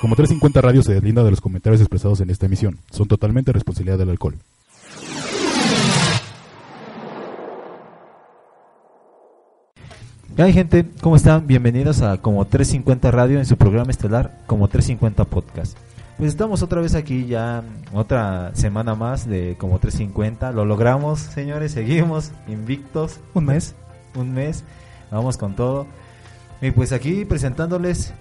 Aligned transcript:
Como 0.00 0.14
350 0.14 0.60
Radio 0.60 0.82
se 0.82 0.94
deslinda 0.94 1.24
de 1.24 1.30
los 1.30 1.40
comentarios 1.40 1.80
expresados 1.80 2.20
en 2.20 2.30
esta 2.30 2.46
emisión. 2.46 2.78
Son 2.92 3.08
totalmente 3.08 3.52
responsabilidad 3.52 3.98
del 3.98 4.10
alcohol. 4.10 4.36
¿Qué 10.36 10.42
hay 10.42 10.52
gente? 10.52 10.86
¿Cómo 11.00 11.16
están? 11.16 11.48
Bienvenidos 11.48 12.00
a 12.02 12.18
Como 12.18 12.44
350 12.44 13.10
Radio 13.10 13.38
en 13.38 13.44
su 13.44 13.56
programa 13.56 13.90
estelar 13.90 14.38
Como 14.46 14.68
350 14.68 15.24
Podcast. 15.24 15.76
Pues 16.16 16.30
estamos 16.30 16.62
otra 16.62 16.80
vez 16.80 16.94
aquí 16.94 17.26
ya, 17.26 17.64
otra 17.92 18.54
semana 18.54 18.94
más 18.94 19.28
de 19.28 19.56
Como 19.58 19.80
350. 19.80 20.52
Lo 20.52 20.64
logramos, 20.64 21.18
señores, 21.18 21.72
seguimos 21.72 22.30
invictos. 22.46 23.18
Un 23.34 23.46
mes. 23.46 23.74
Un 24.14 24.32
mes, 24.32 24.62
vamos 25.10 25.36
con 25.36 25.56
todo. 25.56 25.88
Y 26.60 26.70
pues 26.70 26.92
aquí 26.92 27.24
presentándoles 27.24 28.14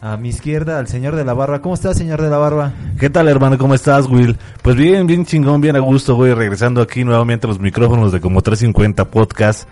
a 0.00 0.16
mi 0.16 0.28
izquierda 0.28 0.78
al 0.78 0.86
señor 0.86 1.16
de 1.16 1.24
la 1.24 1.34
barba. 1.34 1.60
¿Cómo 1.60 1.74
está, 1.74 1.94
señor 1.94 2.22
de 2.22 2.30
la 2.30 2.38
barba? 2.38 2.72
¿Qué 2.98 3.10
tal, 3.10 3.28
hermano? 3.28 3.58
¿Cómo 3.58 3.74
estás, 3.74 4.06
Will? 4.06 4.36
Pues 4.62 4.76
bien, 4.76 5.06
bien 5.06 5.24
chingón, 5.24 5.60
bien 5.60 5.76
a 5.76 5.80
gusto, 5.80 6.14
güey. 6.14 6.34
Regresando 6.34 6.80
aquí 6.80 7.04
nuevamente 7.04 7.46
a 7.46 7.48
los 7.48 7.58
micrófonos 7.58 8.12
de 8.12 8.20
como 8.20 8.42
350 8.42 9.04
Podcast. 9.06 9.68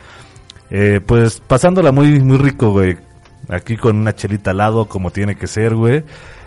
Eh, 0.71 1.01
pues 1.05 1.41
pasándola 1.41 1.93
muy, 1.93 2.21
muy 2.21 2.39
rico, 2.39 2.71
güey. 2.71 2.97
Aquí 3.49 3.77
con 3.77 3.97
una 3.97 4.15
chelita 4.15 4.51
al 4.51 4.57
lado, 4.57 4.87
como 4.87 5.11
tiene 5.11 5.37
que 5.37 5.47
ser, 5.47 5.75
güey. 5.75 6.03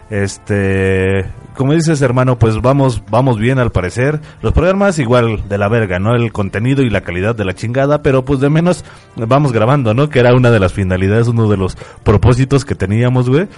Este, 0.10 1.26
como 1.60 1.74
dices, 1.74 2.02
hermano, 2.02 2.40
pues 2.40 2.62
vamos, 2.62 3.04
vamos 3.12 3.38
bien 3.38 3.60
al 3.60 3.70
parecer. 3.70 4.22
Los 4.42 4.54
programas 4.54 4.98
igual 4.98 5.50
de 5.50 5.58
la 5.58 5.68
verga, 5.68 6.00
¿no? 6.00 6.16
El 6.16 6.32
contenido 6.32 6.84
y 6.84 6.90
la 6.90 7.02
calidad 7.02 7.36
de 7.36 7.44
la 7.44 7.54
chingada, 7.54 8.02
pero 8.02 8.24
pues 8.24 8.40
de 8.40 8.50
menos 8.50 8.86
vamos 9.18 9.52
grabando, 9.52 9.94
¿no? 9.94 10.08
Que 10.08 10.22
era 10.22 10.34
una 10.34 10.52
de 10.52 10.60
las 10.62 10.72
finalidades, 10.72 11.28
uno 11.28 11.50
de 11.50 11.58
los 11.58 11.76
propósitos 12.04 12.64
que 12.64 12.76
teníamos, 12.76 13.30
güey. 13.30 13.50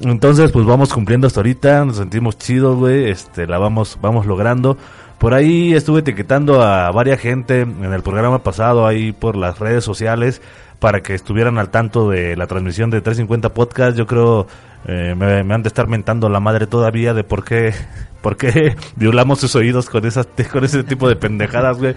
Entonces, 0.00 0.52
pues 0.52 0.64
vamos 0.64 0.90
cumpliendo 0.90 1.26
hasta 1.26 1.40
ahorita, 1.40 1.84
nos 1.84 1.98
sentimos 1.98 2.38
chidos, 2.38 2.78
güey, 2.78 3.10
este, 3.10 3.46
la 3.46 3.58
vamos, 3.58 3.98
vamos 4.00 4.24
logrando. 4.24 4.78
Por 5.18 5.34
ahí 5.34 5.74
estuve 5.74 6.00
etiquetando 6.00 6.62
a 6.62 6.90
varias 6.92 7.20
gente 7.20 7.60
en 7.60 7.92
el 7.92 8.02
programa 8.02 8.38
pasado, 8.38 8.86
ahí 8.86 9.12
por 9.12 9.36
las 9.36 9.58
redes 9.58 9.84
sociales, 9.84 10.40
para 10.80 11.02
que 11.02 11.14
estuvieran 11.14 11.58
al 11.58 11.68
tanto 11.68 12.10
de 12.10 12.36
la 12.36 12.46
transmisión 12.46 12.90
de 12.90 13.00
350 13.00 13.54
Podcast. 13.54 13.96
Yo 13.96 14.06
creo 14.06 14.46
eh, 14.86 15.14
me, 15.14 15.54
han 15.54 15.62
de 15.62 15.68
estar 15.68 15.86
mentando 15.86 16.28
la 16.28 16.40
madre 16.40 16.66
todavía 16.66 17.14
de 17.14 17.22
por 17.22 17.44
qué, 17.44 17.72
por 18.22 18.36
qué 18.36 18.76
violamos 18.96 19.38
sus 19.38 19.54
oídos 19.54 19.88
con, 19.88 20.04
esas, 20.06 20.26
con 20.50 20.64
ese 20.64 20.82
tipo 20.82 21.08
de 21.08 21.16
pendejadas, 21.16 21.78
güey. 21.78 21.94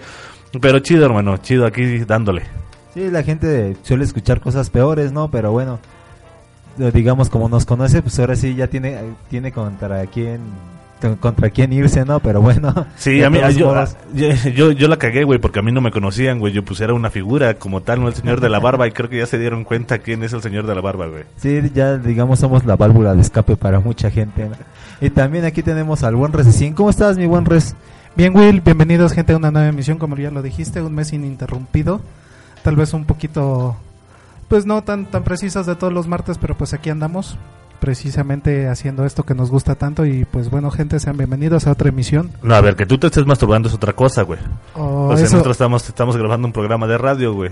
Pero 0.60 0.78
chido, 0.78 1.06
hermano, 1.06 1.38
chido 1.38 1.66
aquí 1.66 1.98
dándole. 2.04 2.42
Sí, 2.92 3.10
la 3.10 3.24
gente 3.24 3.76
suele 3.82 4.04
escuchar 4.04 4.40
cosas 4.40 4.70
peores, 4.70 5.10
¿no? 5.10 5.28
Pero 5.28 5.50
bueno, 5.50 5.80
digamos, 6.76 7.28
como 7.28 7.48
nos 7.48 7.64
conoce, 7.64 8.02
pues 8.02 8.20
ahora 8.20 8.36
sí 8.36 8.54
ya 8.54 8.68
tiene, 8.68 9.00
tiene 9.28 9.50
contra 9.50 10.06
quién 10.06 10.40
contra 11.20 11.50
quién 11.50 11.72
irse, 11.72 12.04
¿no? 12.04 12.20
Pero 12.20 12.40
bueno. 12.40 12.86
Sí, 12.96 13.22
a 13.22 13.30
mí, 13.30 13.38
yo, 13.56 13.74
yo, 14.54 14.72
yo, 14.72 14.88
la 14.88 14.96
cagué, 14.96 15.24
güey, 15.24 15.38
porque 15.38 15.58
a 15.58 15.62
mí 15.62 15.72
no 15.72 15.80
me 15.80 15.90
conocían, 15.90 16.38
güey. 16.38 16.52
Yo 16.52 16.64
pusiera 16.64 16.94
una 16.94 17.10
figura 17.10 17.54
como 17.54 17.82
tal, 17.82 18.00
no 18.00 18.08
el 18.08 18.14
señor 18.14 18.40
de 18.40 18.48
la 18.48 18.60
barba, 18.60 18.86
y 18.86 18.92
creo 18.92 19.10
que 19.10 19.18
ya 19.18 19.26
se 19.26 19.38
dieron 19.38 19.64
cuenta 19.64 19.98
quién 19.98 20.22
es 20.22 20.32
el 20.32 20.42
señor 20.42 20.66
de 20.66 20.74
la 20.74 20.80
barba, 20.80 21.06
güey. 21.06 21.24
Sí, 21.36 21.60
ya, 21.74 21.98
digamos, 21.98 22.38
somos 22.38 22.64
la 22.64 22.76
válvula 22.76 23.14
de 23.14 23.20
escape 23.20 23.56
para 23.56 23.80
mucha 23.80 24.10
gente. 24.10 24.48
¿no? 24.48 24.56
Y 25.00 25.10
también 25.10 25.44
aquí 25.44 25.62
tenemos 25.62 26.02
al 26.02 26.16
buen 26.16 26.32
Resecín. 26.32 26.74
¿Cómo 26.74 26.90
estás, 26.90 27.18
mi 27.18 27.26
buen 27.26 27.44
Res? 27.44 27.74
Bien, 28.16 28.34
Will, 28.34 28.60
bienvenidos, 28.60 29.12
gente, 29.12 29.32
a 29.32 29.36
una 29.36 29.50
nueva 29.50 29.68
emisión, 29.68 29.98
como 29.98 30.16
ya 30.16 30.30
lo 30.30 30.40
dijiste, 30.40 30.80
un 30.80 30.94
mes 30.94 31.12
ininterrumpido. 31.12 32.00
Tal 32.62 32.76
vez 32.76 32.94
un 32.94 33.04
poquito, 33.04 33.76
pues 34.48 34.66
no 34.66 34.82
tan, 34.84 35.06
tan 35.06 35.24
precisas 35.24 35.66
de 35.66 35.74
todos 35.74 35.92
los 35.92 36.06
martes, 36.06 36.38
pero 36.38 36.56
pues 36.56 36.72
aquí 36.72 36.90
andamos 36.90 37.36
precisamente 37.80 38.68
haciendo 38.68 39.04
esto 39.04 39.24
que 39.24 39.34
nos 39.34 39.50
gusta 39.50 39.74
tanto 39.74 40.06
y 40.06 40.24
pues 40.24 40.50
bueno 40.50 40.70
gente 40.70 40.98
sean 41.00 41.16
bienvenidos 41.16 41.66
a 41.66 41.72
otra 41.72 41.88
emisión. 41.88 42.30
No 42.42 42.54
a 42.54 42.60
ver 42.60 42.76
que 42.76 42.86
tú 42.86 42.98
te 42.98 43.06
estés 43.06 43.26
masturbando 43.26 43.68
es 43.68 43.74
otra 43.74 43.92
cosa 43.92 44.22
güey. 44.22 44.40
Oh, 44.74 45.08
o 45.08 45.16
sea 45.16 45.24
nosotros 45.24 45.52
estamos 45.52 45.88
estamos 45.88 46.16
grabando 46.16 46.46
un 46.46 46.52
programa 46.52 46.86
de 46.86 46.98
radio 46.98 47.34
güey. 47.34 47.50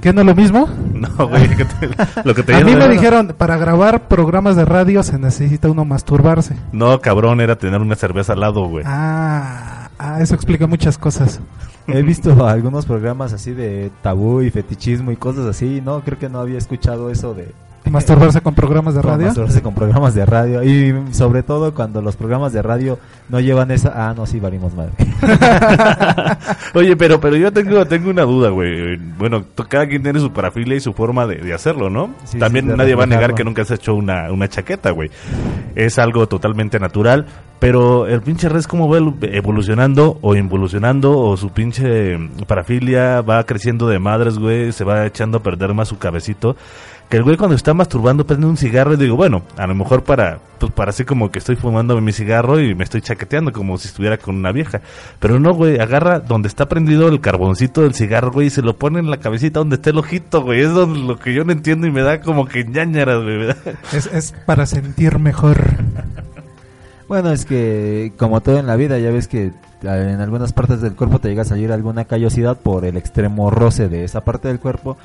¿qué 0.00 0.12
no 0.12 0.20
es 0.20 0.26
lo 0.26 0.34
mismo? 0.34 0.68
no 0.94 1.28
güey 1.28 1.48
que 1.56 1.64
te, 1.64 1.90
lo 2.24 2.34
que 2.34 2.42
te 2.42 2.54
a 2.54 2.64
mí 2.64 2.74
me 2.74 2.88
dijeron 2.88 3.34
para 3.36 3.56
grabar 3.56 4.08
programas 4.08 4.56
de 4.56 4.64
radio 4.64 5.02
se 5.02 5.18
necesita 5.18 5.70
uno 5.70 5.84
masturbarse. 5.84 6.56
No 6.72 7.00
cabrón 7.00 7.40
era 7.40 7.56
tener 7.56 7.80
una 7.80 7.96
cerveza 7.96 8.34
al 8.34 8.40
lado 8.40 8.66
güey. 8.66 8.84
Ah, 8.86 9.90
ah 9.98 10.20
eso 10.20 10.34
explica 10.34 10.66
muchas 10.66 10.98
cosas. 10.98 11.40
He 11.88 12.02
visto 12.02 12.46
algunos 12.46 12.86
programas 12.86 13.32
así 13.32 13.52
de 13.52 13.90
tabú 14.02 14.42
y 14.42 14.50
fetichismo 14.50 15.10
y 15.10 15.16
cosas 15.16 15.46
así, 15.46 15.80
no, 15.80 16.00
creo 16.00 16.18
que 16.18 16.28
no 16.28 16.40
había 16.40 16.58
escuchado 16.58 17.10
eso 17.10 17.34
de 17.34 17.52
Masturbarse 17.90 18.40
con 18.40 18.54
programas 18.54 18.94
de 18.94 19.02
radio. 19.02 19.26
Masturbarse 19.26 19.62
con 19.62 19.74
programas 19.74 20.14
de 20.14 20.24
radio. 20.24 20.62
Y 20.62 20.94
sobre 21.12 21.42
todo 21.42 21.74
cuando 21.74 22.00
los 22.00 22.16
programas 22.16 22.52
de 22.52 22.62
radio 22.62 22.98
no 23.28 23.40
llevan 23.40 23.70
esa. 23.70 23.92
Ah, 23.94 24.14
no, 24.14 24.26
sí, 24.26 24.40
valimos 24.40 24.74
madre. 24.74 24.92
Oye, 26.74 26.96
pero 26.96 27.20
pero 27.20 27.36
yo 27.36 27.52
tengo 27.52 27.84
tengo 27.92 28.10
una 28.10 28.22
duda, 28.22 28.50
güey. 28.50 28.96
Bueno, 28.96 29.44
cada 29.68 29.86
quien 29.86 30.02
tiene 30.02 30.20
su 30.20 30.32
parafilia 30.32 30.76
y 30.76 30.80
su 30.80 30.92
forma 30.92 31.26
de, 31.26 31.52
hacerlo, 31.52 31.90
¿no? 31.90 32.10
Sí, 32.24 32.38
También 32.38 32.66
sí, 32.66 32.72
nadie 32.76 32.94
va 32.94 33.04
a 33.04 33.06
negar 33.06 33.34
que 33.34 33.44
nunca 33.44 33.62
has 33.62 33.70
hecho 33.70 33.94
una, 33.94 34.30
una 34.32 34.48
chaqueta, 34.48 34.90
güey. 34.90 35.10
Es 35.74 35.98
algo 35.98 36.26
totalmente 36.28 36.78
natural. 36.78 37.26
Pero 37.62 38.08
el 38.08 38.22
pinche 38.22 38.48
res, 38.48 38.66
¿cómo 38.66 38.88
va 38.88 38.98
evolucionando 38.98 40.18
o 40.20 40.34
involucionando? 40.34 41.16
O 41.16 41.36
su 41.36 41.50
pinche 41.50 42.18
parafilia 42.48 43.20
va 43.20 43.46
creciendo 43.46 43.86
de 43.86 44.00
madres, 44.00 44.36
güey. 44.36 44.72
Se 44.72 44.82
va 44.82 45.06
echando 45.06 45.38
a 45.38 45.44
perder 45.44 45.72
más 45.72 45.86
su 45.86 45.96
cabecito 45.96 46.56
que 47.08 47.18
el 47.18 47.22
güey 47.22 47.36
cuando 47.36 47.54
está 47.54 47.72
masturbando 47.72 48.26
prende 48.26 48.46
un 48.46 48.56
cigarro 48.56 48.94
y 48.94 48.96
digo, 48.96 49.14
bueno, 49.14 49.42
a 49.56 49.66
lo 49.68 49.76
mejor 49.76 50.02
para, 50.02 50.40
pues 50.58 50.72
para 50.72 50.90
así 50.90 51.04
como 51.04 51.30
que 51.30 51.38
estoy 51.38 51.54
fumando 51.54 52.00
mi 52.00 52.10
cigarro 52.10 52.58
y 52.58 52.74
me 52.74 52.82
estoy 52.82 53.00
chaqueteando 53.00 53.52
como 53.52 53.78
si 53.78 53.86
estuviera 53.86 54.16
con 54.16 54.34
una 54.34 54.50
vieja. 54.50 54.80
Pero 55.20 55.38
no, 55.38 55.52
güey, 55.52 55.78
agarra 55.78 56.18
donde 56.18 56.48
está 56.48 56.68
prendido 56.68 57.06
el 57.06 57.20
carboncito 57.20 57.82
del 57.82 57.94
cigarro, 57.94 58.32
güey, 58.32 58.46
y 58.48 58.50
se 58.50 58.62
lo 58.62 58.76
pone 58.76 58.98
en 58.98 59.08
la 59.08 59.18
cabecita 59.18 59.60
donde 59.60 59.76
está 59.76 59.90
el 59.90 59.98
ojito, 59.98 60.42
güey. 60.42 60.62
Es 60.62 60.70
lo 60.70 61.16
que 61.18 61.32
yo 61.32 61.44
no 61.44 61.52
entiendo 61.52 61.86
y 61.86 61.92
me 61.92 62.00
da 62.00 62.22
como 62.22 62.46
que 62.46 62.64
ñañaras, 62.64 63.22
güey. 63.22 63.50
Es, 63.92 64.06
es 64.06 64.34
para 64.46 64.66
sentir 64.66 65.20
mejor. 65.20 65.58
Bueno, 67.12 67.30
es 67.30 67.44
que 67.44 68.14
como 68.16 68.40
todo 68.40 68.58
en 68.58 68.66
la 68.66 68.74
vida, 68.74 68.98
ya 68.98 69.10
ves 69.10 69.28
que 69.28 69.52
en 69.82 70.20
algunas 70.22 70.54
partes 70.54 70.80
del 70.80 70.94
cuerpo 70.94 71.18
te 71.18 71.28
llega 71.28 71.42
a 71.42 71.44
salir 71.44 71.70
alguna 71.70 72.06
callosidad 72.06 72.56
por 72.56 72.86
el 72.86 72.96
extremo 72.96 73.50
roce 73.50 73.90
de 73.90 74.04
esa 74.04 74.22
parte 74.22 74.48
del 74.48 74.58
cuerpo. 74.58 74.96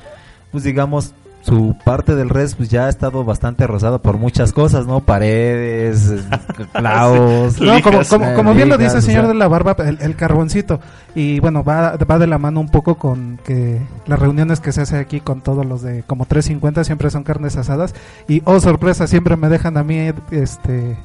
Pues 0.50 0.64
digamos, 0.64 1.12
su 1.42 1.76
parte 1.84 2.14
del 2.14 2.30
res 2.30 2.54
pues 2.54 2.70
ya 2.70 2.86
ha 2.86 2.88
estado 2.88 3.24
bastante 3.24 3.66
rosado 3.66 4.00
por 4.00 4.16
muchas 4.16 4.54
cosas, 4.54 4.86
¿no? 4.86 5.00
Paredes, 5.00 6.14
clavos. 6.72 7.60
no, 7.60 7.82
como, 7.82 8.00
como, 8.08 8.34
como 8.34 8.54
bien 8.54 8.70
lo 8.70 8.78
dice 8.78 8.96
el 8.96 9.02
señor 9.02 9.28
de 9.28 9.34
la 9.34 9.46
barba, 9.46 9.76
el, 9.78 10.16
carboncito. 10.16 10.80
Y 11.14 11.40
bueno, 11.40 11.62
va, 11.62 11.98
va 11.98 12.18
de 12.18 12.26
la 12.26 12.38
mano 12.38 12.60
un 12.60 12.70
poco 12.70 12.94
con 12.94 13.38
que 13.44 13.82
las 14.06 14.18
reuniones 14.18 14.60
que 14.60 14.72
se 14.72 14.80
hace 14.80 14.96
aquí 14.96 15.20
con 15.20 15.42
todos 15.42 15.66
los 15.66 15.82
de 15.82 16.04
como 16.04 16.24
350 16.24 16.84
siempre 16.84 17.10
son 17.10 17.22
carnes 17.22 17.58
asadas. 17.58 17.94
Y 18.28 18.40
oh 18.46 18.60
sorpresa, 18.60 19.06
siempre 19.06 19.36
me 19.36 19.50
dejan 19.50 19.76
a 19.76 19.84
mí 19.84 20.10
este 20.30 20.96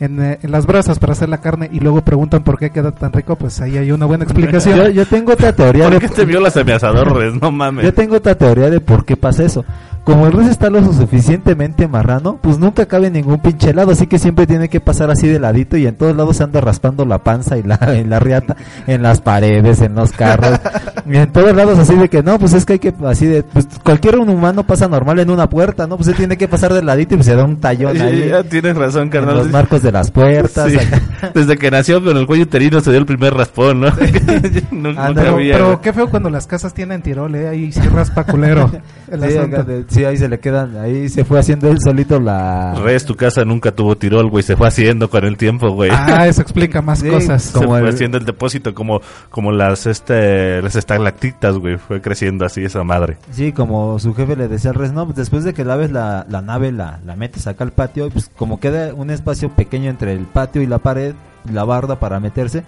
en, 0.00 0.22
eh, 0.22 0.38
en, 0.42 0.50
las 0.50 0.66
brasas 0.66 0.98
para 0.98 1.12
hacer 1.12 1.28
la 1.28 1.38
carne 1.38 1.68
y 1.72 1.80
luego 1.80 2.02
preguntan 2.02 2.44
por 2.44 2.58
qué 2.58 2.70
queda 2.70 2.92
tan 2.92 3.12
rico, 3.12 3.36
pues 3.36 3.60
ahí 3.60 3.76
hay 3.76 3.90
una 3.90 4.06
buena 4.06 4.24
explicación. 4.24 4.76
yo, 4.76 4.88
yo 4.90 5.06
tengo 5.06 5.32
otra 5.32 5.52
teoría. 5.52 5.88
¿Por 5.90 6.00
qué 6.00 6.08
te 6.08 6.24
violas 6.24 6.56
a 6.56 6.64
mi 6.64 6.72
asador? 6.72 7.34
No 7.40 7.50
mames. 7.50 7.84
Yo 7.84 7.92
tengo 7.92 8.16
otra 8.16 8.34
teoría 8.36 8.70
de 8.70 8.80
por 8.80 9.04
qué 9.04 9.16
pasa 9.16 9.44
eso. 9.44 9.64
Como 10.08 10.26
el 10.26 10.32
res 10.32 10.48
está 10.48 10.70
lo 10.70 10.82
suficientemente 10.90 11.86
marrano, 11.86 12.38
pues 12.40 12.58
nunca 12.58 12.86
cabe 12.86 13.10
ningún 13.10 13.40
pinche 13.40 13.68
helado, 13.68 13.90
así 13.90 14.06
que 14.06 14.18
siempre 14.18 14.46
tiene 14.46 14.70
que 14.70 14.80
pasar 14.80 15.10
así 15.10 15.28
de 15.28 15.38
ladito 15.38 15.76
y 15.76 15.86
en 15.86 15.96
todos 15.96 16.16
lados 16.16 16.38
se 16.38 16.44
anda 16.44 16.62
raspando 16.62 17.04
la 17.04 17.22
panza 17.22 17.58
y 17.58 17.62
la, 17.62 17.78
en 17.88 18.08
la 18.08 18.18
riata, 18.18 18.56
en 18.86 19.02
las 19.02 19.20
paredes, 19.20 19.82
en 19.82 19.94
los 19.94 20.12
carros, 20.12 20.58
y 21.04 21.14
en 21.14 21.30
todos 21.30 21.54
lados 21.54 21.78
así 21.78 21.94
de 21.94 22.08
que 22.08 22.22
no, 22.22 22.38
pues 22.38 22.54
es 22.54 22.64
que 22.64 22.72
hay 22.72 22.78
que, 22.78 22.94
así 23.04 23.26
de, 23.26 23.42
pues 23.42 23.68
cualquier 23.84 24.18
un 24.18 24.30
humano 24.30 24.66
pasa 24.66 24.88
normal 24.88 25.18
en 25.18 25.28
una 25.28 25.46
puerta, 25.50 25.86
¿no? 25.86 25.98
Pues 25.98 26.06
se 26.06 26.14
tiene 26.14 26.38
que 26.38 26.48
pasar 26.48 26.72
de 26.72 26.82
ladito 26.82 27.12
y 27.12 27.18
pues 27.18 27.26
se 27.26 27.36
da 27.36 27.44
un 27.44 27.60
tallón 27.60 28.00
ahí. 28.00 28.30
Ya 28.30 28.42
tienes 28.44 28.76
razón, 28.78 29.10
carnal. 29.10 29.32
En 29.32 29.38
los 29.42 29.50
marcos 29.50 29.82
de 29.82 29.92
las 29.92 30.10
puertas. 30.10 30.72
Sí. 30.72 30.78
Desde 31.34 31.58
que 31.58 31.70
nació 31.70 32.02
con 32.02 32.16
el 32.16 32.26
cuello 32.26 32.44
uterino 32.44 32.80
se 32.80 32.92
dio 32.92 33.00
el 33.00 33.04
primer 33.04 33.34
raspón, 33.34 33.82
¿no? 33.82 33.88
no, 34.70 34.92
no 34.94 35.14
pero, 35.14 35.36
pero, 35.36 35.80
qué 35.82 35.92
feo 35.92 36.08
cuando 36.08 36.30
las 36.30 36.46
casas 36.46 36.72
tienen 36.72 37.02
tirol, 37.02 37.34
¿eh? 37.34 37.48
Ahí 37.48 37.72
sí 37.72 37.80
raspa 37.80 38.24
culero. 38.24 38.70
sí, 38.70 39.18
de, 39.18 39.97
sí, 39.98 40.04
ahí 40.04 40.16
se 40.16 40.28
le 40.28 40.38
quedan, 40.38 40.76
ahí 40.76 41.08
se 41.08 41.24
fue 41.24 41.38
haciendo 41.38 41.68
él 41.68 41.78
solito 41.82 42.20
la... 42.20 42.74
Res, 42.74 43.04
tu 43.04 43.14
casa 43.14 43.44
nunca 43.44 43.72
tuvo 43.72 43.96
tirol, 43.96 44.30
güey, 44.30 44.42
se 44.42 44.56
fue 44.56 44.68
haciendo 44.68 45.10
con 45.10 45.24
el 45.24 45.36
tiempo, 45.36 45.70
güey. 45.70 45.90
Ah, 45.92 46.26
eso 46.26 46.40
explica 46.40 46.80
más 46.80 46.98
sí, 47.00 47.08
cosas. 47.08 47.50
Como 47.52 47.62
se 47.62 47.68
fue 47.68 47.80
el... 47.80 47.94
haciendo 47.94 48.18
el 48.18 48.24
depósito, 48.24 48.74
como, 48.74 49.00
como 49.30 49.50
las, 49.50 49.86
este, 49.86 50.62
las 50.62 50.76
estalactitas, 50.76 51.56
güey, 51.58 51.76
fue 51.78 52.00
creciendo 52.00 52.44
así 52.44 52.62
esa 52.62 52.84
madre. 52.84 53.18
Sí, 53.32 53.52
como 53.52 53.98
su 53.98 54.14
jefe 54.14 54.36
le 54.36 54.48
decía 54.48 54.70
al 54.70 54.76
Res, 54.76 54.92
no, 54.92 55.04
pues 55.04 55.16
después 55.16 55.44
de 55.44 55.54
que 55.54 55.64
laves 55.64 55.90
la, 55.90 56.26
la 56.28 56.42
nave, 56.42 56.70
la, 56.72 57.00
la 57.04 57.16
metes 57.16 57.46
acá 57.46 57.64
al 57.64 57.72
patio, 57.72 58.08
pues 58.10 58.30
como 58.36 58.60
queda 58.60 58.94
un 58.94 59.10
espacio 59.10 59.50
pequeño 59.50 59.90
entre 59.90 60.12
el 60.12 60.26
patio 60.26 60.62
y 60.62 60.66
la 60.66 60.78
pared, 60.78 61.14
la 61.50 61.64
barda 61.64 61.98
para 61.98 62.20
meterse, 62.20 62.64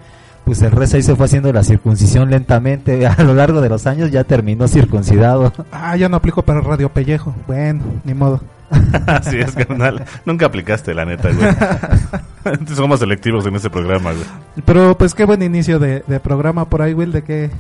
pues 0.51 0.63
el 0.63 0.97
ahí 0.97 1.03
se 1.03 1.15
fue 1.15 1.27
haciendo 1.27 1.53
la 1.53 1.63
circuncisión 1.63 2.29
lentamente. 2.29 3.07
A 3.07 3.23
lo 3.23 3.35
largo 3.35 3.61
de 3.61 3.69
los 3.69 3.87
años 3.87 4.11
ya 4.11 4.25
terminó 4.25 4.67
circuncidado. 4.67 5.53
Ah, 5.71 5.97
ya 5.97 6.09
no 6.09 6.17
aplico 6.17 6.43
para 6.43 6.61
Radio 6.61 6.89
Pellejo. 6.89 7.33
Bueno, 7.47 7.85
ni 8.03 8.15
modo. 8.15 8.41
Así 9.07 9.39
es, 9.39 9.53
carnal. 9.53 10.05
Nunca 10.25 10.47
aplicaste, 10.47 10.93
la 10.93 11.05
neta, 11.05 11.29
güey. 11.31 12.67
Somos 12.75 12.99
selectivos 12.99 13.47
en 13.47 13.55
este 13.55 13.71
programa, 13.71 14.11
güey. 14.11 14.25
Pero 14.65 14.99
pues 14.99 15.15
qué 15.15 15.25
buen 15.25 15.41
inicio 15.41 15.79
de, 15.79 16.03
de 16.05 16.19
programa 16.19 16.69
por 16.69 16.83
ahí, 16.83 16.95
Will, 16.95 17.13
de 17.13 17.23
qué, 17.23 17.51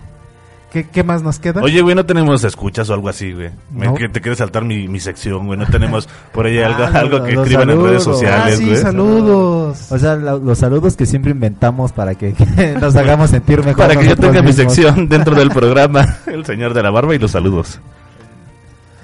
qué, 0.72 0.88
qué 0.88 1.02
más 1.04 1.22
nos 1.22 1.38
queda. 1.38 1.62
Oye, 1.62 1.80
güey, 1.82 1.94
no 1.94 2.06
tenemos 2.06 2.42
escuchas 2.44 2.88
o 2.90 2.94
algo 2.94 3.08
así, 3.08 3.32
güey. 3.32 3.50
Me- 3.72 3.86
No. 3.86 3.94
que 3.94 4.08
te 4.08 4.20
quieres 4.20 4.38
saltar 4.38 4.64
mi, 4.64 4.88
mi 4.88 5.00
sección, 5.00 5.46
güey. 5.46 5.58
No 5.58 5.66
tenemos 5.66 6.08
por 6.32 6.46
ahí 6.46 6.58
algo, 6.58 6.84
Ah, 6.92 6.98
algo 6.98 7.22
que 7.24 7.32
escriban 7.34 7.70
en 7.70 7.82
redes 7.82 8.04
saludos. 8.04 8.06
ah, 8.06 8.12
sociales, 8.28 8.58
sí, 8.58 8.64
güey. 8.66 8.76
saludos. 8.76 9.92
O 9.92 9.98
sea, 9.98 10.16
la- 10.16 10.36
los 10.36 10.58
saludos 10.58 10.96
que 10.96 11.06
siempre 11.06 11.32
inventamos 11.32 11.92
para 11.92 12.14
que, 12.14 12.32
que 12.56 12.72
nos 12.80 12.94
hagamos 12.96 13.30
sentir 13.30 13.58
mejor. 13.64 13.76
Para 13.88 13.96
que 14.00 14.08
yo 14.08 14.16
tenga 14.16 14.40
mi 14.42 14.48
mismos. 14.48 14.74
sección 14.74 15.08
dentro 15.08 15.34
del 15.34 15.50
programa. 15.50 16.18
El 16.26 16.44
señor 16.46 16.74
de 16.74 16.82
la 16.82 16.90
barba 16.90 17.14
y 17.14 17.18
los 17.18 17.30
saludos. 17.32 17.80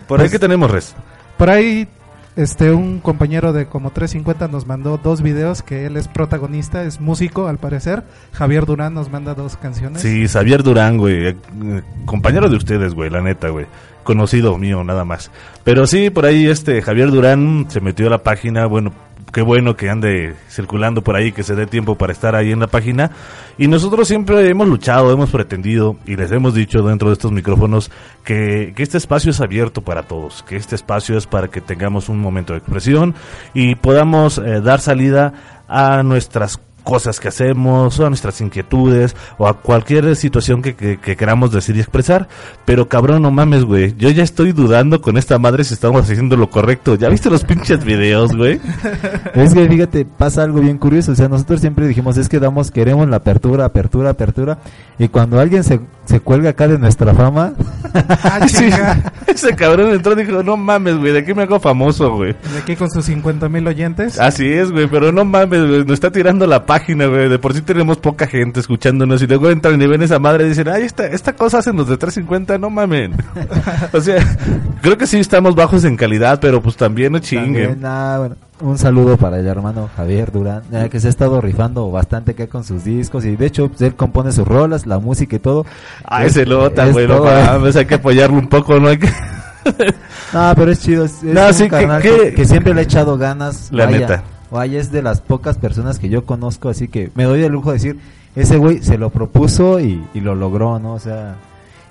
Por 0.06 0.20
ahí 0.20 0.24
Pues- 0.24 0.32
que 0.32 0.38
tenemos, 0.38 0.70
Res. 0.70 0.94
Por 1.36 1.50
ahí, 1.50 1.86
este, 2.36 2.70
un 2.72 3.00
compañero 3.00 3.52
de 3.52 3.66
como 3.66 3.90
350 3.90 4.48
nos 4.48 4.66
mandó 4.66 4.98
dos 5.02 5.22
videos 5.22 5.62
que 5.62 5.86
él 5.86 5.96
es 5.96 6.06
protagonista, 6.08 6.84
es 6.84 7.00
músico 7.00 7.48
al 7.48 7.58
parecer. 7.58 8.04
Javier 8.32 8.66
Durán 8.66 8.94
nos 8.94 9.10
manda 9.10 9.34
dos 9.34 9.56
canciones. 9.56 10.02
Sí, 10.02 10.28
Xavier 10.28 10.62
Durán, 10.62 10.98
güey. 10.98 11.28
eh, 11.28 11.36
Compañero 12.04 12.48
de 12.48 12.56
ustedes, 12.56 12.94
güey, 12.94 13.10
la 13.10 13.20
neta, 13.22 13.48
güey. 13.48 13.66
Conocido 14.04 14.56
mío, 14.56 14.84
nada 14.84 15.04
más. 15.04 15.30
Pero 15.64 15.86
sí, 15.86 16.10
por 16.10 16.26
ahí 16.26 16.46
este 16.46 16.80
Javier 16.80 17.10
Durán 17.10 17.66
se 17.68 17.80
metió 17.80 18.06
a 18.06 18.10
la 18.10 18.22
página. 18.22 18.66
Bueno, 18.66 18.92
qué 19.36 19.42
bueno 19.42 19.76
que 19.76 19.90
ande 19.90 20.34
circulando 20.48 21.02
por 21.02 21.14
ahí, 21.14 21.30
que 21.30 21.42
se 21.42 21.54
dé 21.54 21.66
tiempo 21.66 21.96
para 21.96 22.10
estar 22.10 22.34
ahí 22.34 22.52
en 22.52 22.60
la 22.60 22.68
página. 22.68 23.10
Y 23.58 23.68
nosotros 23.68 24.08
siempre 24.08 24.48
hemos 24.48 24.66
luchado, 24.66 25.12
hemos 25.12 25.28
pretendido 25.28 25.98
y 26.06 26.16
les 26.16 26.32
hemos 26.32 26.54
dicho 26.54 26.80
dentro 26.80 27.10
de 27.10 27.12
estos 27.12 27.32
micrófonos 27.32 27.90
que, 28.24 28.72
que 28.74 28.82
este 28.82 28.96
espacio 28.96 29.32
es 29.32 29.42
abierto 29.42 29.82
para 29.82 30.04
todos, 30.04 30.42
que 30.42 30.56
este 30.56 30.74
espacio 30.74 31.18
es 31.18 31.26
para 31.26 31.48
que 31.48 31.60
tengamos 31.60 32.08
un 32.08 32.18
momento 32.18 32.54
de 32.54 32.60
expresión 32.60 33.14
y 33.52 33.74
podamos 33.74 34.38
eh, 34.38 34.62
dar 34.62 34.80
salida 34.80 35.34
a 35.68 36.02
nuestras 36.02 36.58
cosas 36.86 37.18
que 37.18 37.26
hacemos, 37.28 37.98
o 37.98 38.06
a 38.06 38.08
nuestras 38.08 38.40
inquietudes, 38.40 39.16
o 39.38 39.48
a 39.48 39.58
cualquier 39.60 40.14
situación 40.14 40.62
que, 40.62 40.76
que- 40.76 40.98
que 40.98 41.16
queramos 41.16 41.50
decir 41.50 41.76
y 41.76 41.80
expresar. 41.80 42.28
Pero 42.64 42.88
cabrón, 42.88 43.22
no 43.22 43.32
mames, 43.32 43.64
güey. 43.64 43.94
Yo 43.98 44.08
ya 44.10 44.22
estoy 44.22 44.52
dudando 44.52 45.00
con 45.00 45.16
esta 45.18 45.36
madre 45.40 45.64
si 45.64 45.74
estamos 45.74 46.02
haciendo 46.08 46.36
lo 46.36 46.48
correcto. 46.48 46.94
¿Ya 46.94 47.08
viste 47.08 47.28
los 47.28 47.42
pinches 47.44 47.84
videos, 47.84 48.34
güey? 48.36 48.60
Es 49.34 49.52
que 49.52 49.68
fíjate, 49.68 50.04
pasa 50.04 50.44
algo 50.44 50.60
bien 50.60 50.78
curioso. 50.78 51.12
O 51.12 51.14
sea, 51.16 51.28
nosotros 51.28 51.60
siempre 51.60 51.86
dijimos, 51.88 52.16
es 52.16 52.28
que 52.28 52.38
damos, 52.40 52.70
queremos 52.70 53.08
la 53.08 53.16
apertura, 53.16 53.64
apertura, 53.64 54.10
apertura. 54.10 54.58
Y 54.98 55.08
cuando 55.08 55.38
alguien 55.40 55.64
se, 55.64 55.80
se 56.04 56.20
cuelga 56.20 56.50
acá 56.50 56.68
de 56.68 56.78
nuestra 56.78 57.12
fama, 57.12 57.52
Ah, 58.22 58.40
Sí, 58.48 58.68
ese 59.26 59.54
cabrón 59.56 59.90
entró 59.90 60.12
y 60.12 60.24
dijo, 60.24 60.42
no 60.42 60.56
mames, 60.56 60.96
güey, 60.98 61.12
¿de 61.12 61.24
qué 61.24 61.34
me 61.34 61.42
hago 61.42 61.58
famoso, 61.60 62.14
güey? 62.14 62.32
De 62.52 62.58
aquí 62.60 62.76
con 62.76 62.90
sus 62.90 63.04
50 63.06 63.48
mil 63.48 63.66
oyentes. 63.66 64.18
Así 64.20 64.46
es, 64.48 64.70
güey, 64.70 64.86
pero 64.86 65.12
no 65.12 65.24
mames, 65.24 65.66
güey, 65.66 65.80
nos 65.84 65.92
está 65.94 66.10
tirando 66.10 66.46
la 66.46 66.64
página, 66.78 67.06
güey. 67.06 67.28
De 67.28 67.38
por 67.38 67.54
sí 67.54 67.62
tenemos 67.62 67.98
poca 67.98 68.26
gente 68.26 68.60
escuchándonos 68.60 69.22
y 69.22 69.26
luego 69.26 69.50
entran 69.50 69.80
y 69.80 69.86
ven 69.86 70.02
esa 70.02 70.18
madre 70.18 70.44
y 70.46 70.48
dicen, 70.50 70.68
ay, 70.68 70.82
esta, 70.82 71.06
esta 71.06 71.32
cosa 71.34 71.58
hacen 71.58 71.76
los 71.76 71.88
de 71.88 71.96
350, 71.96 72.58
no 72.58 72.70
mamen. 72.70 73.14
o 73.92 74.00
sea, 74.00 74.16
creo 74.82 74.96
que 74.98 75.06
sí 75.06 75.18
estamos 75.18 75.54
bajos 75.54 75.84
en 75.84 75.96
calidad, 75.96 76.38
pero 76.40 76.60
pues 76.60 76.76
también 76.76 77.12
no 77.12 77.18
chinguen. 77.18 77.80
también, 77.80 77.80
ah, 77.86 78.16
bueno, 78.18 78.36
un 78.60 78.78
saludo 78.78 79.16
para 79.16 79.38
el 79.38 79.46
hermano 79.46 79.88
Javier 79.96 80.32
Durán, 80.32 80.62
eh, 80.72 80.88
que 80.90 80.98
se 81.00 81.06
ha 81.08 81.10
estado 81.10 81.40
rifando 81.40 81.90
bastante 81.90 82.32
acá 82.32 82.46
con 82.46 82.64
sus 82.64 82.84
discos. 82.84 83.24
Y 83.24 83.36
de 83.36 83.46
hecho, 83.46 83.68
pues, 83.68 83.80
él 83.82 83.94
compone 83.94 84.32
sus 84.32 84.46
rolas, 84.46 84.86
la 84.86 84.98
música 84.98 85.36
y 85.36 85.38
todo. 85.40 85.66
Ay, 86.04 86.26
Es- 86.28 86.32
se 86.34 86.46
nota, 86.46 86.86
es 86.86 86.92
güey, 86.92 87.06
no 87.06 87.16
todo, 87.16 87.24
mames, 87.26 87.76
hay 87.76 87.86
que 87.86 87.94
apoyarlo 87.94 88.38
un 88.38 88.48
poco, 88.48 88.78
¿no? 88.80 88.88
Hay 88.88 88.98
que... 88.98 89.08
No, 90.32 90.52
pero 90.56 90.70
es 90.70 90.80
chido. 90.80 91.04
Es, 91.04 91.14
es 91.22 91.34
No, 91.34 91.46
un 91.48 91.54
sí, 91.54 91.68
carnal 91.68 92.00
que- 92.02 92.10
que, 92.16 92.34
que 92.34 92.44
siempre 92.44 92.72
le 92.74 92.80
ha 92.80 92.84
echado 92.84 93.16
ganas. 93.18 93.68
La 93.72 93.86
vaya, 93.86 93.98
neta. 94.00 94.22
Vaya, 94.50 94.78
es 94.80 94.92
de 94.92 95.02
las 95.02 95.20
pocas 95.20 95.56
personas 95.58 95.98
que 95.98 96.08
yo 96.08 96.24
conozco, 96.24 96.68
así 96.68 96.88
que 96.88 97.10
me 97.14 97.24
doy 97.24 97.42
el 97.42 97.52
lujo 97.52 97.70
de 97.70 97.74
decir, 97.78 97.96
ese 98.36 98.56
güey 98.58 98.82
se 98.82 98.98
lo 98.98 99.10
propuso 99.10 99.80
y, 99.80 100.04
y 100.14 100.20
lo 100.20 100.34
logró, 100.34 100.78
¿no? 100.78 100.92
O 100.94 101.00
sea, 101.00 101.36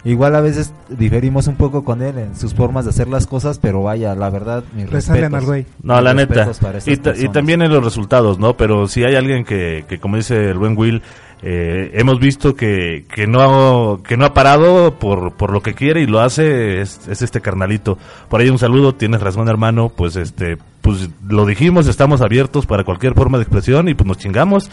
igual 0.06 0.36
a 0.36 0.42
veces 0.42 0.72
diferimos 0.90 1.48
un 1.48 1.56
poco 1.56 1.84
con 1.84 2.02
él 2.02 2.18
en 2.18 2.36
sus 2.36 2.54
formas 2.54 2.86
de 2.86 2.92
hacer 2.92 3.08
las 3.08 3.28
cosas, 3.28 3.58
pero 3.60 3.82
vaya, 3.84 4.14
la 4.16 4.30
verdad, 4.30 4.64
mis 4.76 4.90
respetos. 4.90 5.34
al 5.34 5.46
güey. 5.46 5.66
No, 5.84 5.96
Mis 5.96 6.04
la 6.04 6.14
neta. 6.14 6.52
Y, 6.86 6.98
ta- 6.98 7.14
y 7.18 7.28
también 7.30 7.62
en 7.62 7.72
los 7.74 7.84
resultados, 7.84 8.40
¿no? 8.40 8.56
Pero 8.56 8.88
si 8.88 9.04
hay 9.04 9.16
alguien 9.16 9.44
que, 9.44 9.84
que 9.90 10.00
como 10.00 10.16
dice 10.18 10.50
el 10.52 10.58
buen 10.58 10.78
Will, 10.78 11.02
eh, 11.42 11.92
hemos 11.94 12.20
visto 12.20 12.56
que, 12.56 13.06
que 13.14 13.28
no 13.28 14.02
que 14.08 14.18
no 14.18 14.26
ha 14.26 14.34
parado 14.34 14.96
por, 14.96 15.34
por 15.34 15.52
lo 15.52 15.62
que 15.62 15.74
quiere 15.74 16.02
y 16.02 16.08
lo 16.08 16.22
hace 16.22 16.82
es, 16.82 17.08
es 17.08 17.22
este 17.22 17.42
carnalito. 17.42 17.98
Por 18.30 18.42
ahí 18.42 18.50
un 18.50 18.58
saludo, 18.58 18.96
tienes 18.96 19.22
razón 19.22 19.48
hermano, 19.48 19.90
pues 19.90 20.16
este 20.16 20.58
pues 20.82 21.10
lo 21.28 21.46
dijimos, 21.46 21.88
estamos 21.88 22.22
abiertos 22.22 22.66
para 22.66 22.84
cualquier 22.84 23.16
forma 23.16 23.38
de 23.38 23.44
expresión 23.44 23.90
y 23.90 23.96
pues 23.96 24.08
nos 24.08 24.18
chingamos. 24.18 24.70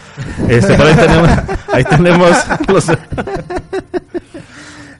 Este, 0.48 0.74
por 0.74 0.86
ahí 0.86 0.94
tenemos 0.94 1.30
ahí 1.72 1.84
tenemos 1.84 2.30
los 2.68 2.86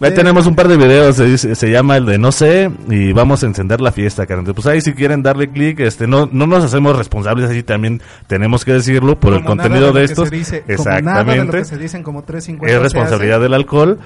Ahí 0.03 0.15
tenemos 0.15 0.47
un 0.47 0.55
par 0.57 0.69
de 0.69 0.77
videos, 0.77 1.17
se, 1.17 1.25
dice- 1.25 1.55
se 1.55 1.71
llama 1.71 1.97
el 1.97 2.07
de 2.07 2.19
no 2.19 2.33
sé 2.33 2.71
y 2.89 3.13
vamos 3.13 3.43
a 3.43 3.47
encender 3.47 3.81
la 3.81 3.93
fiesta, 3.93 4.27
carnal. 4.27 4.53
Pues 4.55 4.67
ahí 4.67 4.81
si 4.81 4.93
quieren 4.95 5.23
darle 5.23 5.49
clic, 5.51 5.81
este 5.81 6.07
no 6.07 6.29
no 6.33 6.47
nos 6.47 6.65
hacemos 6.65 6.97
responsables 6.97 7.51
así 7.51 7.63
también 7.63 8.03
tenemos 8.27 8.65
que 8.65 8.73
decirlo 8.73 9.19
por 9.21 9.33
el 9.33 9.39
Como 9.45 9.49
contenido 9.57 9.93
de 9.93 10.05
estos. 10.05 10.29
como 10.31 10.41
nada 10.41 10.51
de 10.51 10.67
lo 10.67 10.73
Exactamente. 10.75 11.59
que 11.59 11.65
se 11.65 11.79
dicen 11.79 12.03
como 12.03 12.23
350 12.25 12.75
Es 12.77 12.83
responsabilidad 12.83 13.41
del 13.41 13.55
alcohol. 13.55 13.99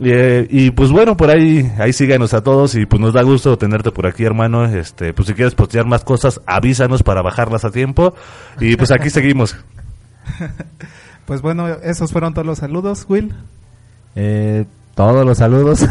Eh, 0.00 0.46
y 0.50 0.70
pues 0.70 0.90
bueno, 0.90 1.16
por 1.18 1.28
ahí, 1.30 1.70
ahí 1.78 1.92
síganos 1.92 2.32
a 2.32 2.42
todos 2.42 2.74
y 2.76 2.86
pues 2.86 2.98
nos 3.00 3.12
da 3.12 3.22
gusto 3.22 3.58
tenerte 3.58 3.90
por 3.90 4.06
aquí, 4.06 4.24
hermano. 4.24 4.64
Este, 4.64 5.12
pues 5.12 5.28
si 5.28 5.34
quieres 5.34 5.54
postear 5.54 5.84
más 5.86 6.02
cosas, 6.02 6.40
avísanos 6.46 7.02
para 7.02 7.20
bajarlas 7.20 7.64
a 7.66 7.70
tiempo. 7.70 8.14
Y 8.58 8.76
pues 8.76 8.90
aquí 8.90 9.10
seguimos. 9.10 9.54
Pues 11.26 11.42
bueno, 11.42 11.68
esos 11.68 12.10
fueron 12.10 12.32
todos 12.34 12.46
los 12.46 12.58
saludos, 12.58 13.04
Will. 13.08 13.34
Eh, 14.16 14.64
todos 14.94 15.24
los 15.24 15.38
saludos. 15.38 15.84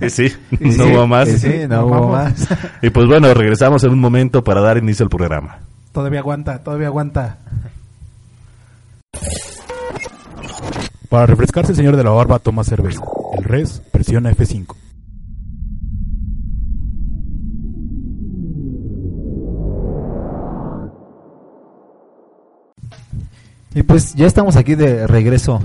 Y 0.00 0.10
sí, 0.10 0.32
Y 0.52 0.70
no 0.70 0.84
sí, 0.84 0.92
hubo 0.92 1.06
más. 1.06 1.28
Y 1.28 1.38
sí, 1.38 1.54
no 1.68 1.86
hubo 1.86 1.90
vamos. 1.90 2.12
más. 2.12 2.48
Y 2.82 2.90
pues 2.90 3.06
bueno, 3.06 3.32
regresamos 3.34 3.84
en 3.84 3.90
un 3.90 4.00
momento 4.00 4.42
para 4.42 4.60
dar 4.60 4.78
inicio 4.78 5.04
al 5.04 5.10
programa. 5.10 5.58
Todavía 5.92 6.20
aguanta, 6.20 6.58
todavía 6.62 6.86
aguanta. 6.88 7.38
Para 11.08 11.26
refrescarse, 11.26 11.72
el 11.72 11.76
señor 11.76 11.96
de 11.96 12.04
la 12.04 12.10
barba 12.10 12.38
toma 12.38 12.64
cerveza. 12.64 13.02
El 13.36 13.44
res 13.44 13.82
presiona 13.92 14.30
F5. 14.32 14.74
Y 23.74 23.82
pues 23.82 24.14
ya 24.14 24.26
estamos 24.26 24.56
aquí 24.56 24.74
de 24.74 25.06
regreso 25.06 25.60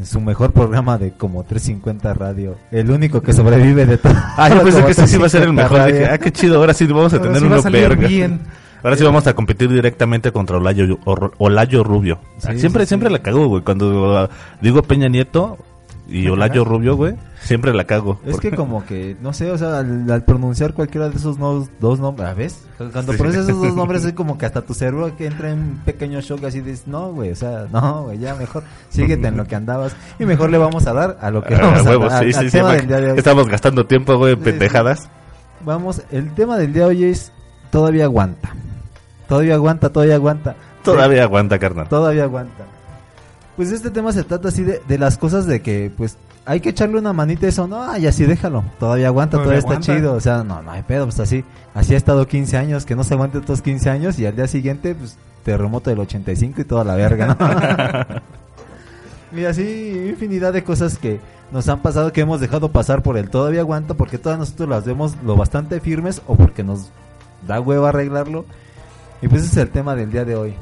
en 0.00 0.06
su 0.06 0.18
mejor 0.18 0.52
programa 0.52 0.96
de 0.96 1.12
como 1.12 1.44
350 1.44 2.14
Radio. 2.14 2.56
El 2.70 2.90
único 2.90 3.20
que 3.20 3.34
sobrevive 3.34 3.84
de 3.84 3.98
todo. 3.98 4.14
Ah, 4.16 4.48
yo 4.48 4.62
pensé 4.62 4.82
que 4.82 4.90
este 4.92 5.06
sí 5.06 5.16
iba 5.16 5.26
a 5.26 5.28
ser 5.28 5.42
el 5.42 5.54
350 5.54 5.62
mejor. 5.76 5.92
Dije, 5.92 6.06
ah, 6.10 6.18
qué 6.18 6.32
chido, 6.32 6.56
ahora 6.56 6.72
sí 6.72 6.86
vamos 6.86 7.12
a 7.12 7.16
Ahora 7.16 7.28
tener 7.32 7.40
sí 7.40 7.46
uno 7.46 7.70
verga. 7.70 8.08
bien. 8.08 8.40
Ahora 8.82 8.96
sí 8.96 9.04
vamos 9.04 9.26
a 9.26 9.34
competir 9.34 9.68
directamente 9.68 10.32
contra 10.32 10.56
Olayo, 10.56 10.98
Olayo 11.36 11.84
Rubio. 11.84 12.18
Sí, 12.38 12.58
siempre 12.58 12.84
sí, 12.84 12.88
siempre 12.88 13.10
la 13.10 13.18
cago, 13.18 13.46
güey. 13.46 13.62
Cuando 13.62 14.30
digo 14.62 14.82
Peña 14.84 15.08
Nieto 15.10 15.58
y. 16.08 16.28
Olayo 16.28 16.64
Rubio, 16.64 16.96
güey, 16.96 17.14
siempre 17.42 17.72
la 17.74 17.84
cago. 17.84 18.20
Es 18.26 18.38
que 18.38 18.50
como 18.56 18.84
que, 18.86 19.16
no 19.20 19.32
sé, 19.32 19.50
o 19.50 19.58
sea, 19.58 19.78
al, 19.78 20.10
al 20.10 20.24
pronunciar 20.24 20.72
cualquiera 20.74 21.08
de 21.08 21.16
esos 21.16 21.38
no- 21.38 21.68
dos 21.80 21.98
nombres, 22.00 22.28
¿ah, 22.28 22.34
¿ves? 22.34 22.62
Cuando 22.78 23.12
Sí. 23.12 23.18
pronuncias 23.18 23.48
esos 23.48 23.60
dos 23.62 23.74
nombres 23.74 24.04
es 24.06 24.12
como 24.12 24.38
que 24.38 24.46
hasta 24.46 24.62
tu 24.62 24.74
cerebro 24.74 25.16
que 25.16 25.26
entra 25.26 25.50
en 25.50 25.58
un 25.58 25.80
pequeño 25.84 26.20
shock 26.20 26.44
así 26.44 26.60
dices, 26.60 26.86
no, 26.86 27.12
güey, 27.12 27.30
o 27.32 27.36
sea, 27.36 27.66
no, 27.72 28.04
güey, 28.04 28.18
ya 28.18 28.34
mejor 28.34 28.62
síguete 28.90 29.28
en 29.28 29.36
lo 29.36 29.44
que 29.46 29.56
andabas 29.56 29.94
y 30.18 30.24
mejor 30.26 30.50
le 30.50 30.58
vamos 30.58 30.86
a 30.86 30.92
dar 30.92 31.18
a 31.20 31.30
lo 31.30 31.42
que 31.42 31.54
Ah, 31.60 31.82
vamos 31.84 32.12
a 32.12 32.20
sí, 32.20 32.32
sí, 32.32 32.38
al 32.38 32.44
sí, 32.46 32.50
tema 32.52 32.68
ma- 32.68 32.74
del 32.74 32.86
día 32.86 33.00
de 33.00 33.12
hoy. 33.12 33.18
Estamos 33.18 33.48
gastando 33.48 33.86
tiempo, 33.86 34.16
güey, 34.16 34.34
en 34.34 34.40
pendejadas. 34.40 35.08
Vamos, 35.64 36.02
el 36.10 36.32
tema 36.34 36.56
del 36.56 36.72
día 36.72 36.84
de 36.84 36.88
hoy 36.88 37.04
es 37.04 37.32
todavía 37.70 38.04
aguanta. 38.04 38.50
Todavía 39.28 39.54
aguanta, 39.54 39.90
todavía 39.90 40.14
aguanta. 40.16 40.56
Todavía 40.82 41.22
aguanta, 41.24 41.58
carnal. 41.58 41.88
Todavía 41.88 42.24
aguanta. 42.24 42.64
Pues 43.56 43.70
este 43.70 43.90
tema 43.90 44.10
se 44.12 44.24
trata 44.24 44.48
así 44.48 44.62
de, 44.64 44.80
de 44.88 44.98
las 44.98 45.18
cosas 45.18 45.46
de 45.46 45.60
que, 45.60 45.92
pues, 45.94 46.16
hay 46.46 46.60
que 46.60 46.70
echarle 46.70 46.98
una 46.98 47.12
manita 47.12 47.46
a 47.46 47.48
eso, 47.50 47.66
no, 47.68 47.82
ay, 47.82 48.06
así 48.06 48.24
déjalo, 48.24 48.64
todavía 48.78 49.08
aguanta, 49.08 49.36
todavía, 49.38 49.60
Todavía 49.60 49.76
está 49.78 49.90
aguanta. 49.92 50.00
chido, 50.00 50.14
o 50.14 50.20
sea, 50.20 50.42
no, 50.44 50.62
no 50.62 50.70
hay 50.70 50.82
pedo, 50.82 51.04
pues 51.04 51.20
así, 51.20 51.44
así 51.74 51.94
ha 51.94 51.96
estado 51.96 52.26
15 52.26 52.56
años, 52.56 52.86
que 52.86 52.96
no 52.96 53.04
se 53.04 53.14
aguante 53.14 53.38
estos 53.38 53.62
15 53.62 53.90
años 53.90 54.18
y 54.18 54.26
al 54.26 54.36
día 54.36 54.46
siguiente, 54.48 54.94
pues, 54.94 55.16
terremoto 55.44 55.90
del 55.90 56.00
85 56.00 56.60
y 56.60 56.64
toda 56.64 56.84
la 56.84 56.96
verga, 56.96 57.26
¿no? 57.26 57.36
Mira, 59.32 59.54
sí, 59.54 60.06
infinidad 60.08 60.52
de 60.52 60.64
cosas 60.64 60.98
que 60.98 61.20
nos 61.52 61.68
han 61.68 61.80
pasado, 61.82 62.12
que 62.12 62.20
hemos 62.20 62.40
dejado 62.40 62.70
pasar 62.70 63.02
por 63.02 63.16
el 63.16 63.30
todavía 63.30 63.60
aguanta, 63.60 63.94
porque 63.94 64.18
todas 64.18 64.38
nosotros 64.38 64.68
las 64.68 64.84
vemos 64.84 65.16
lo 65.24 65.36
bastante 65.36 65.80
firmes 65.80 66.20
o 66.26 66.34
porque 66.34 66.64
nos 66.64 66.90
da 67.46 67.60
hueva 67.60 67.90
arreglarlo. 67.90 68.44
Y 69.22 69.28
pues 69.28 69.42
ese 69.42 69.52
es 69.52 69.56
el 69.58 69.70
tema 69.70 69.94
del 69.94 70.10
día 70.10 70.24
de 70.24 70.34
hoy. 70.34 70.54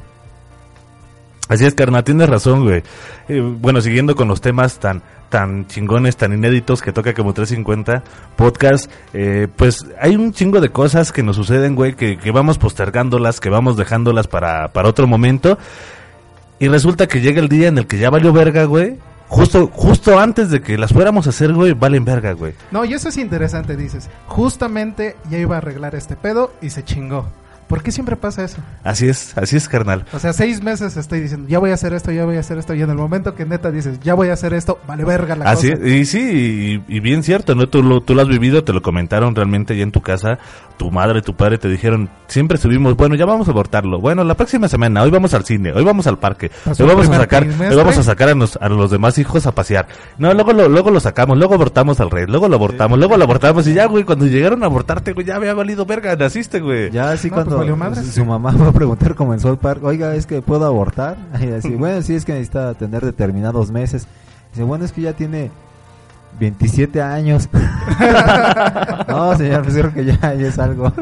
Así 1.48 1.64
es, 1.64 1.74
carnal, 1.74 2.04
tienes 2.04 2.28
razón, 2.28 2.64
güey. 2.64 2.82
Eh, 3.28 3.40
bueno, 3.40 3.80
siguiendo 3.80 4.14
con 4.14 4.28
los 4.28 4.40
temas 4.40 4.78
tan 4.78 5.02
tan 5.28 5.66
chingones, 5.66 6.16
tan 6.16 6.32
inéditos 6.32 6.80
que 6.80 6.92
toca 6.92 7.12
como 7.14 7.34
350 7.34 8.02
podcast, 8.36 8.90
eh, 9.12 9.46
pues 9.56 9.84
hay 10.00 10.16
un 10.16 10.32
chingo 10.32 10.60
de 10.60 10.70
cosas 10.70 11.12
que 11.12 11.22
nos 11.22 11.36
suceden, 11.36 11.74
güey, 11.74 11.94
que, 11.94 12.18
que 12.18 12.30
vamos 12.30 12.58
postergándolas, 12.58 13.40
que 13.40 13.50
vamos 13.50 13.76
dejándolas 13.76 14.26
para, 14.26 14.68
para 14.72 14.88
otro 14.88 15.06
momento. 15.06 15.58
Y 16.58 16.68
resulta 16.68 17.06
que 17.06 17.20
llega 17.20 17.40
el 17.40 17.48
día 17.48 17.68
en 17.68 17.78
el 17.78 17.86
que 17.86 17.98
ya 17.98 18.10
valió 18.10 18.32
verga, 18.32 18.64
güey. 18.64 18.96
Justo, 19.28 19.68
justo 19.72 20.18
antes 20.18 20.50
de 20.50 20.62
que 20.62 20.78
las 20.78 20.92
fuéramos 20.92 21.26
a 21.26 21.30
hacer, 21.30 21.52
güey, 21.52 21.74
valen 21.74 22.04
verga, 22.04 22.32
güey. 22.32 22.54
No, 22.70 22.84
y 22.84 22.94
eso 22.94 23.10
es 23.10 23.18
interesante, 23.18 23.76
dices. 23.76 24.08
Justamente 24.26 25.16
ya 25.30 25.38
iba 25.38 25.56
a 25.56 25.58
arreglar 25.58 25.94
este 25.94 26.16
pedo 26.16 26.52
y 26.62 26.70
se 26.70 26.82
chingó. 26.82 27.28
¿Por 27.68 27.82
qué 27.82 27.92
siempre 27.92 28.16
pasa 28.16 28.44
eso? 28.44 28.56
Así 28.82 29.08
es, 29.08 29.36
así 29.36 29.56
es, 29.56 29.68
carnal. 29.68 30.06
O 30.12 30.18
sea, 30.18 30.32
seis 30.32 30.62
meses 30.62 30.96
estoy 30.96 31.20
diciendo, 31.20 31.48
ya 31.48 31.58
voy 31.58 31.70
a 31.70 31.74
hacer 31.74 31.92
esto, 31.92 32.10
ya 32.10 32.24
voy 32.24 32.36
a 32.36 32.40
hacer 32.40 32.56
esto, 32.58 32.74
y 32.74 32.80
en 32.82 32.88
el 32.90 32.96
momento 32.96 33.34
que 33.34 33.44
neta 33.44 33.70
dices, 33.70 34.00
ya 34.00 34.14
voy 34.14 34.28
a 34.28 34.32
hacer 34.32 34.54
esto, 34.54 34.78
vale 34.86 35.04
verga 35.04 35.36
la 35.36 35.50
Así, 35.50 35.70
cosa. 35.70 35.86
y 35.86 36.04
sí, 36.06 36.82
y, 36.88 36.96
y 36.96 37.00
bien 37.00 37.22
cierto, 37.22 37.54
¿no? 37.54 37.68
Tú 37.68 37.82
lo, 37.82 38.00
tú 38.00 38.14
lo 38.14 38.22
has 38.22 38.28
vivido, 38.28 38.64
te 38.64 38.72
lo 38.72 38.80
comentaron 38.82 39.34
realmente 39.34 39.76
ya 39.76 39.82
en 39.82 39.92
tu 39.92 40.00
casa, 40.00 40.38
tu 40.78 40.90
madre, 40.90 41.20
tu 41.22 41.34
padre 41.36 41.58
te 41.58 41.68
dijeron, 41.68 42.08
siempre 42.26 42.56
subimos, 42.56 42.96
bueno, 42.96 43.14
ya 43.16 43.26
vamos 43.26 43.48
a 43.48 43.50
abortarlo, 43.50 44.00
bueno, 44.00 44.24
la 44.24 44.34
próxima 44.34 44.66
semana, 44.68 45.02
hoy 45.02 45.10
vamos 45.10 45.34
al 45.34 45.44
cine, 45.44 45.72
hoy 45.72 45.84
vamos 45.84 46.06
al 46.06 46.18
parque, 46.18 46.50
Pasó 46.64 46.84
hoy 46.84 46.88
vamos 46.90 47.10
a 47.10 47.16
sacar, 47.18 47.40
trimestre. 47.42 47.68
hoy 47.68 47.76
vamos 47.76 47.98
a 47.98 48.02
sacar 48.02 48.28
a, 48.30 48.34
nos- 48.34 48.56
a 48.56 48.68
los 48.70 48.90
demás 48.90 49.18
hijos 49.18 49.46
a 49.46 49.52
pasear. 49.52 49.86
No, 50.16 50.32
luego 50.32 50.54
lo, 50.54 50.68
luego 50.68 50.90
lo 50.90 51.00
sacamos, 51.00 51.36
luego 51.36 51.54
abortamos 51.54 52.00
al 52.00 52.10
rey, 52.10 52.24
luego 52.26 52.48
lo 52.48 52.56
abortamos, 52.56 52.98
luego 52.98 53.16
lo 53.18 53.24
abortamos 53.24 53.66
y 53.66 53.74
ya, 53.74 53.84
güey, 53.86 54.04
cuando 54.04 54.26
llegaron 54.26 54.62
a 54.62 54.66
abortarte, 54.66 55.12
güey, 55.12 55.26
ya 55.26 55.36
había 55.36 55.52
valido 55.52 55.84
verga, 55.84 56.16
naciste, 56.16 56.60
güey. 56.60 56.90
Ya 56.90 57.10
así 57.10 57.28
No, 57.28 57.34
pues 57.34 57.46
valió 57.58 57.76
madre. 57.76 58.02
su 58.02 58.24
mamá 58.24 58.52
va 58.60 58.68
a 58.68 58.72
preguntar 58.72 59.14
como 59.14 59.34
en 59.34 59.40
South 59.40 59.58
Park, 59.58 59.82
oiga, 59.84 60.14
es 60.14 60.26
que 60.26 60.42
puedo 60.42 60.66
abortar. 60.66 61.16
Y 61.64 61.70
bueno, 61.76 62.02
sí 62.02 62.14
es 62.14 62.24
que 62.24 62.32
necesita 62.32 62.74
tener 62.74 63.04
determinados 63.04 63.70
meses. 63.70 64.06
Dice, 64.52 64.64
bueno, 64.64 64.84
es 64.84 64.92
que 64.92 65.02
ya 65.02 65.12
tiene 65.12 65.50
27 66.38 67.00
años. 67.02 67.48
no, 69.08 69.36
señor, 69.36 69.62
pues 69.62 69.74
creo 69.74 69.92
que 69.92 70.04
ya, 70.04 70.18
ya 70.34 70.48
es 70.48 70.58
algo 70.58 70.92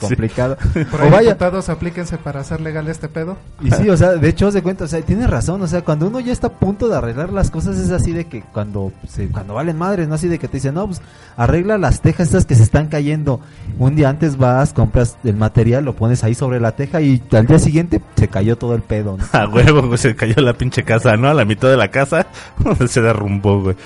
complicado. 0.00 0.56
Por 0.90 1.00
O 1.00 1.04
ahí, 1.04 1.10
vaya, 1.10 1.28
diputados, 1.30 1.68
aplíquense 1.68 2.18
para 2.18 2.40
hacer 2.40 2.60
legal 2.60 2.88
este 2.88 3.08
pedo. 3.08 3.36
y 3.60 3.70
sí, 3.70 3.88
o 3.88 3.96
sea, 3.96 4.12
de 4.12 4.28
hecho, 4.28 4.50
se 4.50 4.62
cuenta, 4.62 4.84
o 4.84 4.88
sea, 4.88 5.00
tiene 5.02 5.26
razón, 5.26 5.62
o 5.62 5.66
sea, 5.66 5.82
cuando 5.82 6.06
uno 6.06 6.20
ya 6.20 6.32
está 6.32 6.48
a 6.48 6.52
punto 6.52 6.88
de 6.88 6.96
arreglar 6.96 7.32
las 7.32 7.50
cosas 7.50 7.76
es 7.76 7.90
así 7.90 8.12
de 8.12 8.26
que 8.26 8.42
cuando 8.42 8.92
se, 9.08 9.28
cuando 9.28 9.54
valen 9.54 9.76
madres, 9.76 10.08
no 10.08 10.14
así 10.14 10.28
de 10.28 10.38
que 10.38 10.48
te 10.48 10.58
dicen, 10.58 10.74
no, 10.74 10.86
pues 10.86 11.00
arregla 11.36 11.78
las 11.78 12.00
tejas 12.00 12.28
estas 12.28 12.46
que 12.46 12.54
se 12.54 12.62
están 12.62 12.88
cayendo. 12.88 13.40
Un 13.78 13.96
día 13.96 14.08
antes 14.08 14.36
vas, 14.36 14.72
compras 14.72 15.16
el 15.24 15.36
material, 15.36 15.84
lo 15.84 15.94
pones 15.94 16.24
ahí 16.24 16.34
sobre 16.34 16.60
la 16.60 16.72
teja 16.72 17.00
y 17.00 17.22
al 17.32 17.46
día 17.46 17.58
siguiente 17.58 18.00
se 18.16 18.28
cayó 18.28 18.56
todo 18.56 18.74
el 18.74 18.82
pedo, 18.82 19.16
¿no? 19.16 19.24
A 19.38 19.48
huevo, 19.48 19.82
güey, 19.82 19.98
se 19.98 20.14
cayó 20.14 20.40
la 20.42 20.54
pinche 20.54 20.82
casa, 20.82 21.16
¿no? 21.16 21.28
A 21.28 21.34
la 21.34 21.44
mitad 21.44 21.68
de 21.68 21.76
la 21.76 21.88
casa 21.88 22.26
se 22.88 23.00
derrumbó, 23.00 23.62
güey. 23.62 23.76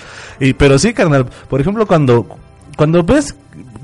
Y, 0.41 0.53
pero 0.53 0.79
sí, 0.79 0.95
carnal, 0.99 1.27
por 1.49 1.61
ejemplo, 1.61 1.87
cuando, 1.87 2.27
cuando 2.77 3.03
ves, 3.03 3.35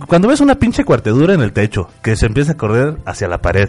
cuando 0.08 0.28
ves 0.28 0.40
una 0.40 0.56
pinche 0.56 0.84
cuartedura 0.84 1.32
en 1.34 1.40
el 1.40 1.52
techo 1.52 1.88
que 2.02 2.16
se 2.16 2.26
empieza 2.26 2.52
a 2.52 2.56
correr 2.56 2.96
hacia 3.06 3.28
la 3.28 3.38
pared, 3.38 3.68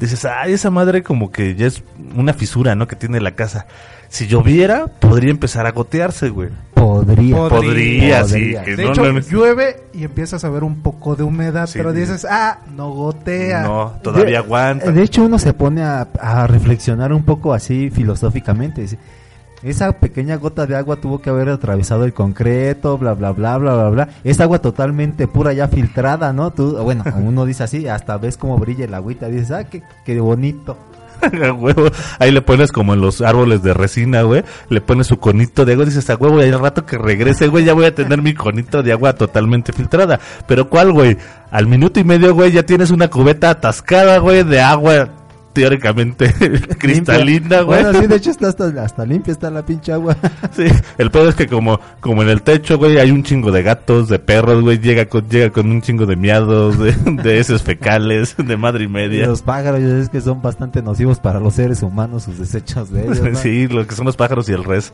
dices, 0.00 0.24
ay, 0.24 0.52
esa 0.54 0.70
madre 0.70 1.02
como 1.02 1.30
que 1.30 1.54
ya 1.54 1.66
es 1.66 1.82
una 2.16 2.32
fisura, 2.32 2.74
¿no? 2.74 2.88
Que 2.88 2.96
tiene 2.96 3.20
la 3.20 3.32
casa. 3.32 3.66
Si 4.08 4.28
lloviera, 4.28 4.86
podría 4.86 5.30
empezar 5.32 5.66
a 5.66 5.72
gotearse, 5.72 6.28
güey. 6.30 6.48
Podría. 6.74 7.34
Podría. 7.48 7.48
Podría, 7.48 8.24
sí. 8.24 8.54
Que 8.64 8.76
De 8.76 8.84
no, 8.84 8.90
hecho, 8.92 9.02
no, 9.04 9.12
no. 9.14 9.18
llueve 9.20 9.80
y 9.92 10.04
empiezas 10.04 10.44
a 10.44 10.48
ver 10.48 10.62
un 10.62 10.80
poco 10.80 11.16
de 11.16 11.24
humedad, 11.24 11.66
Sí, 11.66 11.78
pero 11.78 11.92
dices, 11.92 12.24
ah, 12.30 12.60
no 12.76 12.90
gotea. 12.90 13.62
No, 13.62 13.94
todavía 14.02 14.24
De- 14.26 14.36
aguanta. 14.36 14.92
De 14.92 15.02
hecho, 15.02 15.24
uno 15.24 15.38
se 15.40 15.52
pone 15.54 15.82
a, 15.82 16.06
a 16.20 16.46
reflexionar 16.46 17.12
un 17.12 17.24
poco 17.24 17.52
así 17.52 17.90
filosóficamente. 17.90 18.82
Dice, 18.82 18.98
esa 19.62 19.92
pequeña 19.92 20.36
gota 20.36 20.66
de 20.66 20.76
agua 20.76 20.96
tuvo 20.96 21.20
que 21.20 21.30
haber 21.30 21.48
atravesado 21.48 22.04
el 22.04 22.12
concreto, 22.12 22.98
bla, 22.98 23.14
bla, 23.14 23.32
bla, 23.32 23.58
bla, 23.58 23.74
bla, 23.74 23.88
bla. 23.90 24.08
Es 24.24 24.40
agua 24.40 24.60
totalmente 24.60 25.26
pura, 25.26 25.52
ya 25.52 25.68
filtrada, 25.68 26.32
¿no? 26.32 26.52
Tú, 26.52 26.76
bueno, 26.82 27.04
uno 27.16 27.44
dice 27.44 27.64
así, 27.64 27.88
hasta 27.88 28.16
ves 28.18 28.36
cómo 28.36 28.58
brilla 28.58 28.84
el 28.84 28.94
agüita. 28.94 29.28
Dices, 29.28 29.50
ah, 29.50 29.64
qué, 29.64 29.82
qué 30.04 30.20
bonito. 30.20 30.76
Huevo. 31.32 31.90
Ahí 32.18 32.30
le 32.30 32.42
pones 32.42 32.72
como 32.72 32.94
en 32.94 33.00
los 33.00 33.22
árboles 33.22 33.62
de 33.62 33.74
resina, 33.74 34.22
güey. 34.22 34.44
Le 34.68 34.80
pones 34.80 35.06
su 35.06 35.18
conito 35.18 35.64
de 35.64 35.72
agua 35.72 35.84
y 35.84 35.88
dices, 35.88 36.08
a 36.10 36.16
huevo, 36.16 36.44
y 36.44 36.48
al 36.48 36.60
rato 36.60 36.84
que 36.84 36.98
regrese, 36.98 37.48
güey, 37.48 37.64
ya 37.64 37.72
voy 37.72 37.86
a 37.86 37.94
tener 37.94 38.22
mi 38.22 38.34
conito 38.34 38.82
de 38.82 38.92
agua 38.92 39.14
totalmente 39.14 39.72
filtrada. 39.72 40.20
Pero 40.46 40.68
¿cuál, 40.68 40.92
güey? 40.92 41.16
Al 41.50 41.66
minuto 41.66 42.00
y 42.00 42.04
medio, 42.04 42.34
güey, 42.34 42.52
ya 42.52 42.64
tienes 42.64 42.90
una 42.90 43.08
cubeta 43.08 43.50
atascada, 43.50 44.18
güey, 44.18 44.42
de 44.44 44.60
agua 44.60 45.08
teóricamente 45.56 46.30
cristalina, 46.78 47.62
güey. 47.62 47.82
Bueno, 47.82 47.98
sí, 47.98 48.06
de 48.06 48.16
hecho 48.16 48.30
está 48.30 48.48
hasta, 48.48 48.66
hasta 48.82 49.06
limpia 49.06 49.32
está 49.32 49.50
la 49.50 49.64
pinche 49.64 49.90
agua. 49.92 50.16
Sí, 50.52 50.64
el 50.98 51.10
pedo 51.10 51.28
es 51.28 51.34
que 51.34 51.46
como, 51.46 51.80
como 52.00 52.22
en 52.22 52.28
el 52.28 52.42
techo, 52.42 52.78
güey, 52.78 52.98
hay 52.98 53.10
un 53.10 53.22
chingo 53.22 53.50
de 53.50 53.62
gatos, 53.62 54.08
de 54.08 54.18
perros, 54.18 54.62
güey, 54.62 54.78
llega 54.78 55.06
con, 55.06 55.28
llega 55.28 55.50
con 55.50 55.70
un 55.70 55.82
chingo 55.82 56.06
de 56.06 56.16
miados, 56.16 56.78
de, 56.78 56.92
de 57.22 57.40
heces 57.40 57.62
fecales, 57.62 58.36
de 58.38 58.56
madre 58.56 58.84
y 58.84 58.86
Y 58.86 58.88
media. 58.88 59.26
los 59.26 59.42
pájaros, 59.42 59.80
ya 59.80 59.98
es 59.98 60.08
que 60.08 60.20
son 60.20 60.40
bastante 60.42 60.82
nocivos 60.82 61.18
para 61.20 61.40
los 61.40 61.54
seres 61.54 61.82
humanos, 61.82 62.24
sus 62.24 62.38
desechos 62.38 62.90
de 62.90 63.04
ellos. 63.04 63.20
¿no? 63.22 63.34
Sí, 63.34 63.66
lo 63.66 63.86
que 63.86 63.94
son 63.94 64.06
los 64.06 64.16
pájaros 64.16 64.48
y 64.48 64.52
el 64.52 64.64
res. 64.64 64.92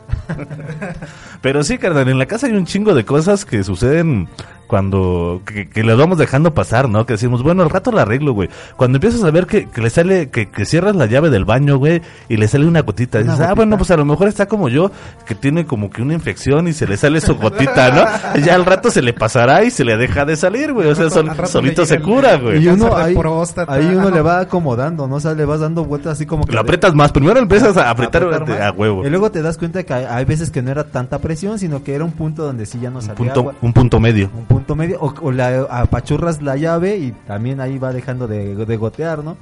Pero 1.41 1.63
sí, 1.63 1.77
carnal, 1.77 2.07
en 2.07 2.17
la 2.17 2.25
casa 2.25 2.47
hay 2.47 2.53
un 2.53 2.65
chingo 2.65 2.93
de 2.93 3.03
cosas 3.05 3.45
que 3.45 3.63
suceden 3.63 4.27
cuando 4.73 5.43
que, 5.45 5.69
que 5.69 5.83
las 5.83 5.95
vamos 5.99 6.17
dejando 6.17 6.55
pasar, 6.55 6.89
¿no? 6.89 7.05
Que 7.05 7.13
decimos, 7.13 7.43
bueno, 7.43 7.61
al 7.61 7.69
rato 7.69 7.91
la 7.91 8.01
arreglo, 8.01 8.33
güey. 8.33 8.49
Cuando 8.75 8.97
empiezas 8.97 9.23
a 9.23 9.29
ver 9.29 9.45
que, 9.45 9.69
que 9.69 9.81
le 9.81 9.91
sale, 9.91 10.31
que, 10.31 10.49
que 10.49 10.65
cierras 10.65 10.95
la 10.95 11.05
llave 11.05 11.29
del 11.29 11.45
baño, 11.45 11.77
güey, 11.77 12.01
y 12.27 12.37
le 12.37 12.47
sale 12.47 12.65
una 12.65 12.81
gotita. 12.81 13.19
Una 13.19 13.33
dices, 13.33 13.47
ah, 13.47 13.53
bueno, 13.53 13.77
pues 13.77 13.91
a 13.91 13.97
lo 13.97 14.03
mejor 14.03 14.29
está 14.29 14.47
como 14.47 14.69
yo, 14.69 14.89
que 15.27 15.35
tiene 15.35 15.67
como 15.67 15.91
que 15.91 16.01
una 16.01 16.15
infección 16.15 16.67
y 16.67 16.73
se 16.73 16.87
le 16.87 16.97
sale 16.97 17.21
su 17.21 17.35
gotita, 17.35 17.91
¿no? 17.91 18.41
Ya 18.43 18.55
al 18.55 18.65
rato 18.65 18.89
se 18.89 19.03
le 19.03 19.13
pasará 19.13 19.63
y 19.63 19.69
se 19.69 19.85
le 19.85 19.95
deja 19.95 20.25
de 20.25 20.35
salir, 20.37 20.73
güey. 20.73 20.87
O 20.89 20.95
sea, 20.95 21.11
sol- 21.11 21.29
solito 21.45 21.85
se 21.85 21.99
cura, 21.99 22.37
güey. 22.37 22.63
Y 22.63 22.67
uno 22.69 22.97
ahí, 22.97 23.13
próstata. 23.15 23.71
ahí 23.71 23.85
uno 23.93 24.09
le 24.09 24.21
va 24.23 24.39
acomodando, 24.39 25.07
¿no? 25.07 25.17
O 25.17 25.19
sea, 25.19 25.35
le 25.35 25.45
vas 25.45 25.59
dando 25.59 25.85
vueltas 25.85 26.13
así 26.13 26.25
como 26.25 26.45
que... 26.45 26.51
Lo 26.53 26.61
aprietas 26.61 26.95
más. 26.95 27.11
Primero 27.11 27.39
empiezas 27.39 27.77
a 27.77 27.91
apretar, 27.91 28.23
apretar 28.23 28.59
a, 28.63 28.71
huevo. 28.71 29.05
Y 29.05 29.11
luego 29.11 29.29
te 29.29 29.43
das 29.43 29.59
cuenta 29.59 29.83
que 29.83 29.93
hay, 29.93 30.05
hay 30.09 30.25
veces 30.25 30.49
que 30.49 30.63
no 30.63 30.71
era 30.71 30.85
tanta 30.85 31.19
presión, 31.19 31.59
sino 31.59 31.83
que 31.83 31.93
era 31.93 32.03
un 32.03 32.13
punto 32.13 32.41
donde 32.43 32.65
sí 32.65 32.79
ya 32.81 32.89
no 32.89 32.95
Un 32.97 33.01
salía 33.03 33.15
punto, 33.17 33.39
agua. 33.41 33.53
un 33.61 33.71
punto 33.73 33.99
medio. 33.99 34.31
Un 34.35 34.45
punto 34.45 34.62
medio. 34.75 34.99
O, 34.99 35.31
la 35.31 35.67
apachurras 35.69 36.41
la 36.41 36.55
llave 36.55 36.97
y 36.97 37.11
también 37.11 37.61
ahí 37.61 37.77
va 37.77 37.93
dejando 37.93 38.27
de, 38.27 38.55
de 38.55 38.77
gotear, 38.77 39.23
¿no? 39.23 39.37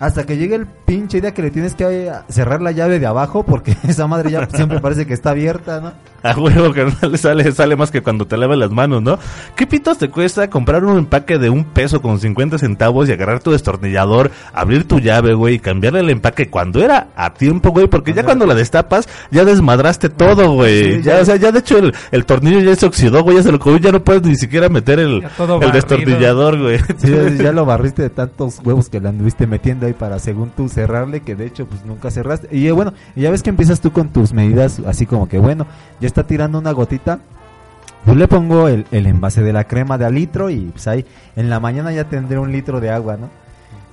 Hasta 0.00 0.24
que 0.24 0.36
llegue 0.36 0.56
el 0.56 0.66
pinche 0.66 1.20
día 1.20 1.32
que 1.32 1.42
le 1.42 1.50
tienes 1.50 1.74
que 1.74 1.84
eh, 1.84 2.12
cerrar 2.28 2.60
la 2.60 2.72
llave 2.72 2.98
de 2.98 3.06
abajo 3.06 3.44
porque 3.44 3.76
esa 3.88 4.06
madre 4.06 4.30
ya 4.30 4.48
siempre 4.48 4.80
parece 4.80 5.06
que 5.06 5.14
está 5.14 5.30
abierta, 5.30 5.80
¿no? 5.80 5.92
A 6.34 6.38
huevo 6.38 6.72
que 6.72 6.86
no 6.86 7.08
le 7.10 7.18
sale, 7.18 7.52
sale 7.52 7.76
más 7.76 7.90
que 7.90 8.00
cuando 8.00 8.26
te 8.26 8.38
lavas 8.38 8.56
las 8.56 8.70
manos, 8.70 9.02
¿no? 9.02 9.18
¿Qué 9.56 9.66
pitos 9.66 9.98
te 9.98 10.08
cuesta 10.08 10.48
comprar 10.48 10.82
un 10.82 10.96
empaque 10.96 11.38
de 11.38 11.50
un 11.50 11.64
peso 11.64 12.00
con 12.00 12.18
50 12.18 12.56
centavos 12.56 13.10
y 13.10 13.12
agarrar 13.12 13.40
tu 13.40 13.50
destornillador, 13.50 14.30
abrir 14.54 14.88
tu 14.88 15.00
llave, 15.00 15.34
güey, 15.34 15.56
y 15.56 15.58
cambiarle 15.58 16.00
el 16.00 16.08
empaque 16.08 16.48
cuando 16.48 16.82
era 16.82 17.08
a 17.14 17.34
tiempo, 17.34 17.72
güey? 17.72 17.88
Porque 17.88 18.14
ya 18.14 18.24
cuando 18.24 18.46
la 18.46 18.54
destapas, 18.54 19.06
ya 19.30 19.44
desmadraste 19.44 20.08
todo, 20.08 20.52
güey. 20.52 21.02
Ya, 21.02 21.20
o 21.20 21.24
sea, 21.26 21.36
ya 21.36 21.52
de 21.52 21.58
hecho 21.58 21.76
el, 21.76 21.94
el 22.10 22.24
tornillo 22.24 22.60
ya 22.60 22.74
se 22.74 22.86
oxidó, 22.86 23.22
güey, 23.22 23.36
ya 23.36 23.42
se 23.42 23.52
lo 23.52 23.58
comió, 23.58 23.78
ya 23.78 23.92
no 23.92 24.02
puedes 24.02 24.22
ni 24.22 24.36
siquiera 24.36 24.70
meter 24.70 25.00
el, 25.00 25.22
destornillador, 25.74 26.58
güey. 26.58 26.78
Sí, 26.96 27.12
ya 27.42 27.52
lo 27.52 27.66
barriste 27.66 28.00
de 28.00 28.08
tantos 28.08 28.60
huevos 28.64 28.88
que 28.88 28.98
le 28.98 29.08
anduviste 29.08 29.46
metiendo 29.46 29.86
ahí 29.86 29.92
para 29.92 30.18
según 30.18 30.50
tú 30.50 30.68
cerrarle 30.68 31.20
que 31.20 31.34
de 31.34 31.44
hecho 31.46 31.66
pues 31.66 31.84
nunca 31.84 32.10
cerraste. 32.10 32.48
Y 32.50 32.66
eh, 32.66 32.72
bueno, 32.72 32.94
y 33.14 33.22
ya 33.22 33.30
ves 33.30 33.42
que 33.42 33.50
empiezas 33.50 33.80
tú 33.80 33.92
con 33.92 34.08
tus 34.08 34.32
medidas 34.32 34.80
así 34.86 35.04
como 35.04 35.28
que 35.28 35.38
bueno, 35.38 35.66
ya 36.00 36.06
está 36.14 36.26
tirando 36.28 36.60
una 36.60 36.70
gotita. 36.70 37.18
Yo 38.06 38.14
le 38.14 38.28
pongo 38.28 38.68
el, 38.68 38.86
el 38.92 39.06
envase 39.06 39.42
de 39.42 39.52
la 39.52 39.64
crema 39.64 39.98
de 39.98 40.04
a 40.04 40.10
litro 40.10 40.48
y 40.48 40.66
pues 40.66 40.86
ahí 40.86 41.04
en 41.34 41.50
la 41.50 41.58
mañana 41.58 41.90
ya 41.90 42.04
tendré 42.04 42.38
un 42.38 42.52
litro 42.52 42.80
de 42.80 42.90
agua, 42.90 43.16
¿no? 43.16 43.30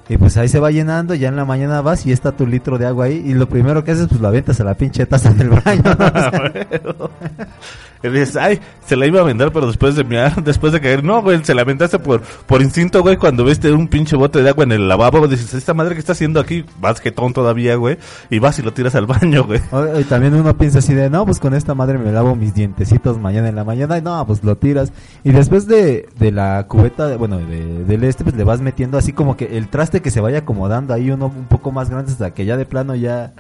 Y 0.08 0.18
pues 0.18 0.38
ahí 0.38 0.48
se 0.48 0.60
va 0.60 0.72
llenando, 0.72 1.16
ya 1.16 1.30
en 1.30 1.36
la 1.36 1.46
mañana 1.46 1.82
vas 1.82 2.06
y 2.06 2.12
está 2.12 2.34
tu 2.34 2.46
litro 2.46 2.78
de 2.78 2.86
agua 2.86 3.06
ahí 3.06 3.24
y 3.26 3.34
lo 3.34 3.48
primero 3.48 3.84
que 3.84 3.92
haces 3.92 4.08
pues 4.08 4.22
lo 4.22 4.28
aventas 4.28 4.60
a 4.60 4.66
la 4.66 4.76
pinche 4.76 5.06
taza 5.06 5.34
del 5.34 5.50
baño. 5.50 5.84
¿no? 5.84 7.10
Y 8.04 8.10
dices, 8.10 8.36
ay, 8.38 8.60
se 8.86 8.96
la 8.96 9.06
iba 9.06 9.22
a 9.22 9.24
vender, 9.24 9.52
pero 9.52 9.68
después 9.68 9.96
de 9.96 10.04
mirar, 10.04 10.44
después 10.44 10.74
de 10.74 10.82
caer, 10.82 11.04
no, 11.04 11.22
güey, 11.22 11.44
se 11.44 11.54
la 11.54 11.62
aventaste 11.62 12.00
por, 12.00 12.22
por 12.22 12.62
instinto, 12.62 13.02
güey, 13.02 13.18
cuando 13.18 13.44
viste 13.44 13.72
un 13.72 13.88
pinche 13.88 14.16
bote 14.16 14.42
de 14.42 14.50
agua 14.50 14.64
en 14.64 14.72
el 14.72 14.88
lavabo, 14.88 15.28
dices, 15.28 15.54
esta 15.54 15.74
madre 15.74 15.94
que 15.94 16.00
está 16.00 16.14
haciendo 16.14 16.40
aquí, 16.40 16.66
vas 16.80 17.02
tonto 17.02 17.42
todavía, 17.42 17.76
güey, 17.76 17.98
y 18.30 18.40
vas 18.40 18.60
y 18.60 18.62
lo 18.62 18.74
tiras 18.74 18.96
al 18.96 19.06
baño, 19.08 19.44
güey. 19.44 19.62
Y 20.00 20.04
también 20.06 20.34
uno 20.34 20.58
piensa 20.58 20.80
así 20.80 20.94
de, 20.94 21.10
no, 21.10 21.26
pues 21.26 21.40
con 21.40 21.54
esta 21.54 21.74
madre 21.74 21.98
me 21.98 22.12
lavo 22.12 22.36
mis 22.36 22.54
dientecitos 22.54 23.18
mañana 23.18 23.50
en 23.50 23.56
la 23.56 23.64
mañana. 23.64 23.98
Y 23.98 24.02
no, 24.02 24.26
pues 24.26 24.44
lo 24.44 24.58
tiras. 24.58 24.92
Y 25.24 25.32
después 25.32 25.68
de, 25.68 26.08
de 26.18 26.32
la 26.32 26.66
cubeta, 26.68 27.16
bueno, 27.18 27.38
de, 27.38 27.84
del 27.84 28.04
este, 28.04 28.24
pues 28.24 28.36
le 28.36 28.44
vas 28.44 28.62
metiendo 28.62 28.98
así 28.98 29.14
como 29.14 29.38
que 29.38 29.58
el 29.58 29.68
traste 29.68 30.02
que 30.02 30.12
se 30.12 30.22
vaya 30.22 30.40
acomodando 30.40 30.94
ahí 30.94 31.12
uno 31.12 31.28
un 31.28 31.46
poco 31.46 31.72
más 31.72 31.90
grande 31.90 32.12
hasta 32.12 32.34
que 32.34 32.46
ya 32.46 32.58
de 32.58 32.66
plano 32.66 32.96
ya, 32.96 33.34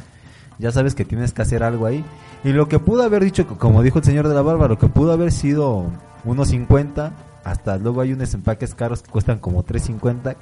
ya 0.61 0.71
sabes 0.71 0.95
que 0.95 1.03
tienes 1.03 1.33
que 1.33 1.41
hacer 1.41 1.63
algo 1.63 1.85
ahí. 1.85 2.05
Y 2.45 2.53
lo 2.53 2.67
que 2.69 2.79
pudo 2.79 3.03
haber 3.03 3.23
dicho, 3.23 3.45
como 3.45 3.83
dijo 3.83 3.99
el 3.99 4.05
señor 4.05 4.27
de 4.29 4.35
la 4.35 4.41
barba, 4.41 4.67
lo 4.69 4.77
que 4.77 4.87
pudo 4.87 5.11
haber 5.11 5.31
sido 5.33 5.85
unos 6.23 6.47
50, 6.49 7.11
hasta 7.43 7.77
luego 7.79 8.01
hay 8.01 8.13
unos 8.13 8.31
empaques 8.35 8.75
caros 8.75 9.01
que 9.01 9.09
cuestan 9.09 9.39
como 9.39 9.63
3.50, 9.65 10.35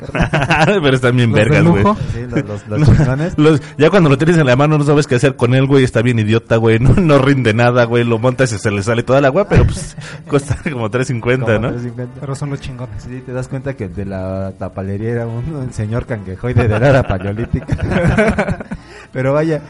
Pero 0.82 0.96
están 0.96 1.16
bien 1.16 1.32
Los 1.32 1.40
vergas, 1.40 1.64
güey. 1.64 1.84
Sí, 2.14 2.22
los, 2.30 2.44
los, 2.68 2.68
los 2.68 2.88
chingones. 2.98 3.38
Los- 3.38 3.62
ya 3.78 3.90
cuando 3.90 4.10
lo 4.10 4.18
tienes 4.18 4.38
en 4.38 4.46
la 4.46 4.58
mano 4.58 4.78
no 4.78 4.84
sabes 4.84 5.08
qué 5.08 5.16
hacer 5.16 5.38
con 5.38 5.54
él, 5.54 5.66
güey. 5.66 5.86
Está 5.86 6.02
bien 6.02 6.20
idiota, 6.20 6.58
güey. 6.58 6.78
No, 6.80 6.90
no 6.96 7.18
rinde 7.20 7.54
nada, 7.54 7.86
güey. 7.86 8.04
Lo 8.04 8.20
montas 8.20 8.52
y 8.52 8.58
se 8.58 8.70
le 8.70 8.84
sale 8.84 9.04
toda 9.04 9.20
el 9.20 9.26
agua, 9.26 9.48
pero 9.48 9.64
pues 9.64 9.96
cuesta 10.30 10.58
como 10.70 10.90
3.50, 10.92 11.22
Como 11.40 11.60
¿no? 11.60 11.72
3.50. 11.74 12.08
Pero 12.20 12.36
son 12.36 12.50
los 12.50 12.60
chingones. 12.60 13.02
Sí, 13.02 13.24
te 13.26 13.32
das 13.32 13.48
cuenta 13.48 13.74
que 13.76 13.88
de 13.88 14.04
la 14.06 14.52
tapalería 14.60 15.10
era 15.12 15.28
un, 15.28 15.56
un 15.56 15.72
señor 15.72 16.06
canguejoide 16.06 16.68
de 16.68 16.80
la 16.80 16.90
era 16.90 17.04
paleolítica. 17.04 18.66
Pero 19.14 19.32
vaya, 19.34 19.62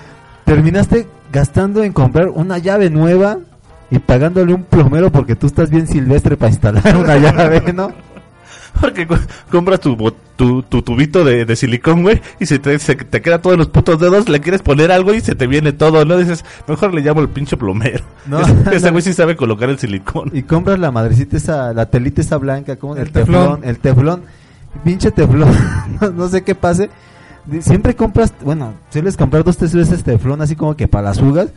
terminaste 0.53 1.08
gastando 1.32 1.84
en 1.84 1.94
comprar 1.94 2.29
una 2.29 2.58
llave 2.58 2.89
nueva 2.89 3.38
y 3.91 4.00
pagándole 4.00 4.53
un 4.53 4.63
plomero 4.63 5.12
porque 5.12 5.36
tú 5.36 5.48
estás 5.48 5.70
bien 5.70 5.88
silvestre 5.88 6.38
para 6.38 6.50
instalar 6.51 6.96
una 6.98 7.18
llave, 7.18 7.72
¿no? 7.74 7.91
Porque 8.79 9.08
compras 9.51 9.79
tu, 9.82 9.96
bo- 9.96 10.13
tu, 10.36 10.62
tu 10.63 10.82
tubito 10.82 11.24
de, 11.25 11.44
de 11.44 11.56
silicón, 11.56 12.03
güey, 12.03 12.22
y 12.39 12.46
se 12.46 12.60
te, 12.60 12.77
se 12.79 12.96
te 12.96 13.22
queda 13.22 13.41
todos 13.41 13.58
los 13.58 13.68
putos 13.68 14.00
dedos, 14.00 14.29
le 14.29 14.39
quieres 14.39 14.62
poner 14.62 14.91
algo 14.91 15.13
y 15.13 15.20
se 15.22 15.36
te 15.36 15.48
viene 15.48 15.74
todo, 15.74 16.06
¿no? 16.06 16.18
Dices, 16.18 16.46
mejor 16.68 16.94
le 16.94 17.01
llamo 17.01 17.20
el 17.22 17.29
pinche 17.29 17.58
plomero. 17.58 18.03
No, 18.25 18.39
Ese- 18.72 18.86
no. 18.88 18.91
güey 18.91 19.01
sí 19.01 19.13
sabe 19.13 19.36
colocar 19.36 19.70
el 19.70 19.79
silicón. 19.79 20.29
Y 20.34 20.44
compras 20.44 20.79
la 20.79 20.91
madrecita 20.91 21.36
esa, 21.38 21.74
la 21.74 21.88
telita 21.88 22.22
esa 22.22 22.38
blanca, 22.38 22.75
como 22.77 22.96
el, 22.96 23.01
El 23.03 23.12
teflón. 23.12 23.41
teflón. 23.56 23.70
el 23.70 23.79
teflón, 23.79 24.22
pinche 24.84 25.12
teflón, 25.12 25.51
no 26.15 26.27
sé 26.29 26.44
qué 26.44 26.56
pase. 26.56 26.89
Siempre 27.62 27.96
compras, 27.96 28.34
bueno, 28.44 28.74
sueles 28.89 29.18
comprar 29.18 29.44
dos, 29.44 29.58
tres 29.58 29.74
veces 29.74 30.03
teflón 30.03 30.41
así 30.41 30.56
como 30.56 30.75
que 30.75 30.88
para 30.88 31.10
las 31.10 31.20
jugas. 31.20 31.50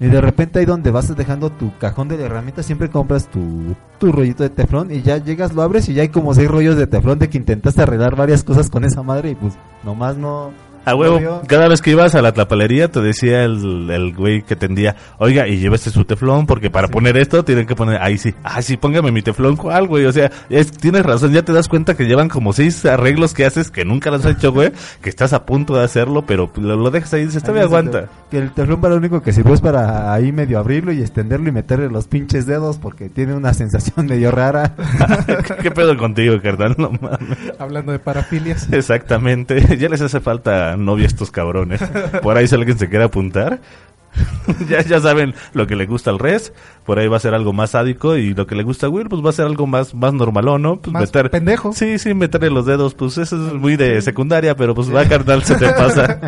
Y 0.00 0.06
de 0.06 0.20
repente 0.20 0.60
ahí 0.60 0.64
donde 0.64 0.92
vas 0.92 1.14
dejando 1.16 1.50
tu 1.50 1.76
cajón 1.78 2.06
de 2.06 2.22
herramientas, 2.22 2.64
siempre 2.66 2.88
compras 2.88 3.26
tu, 3.26 3.74
tu 3.98 4.12
rollito 4.12 4.44
de 4.44 4.50
teflón 4.50 4.92
y 4.92 5.02
ya 5.02 5.16
llegas, 5.16 5.54
lo 5.54 5.62
abres 5.62 5.88
y 5.88 5.94
ya 5.94 6.02
hay 6.02 6.08
como 6.08 6.34
seis 6.34 6.48
rollos 6.48 6.76
de 6.76 6.86
teflón 6.86 7.18
de 7.18 7.28
que 7.28 7.38
intentaste 7.38 7.82
arreglar 7.82 8.14
varias 8.14 8.44
cosas 8.44 8.70
con 8.70 8.84
esa 8.84 9.02
madre 9.02 9.30
y 9.30 9.34
pues 9.34 9.54
nomás 9.84 10.16
no... 10.16 10.52
A 10.90 10.94
huevo, 10.94 11.42
cada 11.46 11.68
vez 11.68 11.80
que 11.82 11.90
ibas 11.90 12.14
a 12.14 12.22
la 12.22 12.32
tapalería 12.32 12.90
te 12.90 13.00
decía 13.00 13.44
el, 13.44 13.88
el 13.90 14.14
güey 14.14 14.42
que 14.42 14.56
tendía, 14.56 14.96
oiga, 15.18 15.46
y 15.48 15.58
llévese 15.58 15.90
su 15.90 16.04
teflón, 16.04 16.46
porque 16.46 16.70
para 16.70 16.88
poner 16.88 17.16
esto 17.16 17.44
tienen 17.44 17.66
que 17.66 17.74
poner, 17.74 18.00
ahí 18.02 18.18
sí, 18.18 18.34
ah, 18.44 18.62
sí, 18.62 18.76
póngame 18.76 19.12
mi 19.12 19.22
teflón, 19.22 19.56
¿cuál, 19.56 19.86
güey? 19.86 20.04
O 20.06 20.12
sea, 20.12 20.30
es- 20.50 20.70
tienes 20.72 21.04
razón, 21.04 21.32
ya 21.32 21.42
te 21.42 21.52
das 21.52 21.68
cuenta 21.68 21.96
que 21.96 22.04
llevan 22.04 22.28
como 22.28 22.52
seis 22.52 22.84
arreglos 22.86 23.34
que 23.34 23.44
haces 23.44 23.70
que 23.70 23.84
nunca 23.84 24.10
los 24.10 24.24
has 24.24 24.36
hecho, 24.36 24.52
güey, 24.52 24.72
que 25.02 25.08
estás 25.10 25.32
a 25.32 25.44
punto 25.46 25.76
de 25.76 25.84
hacerlo, 25.84 26.24
pero 26.26 26.50
lo, 26.56 26.76
lo 26.76 26.90
dejas 26.90 27.14
ahí 27.14 27.22
y 27.22 27.26
dices, 27.26 27.42
todavía 27.42 27.64
aguanta. 27.64 28.08
Que 28.30 28.38
el 28.38 28.52
teflón 28.52 28.80
para 28.80 28.94
lo 28.94 28.98
único 29.00 29.22
que 29.22 29.32
sirve 29.32 29.52
es 29.54 29.60
para 29.60 30.12
ahí 30.12 30.32
medio 30.32 30.58
abrirlo 30.58 30.92
y 30.92 31.00
extenderlo 31.00 31.48
y 31.48 31.52
meterle 31.52 31.88
los 31.90 32.06
pinches 32.08 32.46
dedos 32.46 32.78
porque 32.78 33.08
tiene 33.08 33.34
una 33.34 33.52
sensación 33.54 34.06
medio 34.08 34.30
rara. 34.30 34.74
¿Qué 35.62 35.70
pedo 35.70 35.96
contigo, 35.96 36.36
carnal? 36.42 36.74
No 36.78 36.90
mames. 36.90 37.38
Hablando 37.58 37.92
de 37.92 37.98
parafilias. 37.98 38.68
Exactamente, 38.72 39.76
ya 39.78 39.88
les 39.88 40.00
hace 40.00 40.20
falta 40.20 40.76
novia 40.78 41.04
a 41.04 41.08
estos 41.08 41.30
cabrones. 41.30 41.80
Por 42.22 42.36
ahí 42.36 42.46
si 42.48 42.54
alguien 42.54 42.78
se 42.78 42.88
quiere 42.88 43.04
apuntar. 43.04 43.60
ya, 44.68 44.80
ya 44.82 45.00
saben 45.00 45.34
lo 45.52 45.66
que 45.66 45.76
le 45.76 45.84
gusta 45.86 46.10
al 46.10 46.18
res, 46.18 46.52
por 46.86 46.98
ahí 46.98 47.06
va 47.08 47.18
a 47.18 47.20
ser 47.20 47.34
algo 47.34 47.52
más 47.52 47.70
sádico 47.70 48.16
y 48.16 48.32
lo 48.34 48.46
que 48.46 48.54
le 48.56 48.62
gusta 48.62 48.86
a 48.86 48.88
Will, 48.88 49.08
pues 49.08 49.24
va 49.24 49.30
a 49.30 49.34
ser 49.34 49.44
algo 49.44 49.66
más, 49.66 49.94
más 49.94 50.14
normalón, 50.14 50.62
¿no? 50.62 50.76
Pues 50.80 50.92
Más 50.92 51.10
pendejo. 51.30 51.72
Sí, 51.74 51.98
sí, 51.98 52.14
meterle 52.14 52.48
los 52.50 52.64
dedos, 52.66 52.94
pues 52.94 53.18
eso 53.18 53.46
es 53.46 53.52
muy 53.52 53.76
de 53.76 54.00
secundaria, 54.00 54.56
pero 54.56 54.74
pues 54.74 54.92
va 54.92 55.04
carnal, 55.04 55.44
se 55.44 55.54
te 55.56 55.66
pasa. 55.72 56.18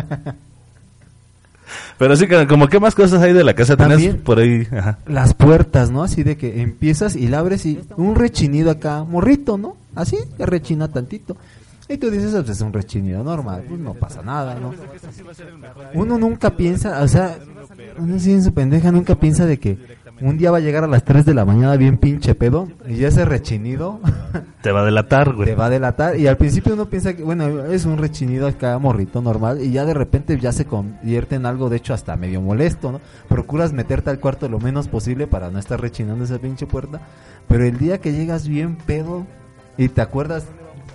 pero 1.97 2.15
sí, 2.15 2.27
como 2.47 2.67
qué 2.67 2.79
más 2.79 2.95
cosas 2.95 3.21
hay 3.21 3.33
de 3.33 3.43
la 3.43 3.53
casa 3.55 3.75
tenés 3.75 3.93
También- 3.97 4.17
por 4.21 4.39
ahí, 4.39 4.67
ajá. 4.71 4.99
Las 5.07 5.33
puertas, 5.33 5.89
¿no? 5.91 6.03
Así 6.03 6.23
de 6.23 6.37
que 6.37 6.61
empiezas 6.61 7.15
y 7.15 7.27
la 7.27 7.39
abres 7.39 7.65
y 7.65 7.79
un 7.97 8.15
rechinido 8.15 8.71
acá, 8.71 9.03
morrito, 9.03 9.57
¿no? 9.57 9.75
Así, 9.95 10.17
que 10.37 10.45
rechina 10.45 10.87
tantito. 10.87 11.35
Y 11.91 11.97
tú 11.97 12.09
dices, 12.09 12.31
pues 12.33 12.49
es 12.49 12.61
un 12.61 12.71
rechinido 12.71 13.23
normal, 13.23 13.65
pues 13.67 13.79
no 13.79 13.93
pasa 13.93 14.21
nada, 14.21 14.55
¿no? 14.55 14.73
Uno 15.93 16.17
nunca 16.17 16.55
piensa, 16.55 17.01
o 17.01 17.07
sea, 17.07 17.37
uno 17.97 18.19
sí 18.19 18.31
en 18.31 18.43
su 18.43 18.53
pendeja 18.53 18.91
nunca 18.91 19.15
piensa 19.15 19.45
de 19.45 19.59
que 19.59 19.77
un 20.21 20.37
día 20.37 20.51
va 20.51 20.57
a 20.57 20.61
llegar 20.61 20.83
a 20.83 20.87
las 20.87 21.03
3 21.03 21.25
de 21.25 21.33
la 21.33 21.45
mañana 21.45 21.75
bien 21.77 21.97
pinche 21.97 22.35
pedo 22.35 22.67
y 22.87 22.97
ya 22.97 23.07
ese 23.07 23.25
rechinido 23.25 23.99
Te 24.61 24.71
va 24.71 24.81
a 24.81 24.85
delatar, 24.85 25.33
güey. 25.33 25.49
te 25.49 25.55
va 25.55 25.65
a 25.65 25.69
delatar 25.69 26.15
y 26.15 26.27
al 26.27 26.37
principio 26.37 26.75
uno 26.75 26.85
piensa 26.85 27.15
que 27.15 27.23
bueno 27.23 27.65
es 27.65 27.85
un 27.85 27.97
rechinido 27.97 28.47
acá 28.47 28.77
morrito 28.77 29.21
normal 29.21 29.61
y 29.61 29.71
ya 29.71 29.83
de 29.83 29.95
repente 29.95 30.39
ya 30.39 30.51
se 30.51 30.65
convierte 30.65 31.35
en 31.35 31.47
algo 31.47 31.69
de 31.69 31.77
hecho 31.77 31.95
hasta 31.95 32.15
medio 32.17 32.39
molesto 32.39 32.91
no 32.91 33.01
procuras 33.27 33.73
meterte 33.73 34.11
al 34.11 34.19
cuarto 34.19 34.47
lo 34.47 34.59
menos 34.59 34.87
posible 34.87 35.25
para 35.25 35.49
no 35.49 35.57
estar 35.57 35.81
rechinando 35.81 36.23
esa 36.23 36.37
pinche 36.37 36.67
puerta 36.67 37.01
pero 37.47 37.65
el 37.65 37.79
día 37.79 37.99
que 37.99 38.13
llegas 38.13 38.47
bien 38.47 38.75
pedo 38.75 39.25
y 39.75 39.89
te 39.89 40.01
acuerdas 40.01 40.45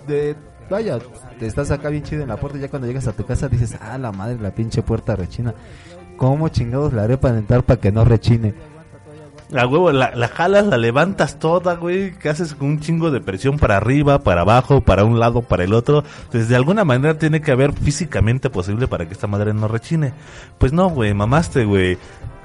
de 0.07 0.37
vaya 0.69 0.99
te 1.39 1.47
estás 1.47 1.71
acá 1.71 1.89
bien 1.89 2.03
chido 2.03 2.23
en 2.23 2.29
la 2.29 2.37
puerta 2.37 2.59
ya 2.59 2.69
cuando 2.69 2.87
llegas 2.89 3.07
a 3.07 3.13
tu 3.13 3.25
casa 3.25 3.49
dices 3.49 3.77
ah 3.81 3.99
la 3.99 4.13
madre 4.13 4.39
la 4.41 4.51
pinche 4.51 4.83
puerta 4.83 5.17
rechina 5.17 5.55
cómo 6.17 6.49
chingados 6.49 6.93
la 6.93 7.05
haré 7.05 7.19
para 7.19 7.39
entrar 7.39 7.63
para 7.63 7.81
que 7.81 7.93
no 7.93 8.05
rechine 8.05 8.55
La 9.49 9.65
huevo, 9.65 9.93
la, 9.93 10.11
la 10.17 10.27
jalas, 10.27 10.67
la 10.67 10.77
levantas 10.77 11.39
toda, 11.39 11.77
güey, 11.77 12.13
que 12.19 12.29
haces 12.29 12.55
con 12.55 12.67
un 12.67 12.81
chingo 12.81 13.13
de 13.13 13.21
presión 13.21 13.59
para 13.59 13.77
arriba, 13.77 14.19
para 14.19 14.41
abajo, 14.41 14.81
para 14.81 15.05
un 15.05 15.21
lado, 15.21 15.43
para 15.43 15.63
el 15.63 15.73
otro. 15.73 16.03
Entonces, 16.25 16.49
de 16.49 16.57
alguna 16.57 16.85
manera 16.85 17.17
tiene 17.17 17.41
que 17.41 17.53
haber 17.53 17.73
físicamente 17.73 18.51
posible 18.51 18.89
para 18.89 19.07
que 19.07 19.13
esta 19.13 19.29
madre 19.29 19.55
no 19.55 19.69
rechine. 19.69 20.15
Pues 20.59 20.73
no, 20.73 20.91
güey, 20.91 21.15
mamaste, 21.15 21.65
güey. 21.65 21.97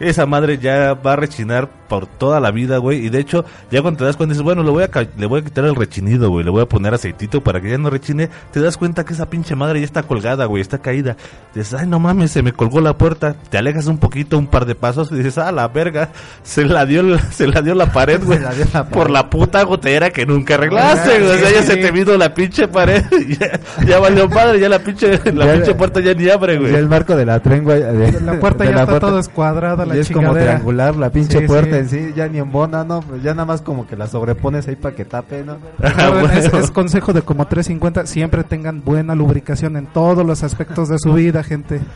Esa 0.01 0.25
madre 0.25 0.57
ya 0.57 0.93
va 0.93 1.13
a 1.13 1.15
rechinar 1.15 1.69
por 1.87 2.07
toda 2.07 2.39
la 2.39 2.51
vida, 2.51 2.77
güey. 2.77 3.05
Y 3.05 3.09
de 3.09 3.19
hecho, 3.19 3.43
ya 3.69 3.81
cuando 3.81 3.99
te 3.99 4.05
das 4.05 4.15
cuenta, 4.15 4.31
dices, 4.33 4.43
bueno, 4.43 4.63
le 4.63 4.71
voy 4.71 4.83
a, 4.83 4.89
le 5.17 5.25
voy 5.25 5.41
a 5.41 5.43
quitar 5.43 5.65
el 5.65 5.75
rechinido, 5.75 6.29
güey. 6.29 6.45
Le 6.45 6.51
voy 6.51 6.61
a 6.61 6.65
poner 6.65 6.93
aceitito 6.93 7.41
para 7.41 7.59
que 7.61 7.69
ya 7.69 7.77
no 7.77 7.89
rechine. 7.89 8.29
Te 8.51 8.61
das 8.61 8.77
cuenta 8.77 9.03
que 9.03 9.13
esa 9.13 9.29
pinche 9.29 9.55
madre 9.55 9.79
ya 9.79 9.85
está 9.85 10.03
colgada, 10.03 10.45
güey. 10.45 10.61
Está 10.61 10.77
caída. 10.79 11.17
Dices, 11.53 11.73
ay, 11.73 11.87
no 11.87 11.99
mames, 11.99 12.31
se 12.31 12.41
me 12.43 12.53
colgó 12.53 12.79
la 12.81 12.97
puerta. 12.97 13.35
Te 13.49 13.57
alejas 13.57 13.87
un 13.87 13.97
poquito, 13.97 14.37
un 14.37 14.47
par 14.47 14.65
de 14.65 14.75
pasos 14.75 15.11
y 15.11 15.15
dices, 15.15 15.37
ah, 15.37 15.51
la 15.51 15.67
verga. 15.67 16.09
Se 16.43 16.63
la 16.65 16.85
dio, 16.85 17.01
el- 17.01 17.19
se 17.31 17.47
la 17.47 17.61
dio 17.61 17.75
la 17.75 17.91
pared, 17.91 18.21
güey. 18.23 18.39
Se 18.41 18.43
la 18.45 18.53
dio 18.53 18.65
la 18.73 18.83
pared. 18.83 18.93
Por 18.95 19.09
la 19.09 19.29
puta 19.29 19.63
gotera 19.63 20.09
que 20.11 20.25
nunca 20.25 20.53
arreglaste, 20.55 21.19
güey. 21.19 21.31
O 21.31 21.37
sea, 21.37 21.51
ya 21.51 21.63
se 21.63 21.75
te 21.77 21.91
vino 21.91 22.15
la 22.17 22.33
pinche 22.33 22.67
pared. 22.69 23.03
ya, 23.39 23.59
ya 23.85 23.99
valió 23.99 24.29
padre, 24.29 24.59
ya 24.59 24.69
la 24.69 24.79
pinche, 24.79 25.19
la 25.33 25.45
Ya- 25.45 25.53
pinche 25.55 25.75
puerta 25.75 25.99
ya 25.99 26.13
ni 26.13 26.29
abre, 26.29 26.53
Y 26.53 26.57
el 26.57 26.71
güey. 26.71 26.85
marco 26.87 27.15
de 27.15 27.25
la 27.25 27.39
trengua 27.41 27.75
de, 27.75 28.21
La 28.21 28.39
puerta 28.39 28.63
de 28.63 28.69
ya 28.69 28.75
la 28.77 28.81
está 28.83 28.91
puerta. 28.91 29.07
todo 29.07 29.19
escuadrada, 29.19 29.85
la 29.91 29.97
Y 29.97 29.99
es 29.99 30.09
como 30.11 30.33
triangular 30.33 30.95
la 30.95 31.09
pinche 31.11 31.39
Sí, 31.41 31.47
puerta 31.47 31.71
sí. 31.75 31.77
en 31.77 31.89
sí, 31.89 32.13
ya 32.15 32.27
ni 32.27 32.39
en 32.39 32.51
bona, 32.51 32.83
no, 32.83 33.01
pues 33.01 33.21
ya 33.23 33.31
nada 33.33 33.45
más 33.45 33.61
como 33.61 33.85
que 33.87 33.95
la 33.95 34.07
sobrepones 34.07 34.67
ahí 34.67 34.75
para 34.75 34.95
que 34.95 35.05
tape, 35.05 35.43
¿no? 35.43 35.57
Ah, 35.83 36.23
es, 36.35 36.71
consejo 36.71 37.13
de 37.13 37.21
como 37.21 37.45
350, 37.47 38.05
siempre 38.07 38.43
tengan 38.43 38.83
buena 38.83 39.13
lubricación 39.15 39.77
en 39.77 39.85
todos 39.87 40.25
los 40.25 40.43
aspectos 40.43 40.89
de 40.89 40.97
su 40.99 41.13
vida, 41.13 41.43
gente. 41.43 41.79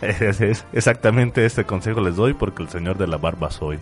Es- 0.00 0.40
es- 0.40 0.64
exactamente 0.72 1.44
este 1.44 1.64
consejo 1.64 2.00
les 2.00 2.16
doy 2.16 2.32
porque 2.32 2.62
el 2.62 2.70
señor 2.70 2.96
de 2.96 3.06
la 3.06 3.18
barba 3.18 3.50
soy. 3.50 3.78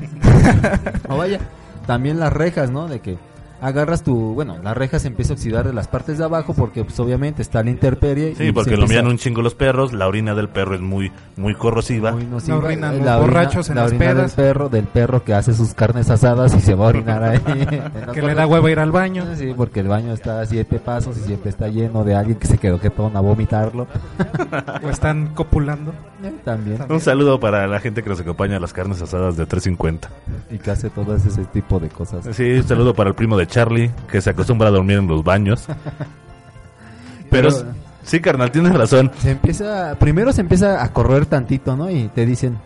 O 1.08 1.16
vaya, 1.18 1.38
también 1.86 2.18
las 2.18 2.32
rejas, 2.32 2.70
¿no? 2.70 2.88
De 2.88 3.00
que 3.00 3.18
agarras 3.60 4.02
tu, 4.02 4.34
bueno, 4.34 4.58
la 4.62 4.74
reja 4.74 4.98
se 4.98 5.08
empieza 5.08 5.32
a 5.32 5.36
oxidar 5.36 5.66
de 5.66 5.72
las 5.72 5.88
partes 5.88 6.18
de 6.18 6.24
abajo 6.24 6.54
porque 6.54 6.84
pues 6.84 6.98
obviamente 7.00 7.42
está 7.42 7.62
la 7.62 7.70
intemperie. 7.70 8.34
Sí, 8.36 8.44
y 8.44 8.52
porque 8.52 8.76
lo 8.76 8.86
miran 8.86 9.06
un 9.06 9.18
chingo 9.18 9.42
los 9.42 9.54
perros, 9.54 9.92
la 9.92 10.06
orina 10.08 10.34
del 10.34 10.48
perro 10.48 10.74
es 10.74 10.80
muy 10.80 11.12
muy 11.36 11.54
corrosiva. 11.54 12.12
muy 12.12 12.24
nociva. 12.24 12.58
La 12.58 12.64
orina, 12.64 12.92
los 12.92 13.04
La 13.04 13.16
borrachos 13.18 13.68
en 13.68 13.76
la 13.76 13.82
las 13.82 13.92
orina 13.92 14.14
del 14.14 14.30
perro, 14.30 14.68
del 14.68 14.84
perro 14.84 15.24
que 15.24 15.34
hace 15.34 15.54
sus 15.54 15.74
carnes 15.74 16.10
asadas 16.10 16.54
y 16.54 16.60
se 16.60 16.74
va 16.74 16.86
a 16.86 16.88
orinar 16.88 17.22
ahí. 17.22 17.40
Que 18.14 18.22
le 18.22 18.34
da 18.34 18.46
huevo 18.46 18.68
ir 18.68 18.78
al 18.78 18.90
baño. 18.92 19.24
Sí, 19.36 19.52
porque 19.56 19.80
el 19.80 19.88
baño 19.88 20.12
está 20.12 20.40
a 20.40 20.46
siete 20.46 20.78
pasos 20.78 21.16
y 21.18 21.20
siempre 21.20 21.50
está 21.50 21.68
lleno 21.68 22.04
de 22.04 22.14
alguien 22.14 22.38
que 22.38 22.46
se 22.46 22.58
quedó 22.58 22.78
jetón 22.78 23.16
a 23.16 23.20
vomitarlo. 23.20 23.86
O 24.82 24.88
están 24.88 25.34
copulando. 25.34 25.92
También. 26.44 26.78
Un 26.88 27.00
saludo 27.00 27.40
para 27.40 27.66
la 27.66 27.80
gente 27.80 28.02
que 28.02 28.10
nos 28.10 28.20
acompaña 28.20 28.56
a 28.56 28.60
las 28.60 28.72
carnes 28.72 29.00
asadas 29.02 29.36
de 29.36 29.46
350. 29.46 30.08
Y 30.50 30.58
que 30.58 30.70
hace 30.70 30.90
todo 30.90 31.14
ese 31.16 31.44
tipo 31.46 31.78
de 31.80 31.88
cosas. 31.88 32.24
Sí, 32.36 32.52
un 32.52 32.62
saludo 32.66 32.94
para 32.94 33.10
el 33.10 33.14
primo 33.14 33.36
de 33.36 33.46
Charlie, 33.46 33.90
que 34.10 34.20
se 34.20 34.30
acostumbra 34.30 34.68
a 34.68 34.70
dormir 34.70 34.98
en 34.98 35.06
los 35.06 35.22
baños. 35.24 35.66
Pero, 37.30 37.48
Pero- 37.50 37.72
sí, 38.02 38.20
carnal, 38.20 38.50
tienes 38.50 38.74
razón. 38.74 39.10
Se 39.18 39.32
empieza, 39.32 39.94
primero 39.98 40.32
se 40.32 40.40
empieza 40.40 40.82
a 40.82 40.92
correr 40.92 41.26
tantito, 41.26 41.76
¿no? 41.76 41.90
Y 41.90 42.08
te 42.08 42.26
dicen, 42.26 42.58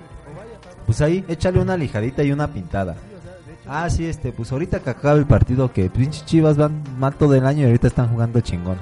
pues 0.87 1.01
ahí, 1.01 1.25
échale 1.29 1.61
una 1.61 1.77
lijadita 1.77 2.23
y 2.23 2.33
una 2.33 2.49
pintada. 2.49 2.97
Ah, 3.67 3.89
sí, 3.89 4.05
este, 4.07 4.33
pues 4.33 4.53
ahorita 4.53 4.81
que 4.81 4.91
acaba 4.91 5.15
el 5.19 5.27
partido, 5.27 5.73
que 5.73 5.89
pinches 5.89 6.25
chivas 6.27 6.57
van 6.57 6.83
mal 6.99 7.15
todo 7.15 7.35
el 7.35 7.47
año 7.47 7.63
y 7.63 7.67
ahorita 7.67 7.87
están 7.87 8.09
jugando 8.09 8.41
chingón. 8.41 8.77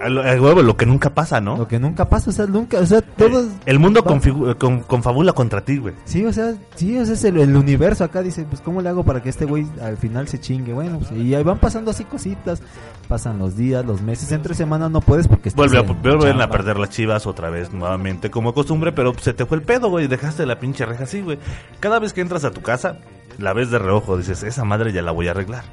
A 0.00 0.08
lo, 0.08 0.22
a 0.22 0.32
huevo, 0.40 0.62
lo 0.62 0.78
que 0.78 0.86
nunca 0.86 1.10
pasa, 1.10 1.42
¿no? 1.42 1.58
Lo 1.58 1.68
que 1.68 1.78
nunca 1.78 2.08
pasa, 2.08 2.30
o 2.30 2.32
sea, 2.32 2.46
nunca, 2.46 2.78
o 2.78 2.86
sea, 2.86 3.02
todos... 3.02 3.48
El 3.66 3.78
mundo 3.78 4.02
con- 4.02 4.80
confabula 4.80 5.34
contra 5.34 5.60
ti, 5.62 5.76
güey. 5.76 5.92
Sí, 6.06 6.24
o 6.24 6.32
sea, 6.32 6.54
sí, 6.74 6.96
o 6.98 7.04
sea, 7.04 7.12
es 7.14 7.24
el, 7.24 7.36
el 7.38 7.54
universo 7.54 8.02
acá 8.04 8.22
dice, 8.22 8.46
pues 8.48 8.62
cómo 8.62 8.80
le 8.80 8.88
hago 8.88 9.04
para 9.04 9.22
que 9.22 9.28
este 9.28 9.44
güey 9.44 9.66
al 9.82 9.98
final 9.98 10.26
se 10.26 10.40
chingue. 10.40 10.72
Bueno, 10.72 11.00
pues, 11.00 11.12
y 11.12 11.34
ahí 11.34 11.42
van 11.42 11.58
pasando 11.58 11.90
así 11.90 12.04
cositas, 12.04 12.62
pasan 13.08 13.38
los 13.38 13.58
días, 13.58 13.84
los 13.84 14.00
meses, 14.00 14.32
entre 14.32 14.54
semana 14.54 14.88
no 14.88 15.02
puedes 15.02 15.28
porque 15.28 15.50
estás 15.50 15.56
Vuelve 15.70 15.76
a, 15.76 15.80
en 15.82 16.02
vuelven 16.02 16.40
a 16.40 16.48
perder 16.48 16.78
las 16.78 16.88
chivas 16.88 17.26
otra 17.26 17.50
vez, 17.50 17.70
nuevamente, 17.72 18.30
como 18.30 18.54
costumbre, 18.54 18.92
pero 18.92 19.12
se 19.20 19.34
te 19.34 19.44
fue 19.44 19.58
el 19.58 19.62
pedo, 19.64 19.90
güey. 19.90 20.06
Dejaste 20.08 20.46
la 20.46 20.58
pinche 20.58 20.86
reja 20.86 21.04
así, 21.04 21.20
güey. 21.20 21.38
Cada 21.78 21.98
vez 21.98 22.14
que 22.14 22.22
entras 22.22 22.44
a 22.44 22.52
tu 22.52 22.62
casa, 22.62 22.96
la 23.38 23.52
ves 23.52 23.70
de 23.70 23.78
reojo, 23.78 24.16
dices, 24.16 24.42
esa 24.44 24.64
madre 24.64 24.92
ya 24.94 25.02
la 25.02 25.12
voy 25.12 25.28
a 25.28 25.32
arreglar. 25.32 25.64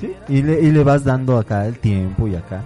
¿sí? 0.00 0.10
Y 0.28 0.40
le, 0.42 0.60
y 0.62 0.70
le 0.72 0.82
vas 0.82 1.04
dando 1.04 1.36
acá 1.36 1.66
el 1.66 1.78
tiempo 1.78 2.26
y 2.28 2.34
acá. 2.36 2.62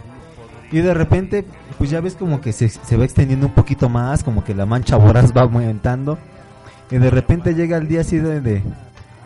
Y 0.70 0.80
de 0.80 0.94
repente, 0.94 1.44
pues 1.78 1.90
ya 1.90 2.00
ves 2.00 2.14
como 2.14 2.40
que 2.40 2.52
se, 2.52 2.68
se 2.68 2.96
va 2.96 3.04
extendiendo 3.04 3.46
un 3.46 3.54
poquito 3.54 3.88
más, 3.88 4.22
como 4.22 4.44
que 4.44 4.54
la 4.54 4.66
mancha 4.66 4.96
voraz 4.96 5.34
va 5.36 5.42
aumentando. 5.42 6.18
Y 6.90 6.98
de 6.98 7.10
repente 7.10 7.54
llega 7.54 7.76
el 7.76 7.88
día 7.88 8.00
así 8.00 8.18
de, 8.18 8.40
de 8.40 8.62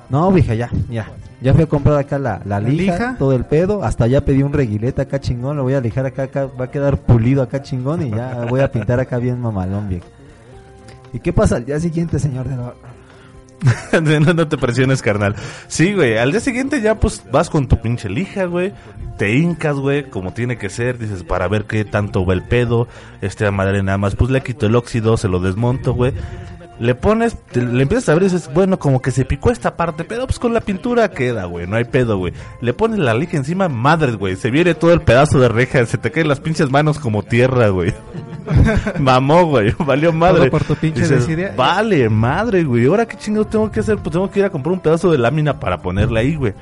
no, 0.08 0.30
vieja, 0.30 0.54
ya, 0.54 0.70
ya. 0.90 1.10
Ya 1.40 1.54
fui 1.54 1.64
a 1.64 1.66
comprar 1.66 1.98
acá 1.98 2.18
la, 2.18 2.40
la 2.44 2.60
lija, 2.60 2.92
lija? 2.92 3.16
todo 3.18 3.32
el 3.32 3.44
pedo. 3.44 3.82
Hasta 3.82 4.06
ya 4.06 4.24
pedí 4.24 4.42
un 4.44 4.52
reguilete 4.52 5.02
acá 5.02 5.20
chingón. 5.20 5.56
Lo 5.56 5.64
voy 5.64 5.74
a 5.74 5.80
lijar 5.80 6.06
acá, 6.06 6.24
acá. 6.24 6.46
Va 6.46 6.66
a 6.66 6.70
quedar 6.70 6.98
pulido 6.98 7.42
acá 7.42 7.62
chingón. 7.62 8.06
Y 8.06 8.10
ya 8.10 8.44
voy 8.48 8.60
a 8.60 8.70
pintar 8.70 9.00
acá 9.00 9.18
bien 9.18 9.40
mamalón, 9.40 9.88
viejo. 9.88 10.06
¿Y 11.12 11.18
qué 11.18 11.32
pasa 11.32 11.56
al 11.56 11.64
día 11.64 11.80
siguiente, 11.80 12.18
señor 12.18 12.48
de 12.48 12.56
la... 12.56 12.74
no, 14.34 14.48
te 14.48 14.58
presiones, 14.58 15.02
carnal. 15.02 15.34
Sí, 15.68 15.94
güey. 15.94 16.18
Al 16.18 16.30
día 16.32 16.40
siguiente 16.40 16.80
ya, 16.80 16.96
pues, 16.96 17.22
vas 17.30 17.50
con 17.50 17.68
tu 17.68 17.80
pinche 17.80 18.08
lija, 18.08 18.44
güey. 18.44 18.72
Te 19.18 19.34
hincas, 19.34 19.76
güey, 19.76 20.04
como 20.08 20.32
tiene 20.32 20.58
que 20.58 20.68
ser. 20.68 20.98
Dices, 20.98 21.22
para 21.22 21.48
ver 21.48 21.64
qué 21.64 21.84
tanto 21.84 22.24
va 22.24 22.34
el 22.34 22.42
pedo. 22.42 22.88
Este, 23.20 23.46
a 23.46 23.50
madre 23.50 23.82
nada 23.82 23.98
más. 23.98 24.16
Pues 24.16 24.30
le 24.30 24.42
quito 24.42 24.66
el 24.66 24.76
óxido, 24.76 25.16
se 25.16 25.28
lo 25.28 25.40
desmonto, 25.40 25.94
güey. 25.94 26.12
Le 26.82 26.96
pones, 26.96 27.36
te- 27.52 27.62
le 27.62 27.82
empiezas 27.84 28.08
a 28.08 28.14
ver 28.14 28.24
y 28.24 28.26
dices, 28.26 28.50
bueno, 28.52 28.76
como 28.80 29.00
que 29.00 29.12
se 29.12 29.24
picó 29.24 29.52
esta 29.52 29.76
parte, 29.76 30.02
pero 30.02 30.26
pues 30.26 30.40
con 30.40 30.52
la 30.52 30.60
pintura 30.60 31.08
queda, 31.12 31.44
güey, 31.44 31.64
no 31.68 31.76
hay 31.76 31.84
pedo, 31.84 32.18
güey. 32.18 32.32
Le 32.60 32.74
pones 32.74 32.98
la 32.98 33.14
lija 33.14 33.36
encima, 33.36 33.68
madres, 33.68 34.16
güey, 34.16 34.34
se 34.34 34.50
viene 34.50 34.74
todo 34.74 34.92
el 34.92 35.00
pedazo 35.00 35.38
de 35.38 35.48
reja, 35.48 35.86
se 35.86 35.96
te 35.96 36.10
caen 36.10 36.26
las 36.26 36.40
pinches 36.40 36.70
manos 36.72 36.98
como 36.98 37.22
tierra, 37.22 37.68
güey. 37.68 37.94
Mamó, 38.98 39.44
güey, 39.46 39.72
valió 39.78 40.12
madre. 40.12 40.40
Todo 40.40 40.50
por 40.50 40.64
tu 40.64 40.74
pinche 40.74 41.02
Dices, 41.02 41.20
desidia. 41.20 41.54
Vale, 41.56 42.08
madre, 42.08 42.64
güey, 42.64 42.86
ahora 42.86 43.06
qué 43.06 43.16
chingados 43.16 43.48
tengo 43.50 43.70
que 43.70 43.78
hacer, 43.78 43.98
pues 43.98 44.12
tengo 44.12 44.28
que 44.28 44.40
ir 44.40 44.44
a 44.46 44.50
comprar 44.50 44.72
un 44.72 44.80
pedazo 44.80 45.10
de 45.12 45.18
lámina 45.18 45.60
para 45.60 45.78
ponerle 45.78 46.18
ahí, 46.18 46.34
güey. 46.34 46.52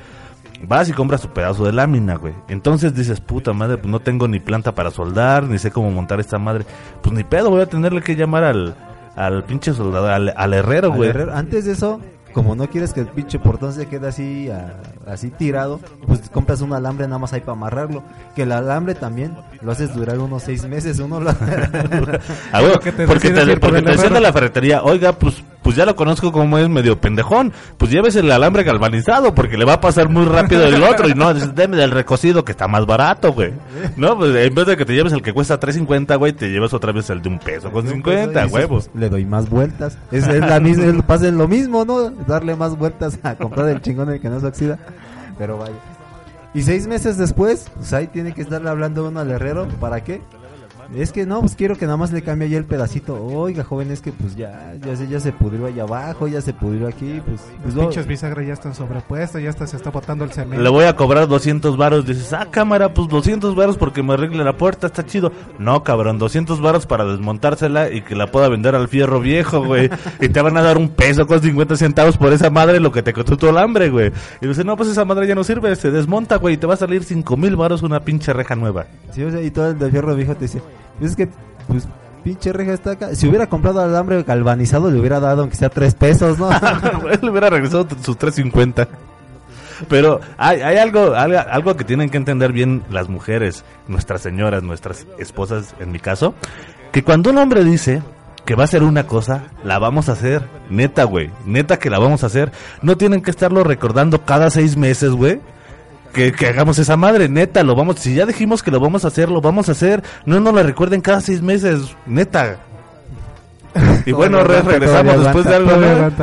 Vas 0.67 0.87
y 0.87 0.93
compras 0.93 1.21
tu 1.21 1.29
pedazo 1.29 1.65
de 1.65 1.71
lámina, 1.73 2.13
güey. 2.17 2.35
Entonces 2.47 2.93
dices, 2.93 3.19
puta 3.19 3.53
madre, 3.53 3.77
pues 3.77 3.89
no 3.89 3.99
tengo 4.01 4.27
ni 4.27 4.39
planta 4.39 4.75
para 4.75 4.91
soldar, 4.91 5.45
ni 5.45 5.57
sé 5.57 5.71
cómo 5.71 5.89
montar 5.89 6.19
esta 6.19 6.37
madre. 6.37 6.65
Pues 7.01 7.15
ni 7.15 7.23
pedo, 7.23 7.49
voy 7.49 7.61
a 7.61 7.65
tenerle 7.65 8.01
que 8.03 8.15
llamar 8.15 8.43
al, 8.43 8.75
al 9.15 9.43
pinche 9.43 9.73
soldador, 9.73 10.11
al, 10.11 10.33
al 10.35 10.53
herrero, 10.53 10.91
Al 10.91 10.97
güey. 10.97 11.09
herrero. 11.09 11.33
Antes 11.35 11.65
de 11.65 11.73
eso, 11.73 11.99
como 12.33 12.55
no 12.55 12.69
quieres 12.69 12.93
que 12.93 13.01
el 13.01 13.07
pinche 13.07 13.39
portón 13.39 13.73
se 13.73 13.87
quede 13.87 14.07
así, 14.07 14.49
a- 14.49 14.73
así 15.05 15.29
tirado, 15.31 15.79
pues 16.07 16.29
compras 16.29 16.61
un 16.61 16.71
alambre 16.73 17.05
nada 17.07 17.19
más 17.19 17.33
ahí 17.33 17.41
para 17.41 17.53
amarrarlo. 17.53 18.03
Que 18.35 18.43
el 18.43 18.51
alambre 18.53 18.95
también 18.95 19.35
lo 19.61 19.71
haces 19.71 19.93
durar 19.93 20.17
unos 20.19 20.43
seis 20.43 20.65
meses, 20.65 20.99
uno 20.99 21.19
lo... 21.19 21.31
Ah, 22.51 22.61
te 22.61 22.69
porque 22.69 22.91
te, 22.91 23.05
por 23.05 23.59
porque 23.59 23.81
te 23.81 23.91
decían 23.91 24.13
de 24.13 24.21
la 24.21 24.31
ferretería, 24.33 24.83
oiga, 24.83 25.11
pues, 25.13 25.43
pues 25.61 25.75
ya 25.75 25.85
lo 25.85 25.95
conozco 25.95 26.31
como 26.31 26.57
es 26.57 26.67
medio 26.69 26.99
pendejón, 26.99 27.53
pues 27.77 27.91
lleves 27.91 28.15
el 28.15 28.31
alambre 28.31 28.63
galvanizado 28.63 29.33
porque 29.35 29.57
le 29.57 29.65
va 29.65 29.73
a 29.73 29.81
pasar 29.81 30.09
muy 30.09 30.25
rápido 30.25 30.65
el 30.65 30.81
otro 30.83 31.07
y 31.07 31.13
no, 31.13 31.33
deme 31.33 31.77
del 31.77 31.91
recocido 31.91 32.43
que 32.43 32.51
está 32.51 32.67
más 32.67 32.85
barato, 32.85 33.31
güey. 33.33 33.53
No, 33.95 34.17
pues 34.17 34.35
en 34.35 34.55
vez 34.55 34.65
de 34.67 34.77
que 34.77 34.85
te 34.85 34.93
lleves 34.93 35.13
el 35.13 35.21
que 35.21 35.33
cuesta 35.33 35.59
3.50, 35.59 36.17
güey, 36.17 36.33
te 36.33 36.49
llevas 36.49 36.73
otra 36.73 36.91
vez 36.91 37.09
el 37.09 37.21
de 37.21 37.29
un 37.29 37.39
peso 37.39 37.71
con 37.71 37.87
50, 37.87 38.41
Dices, 38.43 38.53
huevos. 38.53 38.89
le 38.95 39.09
doy 39.09 39.25
más 39.25 39.49
vueltas. 39.49 39.97
Es, 40.11 40.27
es 40.27 40.39
la 40.39 40.59
misma, 40.59 40.85
es- 40.85 41.03
pasa 41.03 41.29
lo 41.31 41.47
mismo, 41.47 41.85
¿no? 41.85 42.09
Darle 42.09 42.55
más 42.55 42.77
vueltas 42.77 43.19
a 43.23 43.35
comprar 43.35 43.69
el 43.69 43.81
chingón 43.81 44.09
el 44.09 44.19
que 44.19 44.29
no 44.29 44.39
se 44.39 44.47
oxida. 44.47 44.79
Pero 45.37 45.57
vaya. 45.57 45.75
Y 46.53 46.63
seis 46.63 46.85
meses 46.87 47.17
después, 47.17 47.71
pues 47.75 47.93
ahí 47.93 48.07
tiene 48.07 48.33
que 48.33 48.41
estarle 48.41 48.69
hablando 48.69 49.07
uno 49.07 49.19
al 49.21 49.31
herrero. 49.31 49.67
¿Para 49.79 50.03
qué? 50.03 50.21
Es 50.95 51.13
que 51.13 51.25
no, 51.25 51.39
pues 51.39 51.55
quiero 51.55 51.77
que 51.77 51.85
nada 51.85 51.95
más 51.97 52.11
le 52.11 52.21
cambie 52.21 52.47
ahí 52.49 52.55
el 52.55 52.65
pedacito. 52.65 53.15
Oiga, 53.23 53.63
joven, 53.63 53.91
es 53.91 54.01
que 54.01 54.11
pues 54.11 54.35
ya, 54.35 54.73
ya 54.85 54.95
se, 54.95 55.07
ya 55.07 55.19
se 55.21 55.31
pudrió 55.31 55.67
allá 55.67 55.83
abajo, 55.83 56.27
ya 56.27 56.41
se 56.41 56.53
pudrió 56.53 56.87
aquí, 56.87 57.21
pues, 57.25 57.39
Los 57.41 57.61
pues 57.63 57.75
lo- 57.75 57.81
pinches 57.83 58.07
bisagras 58.07 58.45
ya 58.45 58.53
están 58.53 58.75
sobrepuestos, 58.75 59.41
ya 59.41 59.49
hasta 59.49 59.65
se 59.67 59.77
está 59.77 59.89
botando 59.89 60.25
el 60.25 60.31
cemento. 60.31 60.61
Le 60.61 60.69
voy 60.69 60.83
a 60.85 60.95
cobrar 60.97 61.27
200 61.29 61.77
varos. 61.77 62.05
Dices, 62.05 62.33
ah, 62.33 62.47
cámara, 62.51 62.93
pues 62.93 63.07
200 63.07 63.55
varos 63.55 63.77
porque 63.77 64.03
me 64.03 64.13
arregle 64.15 64.43
la 64.43 64.57
puerta, 64.57 64.87
está 64.87 65.05
chido. 65.05 65.31
No, 65.59 65.81
cabrón, 65.83 66.17
200 66.19 66.59
varos 66.59 66.85
para 66.85 67.05
desmontársela 67.05 67.89
y 67.89 68.01
que 68.01 68.15
la 68.15 68.27
pueda 68.31 68.49
vender 68.49 68.75
al 68.75 68.89
fierro 68.89 69.21
viejo, 69.21 69.63
güey. 69.65 69.89
y 70.19 70.27
te 70.29 70.41
van 70.41 70.57
a 70.57 70.61
dar 70.61 70.77
un 70.77 70.89
peso 70.89 71.25
con 71.25 71.39
50 71.41 71.77
centavos 71.77 72.17
por 72.17 72.33
esa 72.33 72.49
madre 72.49 72.79
lo 72.81 72.91
que 72.91 73.01
te 73.01 73.13
costó 73.13 73.37
tu 73.37 73.47
alambre, 73.47 73.89
güey. 73.89 74.11
Y 74.41 74.47
dice, 74.47 74.65
no, 74.65 74.75
pues 74.75 74.89
esa 74.89 75.05
madre 75.05 75.25
ya 75.25 75.35
no 75.35 75.43
sirve, 75.45 75.73
se 75.77 75.89
desmonta, 75.89 76.35
güey, 76.35 76.55
y 76.55 76.57
te 76.57 76.67
va 76.67 76.73
a 76.73 76.77
salir 76.77 77.03
5 77.05 77.37
mil 77.37 77.55
varos 77.55 77.81
una 77.81 78.01
pinche 78.01 78.33
reja 78.33 78.55
nueva. 78.55 78.87
Sí, 79.11 79.23
o 79.23 79.31
sea, 79.31 79.41
y 79.41 79.51
todo 79.51 79.69
el 79.71 79.79
de 79.79 79.89
fierro 79.89 80.15
viejo 80.15 80.35
te 80.35 80.45
dice, 80.45 80.61
es 81.05 81.15
que, 81.15 81.27
pues, 81.67 81.87
pinche 82.23 82.53
reja 82.53 82.73
está 82.73 82.91
acá. 82.91 83.15
Si 83.15 83.27
hubiera 83.27 83.47
comprado 83.47 83.81
alambre 83.81 84.21
galvanizado, 84.23 84.91
le 84.91 84.99
hubiera 84.99 85.19
dado 85.19 85.41
aunque 85.41 85.55
sea 85.55 85.69
tres 85.69 85.95
pesos, 85.95 86.37
¿no? 86.37 86.49
Le 87.21 87.29
hubiera 87.29 87.49
regresado 87.49 87.87
sus 88.03 88.17
350. 88.17 88.87
Pero 89.89 90.19
hay, 90.37 90.61
hay 90.61 90.77
algo, 90.77 91.15
algo, 91.15 91.39
algo 91.39 91.75
que 91.75 91.83
tienen 91.83 92.09
que 92.09 92.17
entender 92.17 92.51
bien 92.51 92.83
las 92.91 93.09
mujeres, 93.09 93.65
nuestras 93.87 94.21
señoras, 94.21 94.61
nuestras 94.61 95.07
esposas, 95.17 95.73
en 95.79 95.91
mi 95.91 95.99
caso, 95.99 96.35
que 96.91 97.03
cuando 97.03 97.31
un 97.31 97.39
hombre 97.39 97.63
dice 97.63 98.03
que 98.45 98.55
va 98.55 98.63
a 98.63 98.65
hacer 98.65 98.83
una 98.83 99.07
cosa, 99.07 99.43
la 99.63 99.79
vamos 99.79 100.09
a 100.09 100.13
hacer. 100.13 100.43
Neta, 100.69 101.03
güey. 101.03 101.31
Neta 101.45 101.77
que 101.79 101.89
la 101.89 101.99
vamos 101.99 102.23
a 102.23 102.27
hacer. 102.27 102.51
No 102.81 102.97
tienen 102.97 103.21
que 103.21 103.31
estarlo 103.31 103.63
recordando 103.63 104.23
cada 104.25 104.49
seis 104.49 104.77
meses, 104.77 105.11
güey. 105.11 105.39
Que, 106.13 106.31
que 106.31 106.47
hagamos 106.47 106.77
esa 106.79 106.97
madre, 106.97 107.29
neta, 107.29 107.63
lo 107.63 107.75
vamos, 107.75 107.99
si 107.99 108.13
ya 108.13 108.25
dijimos 108.25 108.61
que 108.63 108.71
lo 108.71 108.79
vamos 108.79 109.05
a 109.05 109.07
hacer, 109.07 109.29
lo 109.29 109.39
vamos 109.41 109.69
a 109.69 109.71
hacer, 109.71 110.03
no 110.25 110.39
nos 110.39 110.53
lo 110.53 110.61
recuerden 110.63 111.01
cada 111.01 111.21
seis 111.21 111.41
meses, 111.41 111.95
neta. 112.05 112.57
Y 114.05 114.11
bueno, 114.11 114.39
aguanta, 114.39 114.69
regresamos 114.69 115.23
después 115.23 115.45
de 115.45 115.55
algo. 115.55 115.71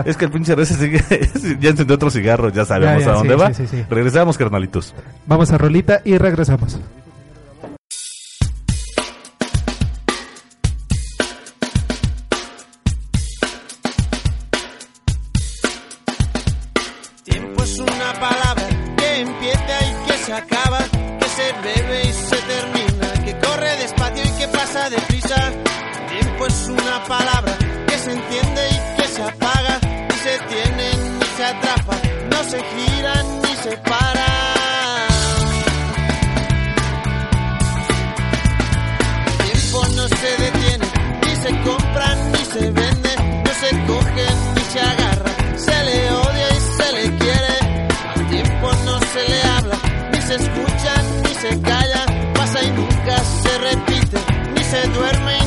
Es 0.05 0.17
que 0.17 0.27
el 0.27 0.31
pinche 0.31 0.67
sigue, 0.67 1.01
ya 1.61 1.71
encendió 1.71 1.95
otro 1.95 2.11
cigarro, 2.11 2.51
ya 2.51 2.65
sabemos 2.65 3.01
Ya, 3.01 3.07
ya, 3.07 3.13
a 3.13 3.15
dónde 3.17 3.35
sí, 3.35 3.41
va. 3.41 3.55
sí, 3.55 3.67
sí, 3.67 3.77
sí. 3.79 3.87
Regresamos, 3.89 4.37
carnalitos. 4.37 4.95
Vamos 5.27 5.51
a 5.53 5.59
rolita 5.59 6.01
y 6.05 6.19
regresamos. 6.19 6.79
Se 51.41 51.61
calla, 51.61 52.05
pasa 52.35 52.63
y 52.65 52.71
nunca 52.71 53.17
se 53.19 53.59
repite, 53.59 54.19
ni 54.55 54.65
se 54.65 54.89
duerme 54.89 55.38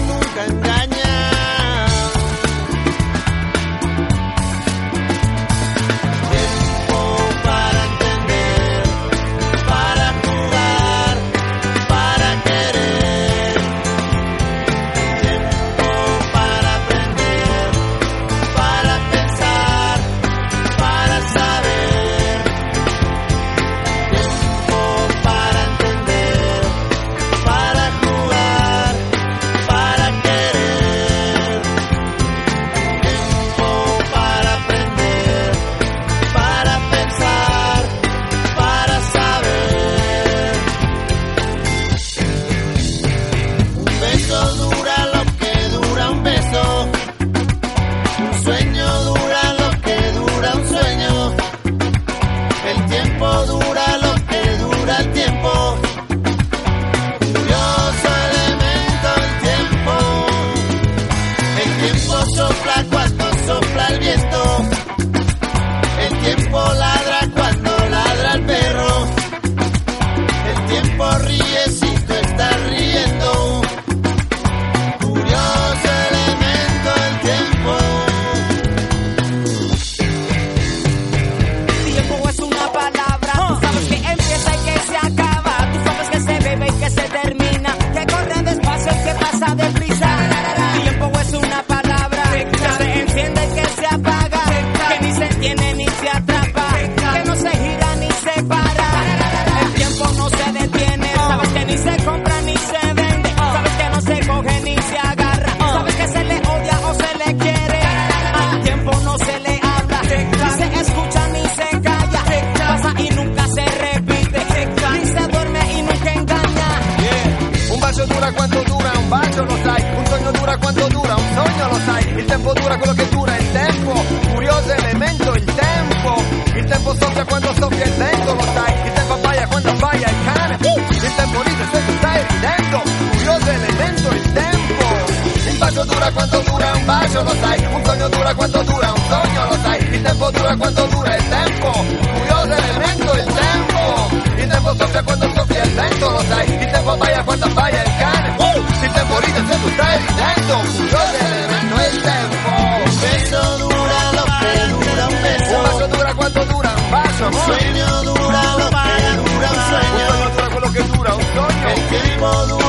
El 162.21 162.60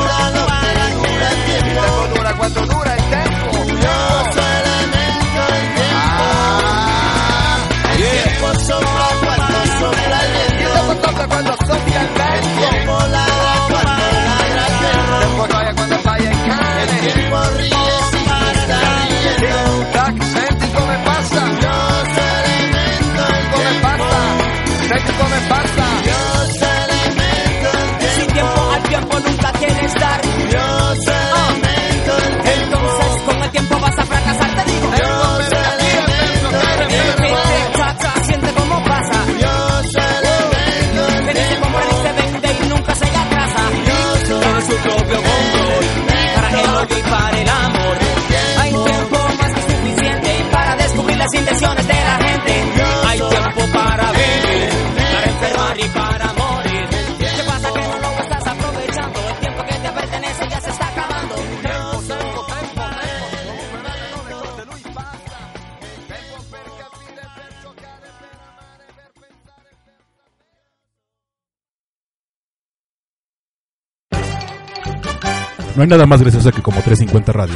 No 75.83 75.85
hay 75.85 75.89
nada 75.89 76.05
más 76.05 76.21
gracioso 76.21 76.49
que 76.53 76.61
como 76.61 76.77
350 76.77 77.33
radio. 77.33 77.55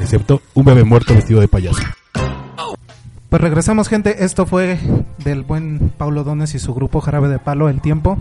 Excepto 0.00 0.40
un 0.54 0.64
bebé 0.64 0.84
muerto 0.84 1.12
vestido 1.12 1.40
de 1.40 1.48
payaso. 1.48 1.82
Pues 3.28 3.42
regresamos, 3.42 3.88
gente. 3.88 4.24
Esto 4.24 4.46
fue 4.46 4.78
del 5.18 5.42
buen 5.42 5.90
Paulo 5.98 6.22
Dones 6.22 6.54
y 6.54 6.60
su 6.60 6.72
grupo 6.72 7.00
Jarabe 7.00 7.26
de 7.26 7.40
Palo, 7.40 7.68
El 7.68 7.80
Tiempo. 7.80 8.18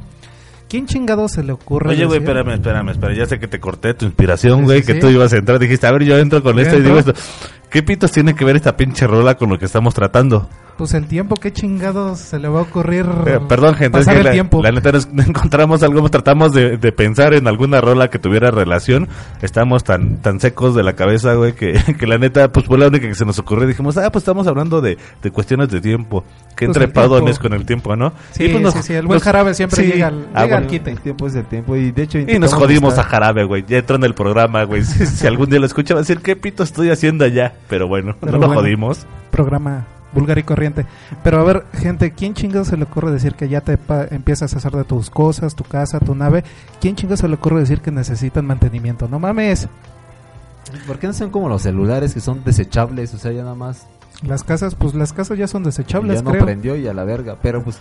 ¿Quién 0.70 0.88
chingado 0.88 1.28
se 1.28 1.44
le 1.44 1.52
ocurre? 1.52 1.92
Oye, 1.92 2.06
güey, 2.06 2.18
espérame, 2.18 2.54
espérame, 2.54 2.90
espérame. 2.90 3.16
Ya 3.16 3.28
sé 3.28 3.40
que 3.40 3.48
te 3.48 3.60
corté 3.60 3.94
tu 3.94 4.06
inspiración, 4.06 4.64
güey, 4.64 4.80
sí, 4.80 4.88
que 4.88 4.94
sí. 4.94 5.00
tú 5.02 5.10
ibas 5.10 5.32
a 5.34 5.38
entrar. 5.38 5.60
Dijiste, 5.60 5.86
a 5.86 5.92
ver, 5.92 6.04
yo 6.06 6.18
entro 6.18 6.42
con 6.42 6.58
esto 6.58 6.76
y 6.76 6.82
digo 6.82 6.98
esto. 6.98 7.14
¿Qué 7.70 7.84
pitos 7.84 8.12
tiene 8.12 8.34
que 8.34 8.44
ver 8.44 8.56
esta 8.56 8.76
pinche 8.76 9.06
rola 9.06 9.36
con 9.36 9.52
lo 9.52 9.60
que 9.60 9.66
estamos 9.66 9.94
tratando? 9.94 10.50
Pues 10.78 10.96
el 10.96 11.06
tiempo, 11.08 11.36
¿qué 11.36 11.54
chingados 11.54 12.18
se 12.20 12.40
le 12.40 12.48
va 12.48 12.60
a 12.60 12.64
ocurrir? 12.64 13.06
Eh, 13.28 13.40
perdón, 13.48 13.76
gente, 13.76 14.00
es 14.00 14.06
pasar 14.06 14.16
que 14.16 14.20
el 14.22 14.26
la, 14.26 14.32
tiempo. 14.32 14.62
la 14.64 14.72
neta 14.72 14.92
nos 14.92 15.08
encontramos 15.28 15.84
algo, 15.84 16.10
tratamos 16.10 16.52
de, 16.52 16.78
de 16.78 16.92
pensar 16.92 17.36
en 17.36 17.48
alguna 17.48 17.80
rola 17.80 18.10
que 18.10 18.18
tuviera 18.18 18.50
relación. 18.50 19.08
Estamos 19.44 19.84
tan 19.84 20.18
tan 20.18 20.40
secos 20.40 20.74
de 20.74 20.82
la 20.82 20.94
cabeza, 20.94 21.36
güey, 21.36 21.54
que, 21.54 21.74
que 22.00 22.08
la 22.08 22.18
neta, 22.18 22.52
pues 22.52 22.66
fue 22.66 22.80
la 22.80 22.88
única 22.88 23.08
que 23.08 23.14
se 23.14 23.24
nos 23.24 23.38
ocurrió. 23.38 23.68
Dijimos, 23.68 23.98
ah, 23.98 24.12
pues 24.12 24.24
estamos 24.24 24.48
hablando 24.48 24.82
de, 24.82 24.98
de 25.22 25.32
cuestiones 25.32 25.70
de 25.70 25.80
tiempo. 25.80 26.24
Qué 26.56 26.66
Pues 26.66 26.78
entrepadones 26.78 27.38
con 27.38 27.54
el 27.54 27.66
tiempo, 27.66 27.96
¿no? 27.96 28.12
Sí, 28.32 28.46
Y 28.46 28.50
pues 28.50 28.64
nos- 28.64 28.74
sí, 28.74 28.82
sí, 28.82 28.94
el 28.94 29.06
buen 29.06 29.18
nos- 29.18 29.24
jarabe 29.24 29.54
siempre 29.54 29.84
sí. 29.86 29.92
llega 29.92 30.08
al, 30.08 30.28
Ah, 30.34 30.44
llega 30.44 30.58
al 30.58 30.64
bueno. 30.64 30.68
quite. 30.68 30.92
El 30.92 31.02
tiempo 31.02 31.28
es 31.28 31.36
el 31.36 31.46
tiempo 31.46 31.76
y 31.76 31.92
de 31.92 32.02
hecho 32.04 32.18
Y 32.18 32.40
nos 32.40 32.52
jodimos 32.54 32.98
a 32.98 33.04
jarabe, 33.04 33.44
güey. 33.44 33.64
Ya 33.68 33.78
entró 33.78 33.96
en 33.98 34.04
el 34.06 34.16
programa, 34.16 34.64
güey. 34.64 34.84
Si, 34.84 35.06
si 35.06 35.28
algún 35.28 35.50
día 35.50 35.60
lo 35.60 35.68
escucha 35.68 35.94
va 35.94 36.00
a 36.00 36.04
decir, 36.04 36.20
¿qué 36.20 36.36
pito 36.36 36.64
estoy 36.64 36.90
haciendo 36.90 37.26
allá? 37.26 37.54
Pero 37.70 37.88
bueno, 37.88 38.16
Pero 38.20 38.34
no 38.40 38.48
lo 38.48 38.54
jodimos. 38.56 39.06
Programa 39.30 39.86
vulgar 40.14 40.38
y 40.38 40.44
corriente. 40.44 40.86
Pero 41.24 41.40
a 41.40 41.44
ver, 41.44 41.66
gente, 41.74 42.12
¿quién 42.12 42.34
chingados 42.34 42.68
se 42.68 42.78
le 42.78 42.84
ocurre 42.84 43.12
decir 43.12 43.36
que 43.36 43.50
ya 43.50 43.62
te 43.62 43.78
pa- 43.78 44.06
empiezas 44.12 44.54
a 44.54 44.58
hacer 44.58 44.72
de 44.74 44.84
tus 44.84 45.10
cosas, 45.10 45.56
tu 45.56 45.64
casa, 45.64 46.00
tu 46.00 46.16
nave? 46.16 46.44
¿Quién 46.80 46.96
chingados 46.96 47.20
se 47.22 47.28
le 47.28 47.36
ocurre 47.36 47.60
decir 47.60 47.82
que 47.82 47.92
necesitan 47.92 48.46
mantenimiento? 48.46 49.08
No 49.08 49.20
mames. 49.20 49.68
¿Por 50.88 50.98
qué 51.00 51.08
no 51.08 51.14
son 51.14 51.30
como 51.30 51.50
los 51.50 51.62
celulares 51.62 52.14
que 52.14 52.20
son 52.20 52.44
desechables? 52.44 53.14
O 53.14 53.18
sea, 53.18 53.32
ya 53.32 53.44
nada 53.44 53.56
más. 53.56 53.86
Las 54.22 54.44
casas, 54.44 54.76
pues 54.76 54.94
las 54.94 55.12
casas 55.12 55.38
ya 55.38 55.48
son 55.48 55.64
desechables, 55.64 56.18
ya 56.18 56.22
no 56.24 56.32
creo. 56.32 56.46
prendió 56.46 56.76
y 56.76 56.88
a 56.88 56.94
la 56.94 57.04
verga. 57.04 57.38
Pero 57.42 57.64
pues 57.64 57.80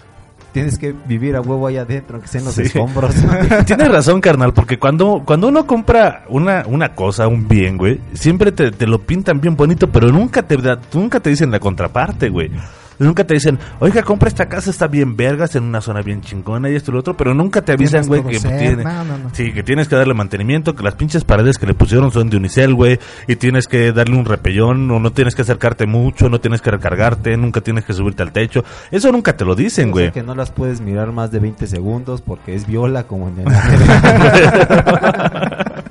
tienes 0.52 0.78
que 0.78 0.92
vivir 1.06 1.34
a 1.36 1.40
huevo 1.40 1.66
ahí 1.66 1.76
adentro, 1.78 2.16
aunque 2.16 2.28
sean 2.28 2.44
los 2.44 2.54
Sí. 2.54 2.62
escombros. 2.62 3.14
Tienes 3.66 3.88
razón, 3.90 4.20
carnal, 4.20 4.52
porque 4.52 4.78
cuando, 4.78 5.22
cuando 5.24 5.48
uno 5.48 5.66
compra 5.66 6.24
una, 6.28 6.64
una 6.66 6.94
cosa, 6.94 7.26
un 7.28 7.48
bien, 7.48 7.78
güey, 7.78 8.00
siempre 8.14 8.52
te, 8.52 8.70
te 8.70 8.86
lo 8.86 8.98
pintan 9.00 9.40
bien 9.40 9.56
bonito, 9.56 9.88
pero 9.90 10.08
nunca 10.08 10.42
te, 10.42 10.56
da- 10.58 10.78
nunca 10.92 11.20
te 11.20 11.30
dicen 11.30 11.50
la 11.50 11.58
contraparte, 11.58 12.28
güey. 12.28 12.50
Nunca 12.98 13.24
te 13.24 13.34
dicen, 13.34 13.58
oiga, 13.80 14.02
compra 14.02 14.28
esta 14.28 14.48
casa, 14.48 14.70
está 14.70 14.86
bien 14.86 15.16
vergas, 15.16 15.56
en 15.56 15.64
una 15.64 15.80
zona 15.80 16.02
bien 16.02 16.20
chingona 16.20 16.70
y 16.70 16.74
esto 16.74 16.90
y 16.90 16.94
lo 16.94 17.00
otro, 17.00 17.16
pero 17.16 17.34
nunca 17.34 17.62
te 17.62 17.72
avisan, 17.72 18.06
güey, 18.06 18.22
que 18.24 18.38
ser. 18.38 18.58
tiene... 18.58 18.84
No, 18.84 19.04
no, 19.04 19.18
no. 19.18 19.30
Sí, 19.32 19.52
que 19.52 19.62
tienes 19.62 19.88
que 19.88 19.96
darle 19.96 20.14
mantenimiento, 20.14 20.74
que 20.74 20.82
las 20.82 20.94
pinches 20.94 21.24
paredes 21.24 21.58
que 21.58 21.66
le 21.66 21.74
pusieron 21.74 22.10
son 22.10 22.30
de 22.30 22.36
unicel, 22.36 22.74
güey, 22.74 22.98
y 23.26 23.36
tienes 23.36 23.66
que 23.66 23.92
darle 23.92 24.16
un 24.16 24.24
repellón, 24.24 24.90
o 24.90 25.00
no 25.00 25.12
tienes 25.12 25.34
que 25.34 25.42
acercarte 25.42 25.86
mucho, 25.86 26.28
no 26.28 26.40
tienes 26.40 26.60
que 26.60 26.70
recargarte, 26.70 27.36
nunca 27.36 27.60
tienes 27.60 27.84
que 27.84 27.92
subirte 27.92 28.22
al 28.22 28.32
techo. 28.32 28.64
Eso 28.90 29.12
nunca 29.12 29.36
te 29.36 29.44
lo 29.44 29.54
dicen, 29.54 29.90
güey. 29.90 30.12
que 30.12 30.22
no 30.22 30.34
las 30.34 30.50
puedes 30.50 30.80
mirar 30.80 31.12
más 31.12 31.30
de 31.30 31.38
20 31.38 31.66
segundos 31.66 32.22
porque 32.22 32.54
es 32.54 32.66
viola 32.66 33.04
como 33.04 33.28
en 33.28 33.40
el... 33.40 33.46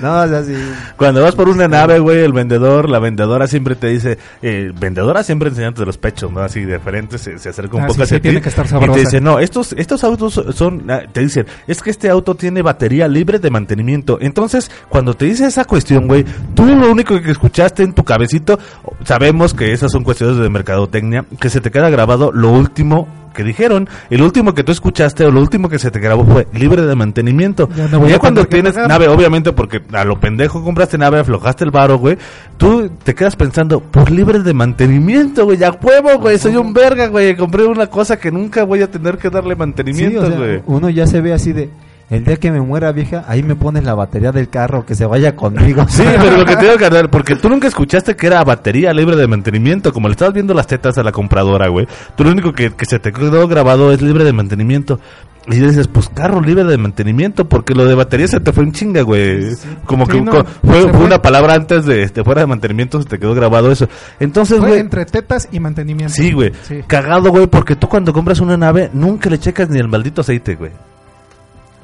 no, 0.00 0.22
o 0.22 0.28
sea, 0.28 0.42
sí. 0.42 0.54
Cuando 0.96 1.22
vas 1.22 1.34
por 1.34 1.48
una 1.48 1.68
nave, 1.68 1.98
güey, 1.98 2.20
el 2.20 2.32
vendedor, 2.32 2.88
la 2.88 2.98
vendedora 2.98 3.46
siempre 3.46 3.74
te 3.74 3.88
dice, 3.88 4.18
eh, 4.42 4.72
vendedora 4.78 5.22
siempre 5.22 5.48
enseñándote 5.48 5.86
los 5.86 5.98
pechos, 5.98 6.32
¿no? 6.32 6.40
Así 6.40 6.64
de 6.64 6.78
frente, 6.78 7.18
se, 7.18 7.38
se 7.38 7.48
acerca 7.48 7.76
un 7.76 7.82
Ah, 7.82 7.86
poco 7.86 7.94
sí, 7.96 8.02
hacia 8.02 8.16
sí, 8.16 8.20
tiene 8.22 8.38
ti 8.38 8.42
que 8.42 8.48
estar 8.48 8.66
y 8.66 8.88
te 8.90 9.00
dice, 9.00 9.20
no, 9.20 9.38
estos, 9.38 9.72
estos 9.74 10.04
autos 10.04 10.42
son, 10.54 10.90
ah, 10.90 11.02
te 11.12 11.20
dicen, 11.20 11.46
es 11.66 11.82
que 11.82 11.90
este 11.90 12.08
auto 12.10 12.34
tiene 12.34 12.62
batería 12.62 13.08
libre 13.08 13.38
de 13.38 13.50
mantenimiento. 13.50 14.18
Entonces, 14.20 14.70
cuando 14.88 15.14
te 15.14 15.26
dice 15.26 15.46
esa 15.46 15.64
cuestión, 15.64 16.06
güey, 16.06 16.24
tú 16.54 16.64
lo 16.66 16.90
único 16.90 17.20
que 17.20 17.30
escuchaste 17.30 17.82
en 17.82 17.92
tu 17.92 18.04
cabecito, 18.04 18.58
sabemos 19.04 19.54
que 19.54 19.72
esas 19.72 19.92
son 19.92 20.04
cuestiones 20.04 20.36
de 20.38 20.48
mercadotecnia, 20.48 21.24
que 21.40 21.50
se 21.50 21.60
te 21.60 21.70
queda 21.70 21.90
grabado 21.90 22.32
lo 22.32 22.50
último 22.50 23.08
que 23.34 23.44
dijeron, 23.44 23.88
el 24.10 24.22
último 24.22 24.54
que 24.54 24.64
tú 24.64 24.72
escuchaste 24.72 25.24
o 25.24 25.30
lo 25.30 25.40
último 25.40 25.68
que 25.68 25.78
se 25.78 25.90
te 25.90 25.98
grabó 26.00 26.24
fue 26.24 26.46
libre 26.52 26.82
de 26.82 26.94
mantenimiento. 26.94 27.68
Ya 27.76 27.88
no 27.88 28.00
voy 28.00 28.10
ya 28.10 28.16
a 28.16 28.18
cuando 28.18 28.44
tienes 28.44 28.76
nave, 28.76 29.08
obviamente 29.08 29.52
porque 29.52 29.82
a 29.92 30.04
lo 30.04 30.18
pendejo 30.18 30.62
compraste 30.62 30.98
nave, 30.98 31.18
aflojaste 31.20 31.64
el 31.64 31.70
varo, 31.70 31.98
güey, 31.98 32.18
tú 32.56 32.90
te 33.02 33.14
quedas 33.14 33.36
pensando, 33.36 33.80
por 33.80 34.10
libre 34.10 34.40
de 34.40 34.54
mantenimiento, 34.54 35.44
güey, 35.44 35.58
ya 35.58 35.70
huevo, 35.70 36.18
güey, 36.18 36.38
soy 36.38 36.56
un 36.56 36.72
verga, 36.72 37.08
güey, 37.08 37.36
compré 37.36 37.64
una 37.64 37.86
cosa 37.86 38.18
que 38.18 38.30
nunca 38.30 38.64
voy 38.64 38.82
a 38.82 38.90
tener 38.90 39.18
que 39.18 39.30
darle 39.30 39.54
Sí, 39.54 39.58
mantenimiento, 39.58 40.20
o 40.22 40.26
sea, 40.26 40.36
güey. 40.36 40.62
uno 40.66 40.90
ya 40.90 41.06
se 41.06 41.20
ve 41.20 41.32
así 41.32 41.52
de... 41.52 41.70
El 42.10 42.24
día 42.24 42.36
que 42.38 42.50
me 42.50 42.60
muera 42.62 42.90
vieja, 42.92 43.24
ahí 43.28 43.42
me 43.42 43.54
pones 43.54 43.84
la 43.84 43.94
batería 43.94 44.32
del 44.32 44.48
carro, 44.48 44.86
que 44.86 44.94
se 44.94 45.04
vaya 45.04 45.36
conmigo. 45.36 45.84
Sí, 45.88 46.02
pero 46.18 46.38
lo 46.38 46.46
que 46.46 46.56
te 46.56 46.64
digo, 46.64 46.76
carnal, 46.78 47.10
porque 47.10 47.36
tú 47.36 47.50
nunca 47.50 47.68
escuchaste 47.68 48.16
que 48.16 48.26
era 48.28 48.42
batería 48.44 48.94
libre 48.94 49.14
de 49.16 49.26
mantenimiento, 49.26 49.92
como 49.92 50.08
le 50.08 50.12
estabas 50.12 50.32
viendo 50.32 50.54
las 50.54 50.66
tetas 50.66 50.96
a 50.96 51.02
la 51.02 51.12
compradora, 51.12 51.68
güey. 51.68 51.86
Tú 52.16 52.24
lo 52.24 52.30
único 52.30 52.52
que, 52.54 52.70
que 52.70 52.86
se 52.86 52.98
te 52.98 53.12
quedó 53.12 53.46
grabado 53.46 53.92
es 53.92 54.00
libre 54.00 54.24
de 54.24 54.32
mantenimiento. 54.32 54.98
Y 55.50 55.56
dices, 55.56 55.86
pues 55.88 56.08
carro 56.10 56.40
libre 56.42 56.64
de 56.64 56.76
mantenimiento, 56.78 57.46
porque 57.48 57.74
lo 57.74 57.84
de 57.86 57.94
batería 57.94 58.26
se 58.28 58.38
te 58.40 58.52
fue 58.52 58.64
en 58.64 58.72
chinga, 58.72 59.02
güey. 59.02 59.54
Como 59.86 60.04
Sí, 60.06 60.12
que 60.12 60.20
no, 60.22 60.32
co- 60.32 60.44
fue, 60.44 60.74
se 60.76 60.82
fue 60.88 60.92
fue. 60.92 61.04
una 61.06 61.22
palabra 61.22 61.54
antes 61.54 61.84
de, 61.86 62.06
de 62.06 62.24
fuera 62.24 62.40
de 62.42 62.46
mantenimiento, 62.46 63.00
se 63.02 63.08
te 63.08 63.18
quedó 63.18 63.34
grabado 63.34 63.70
eso. 63.72 63.88
Entonces, 64.20 64.58
Fue 64.58 64.68
güey. 64.68 64.80
entre 64.80 65.04
tetas 65.06 65.48
y 65.52 65.60
mantenimiento. 65.60 66.12
Sí, 66.14 66.32
güey. 66.32 66.52
Sí. 66.62 66.80
Cagado, 66.86 67.30
güey, 67.30 67.46
porque 67.46 67.76
tú 67.76 67.88
cuando 67.88 68.12
compras 68.12 68.40
una 68.40 68.56
nave 68.58 68.90
nunca 68.92 69.30
le 69.30 69.38
checas 69.38 69.70
ni 69.70 69.78
el 69.78 69.88
maldito 69.88 70.20
aceite, 70.22 70.54
güey. 70.54 70.72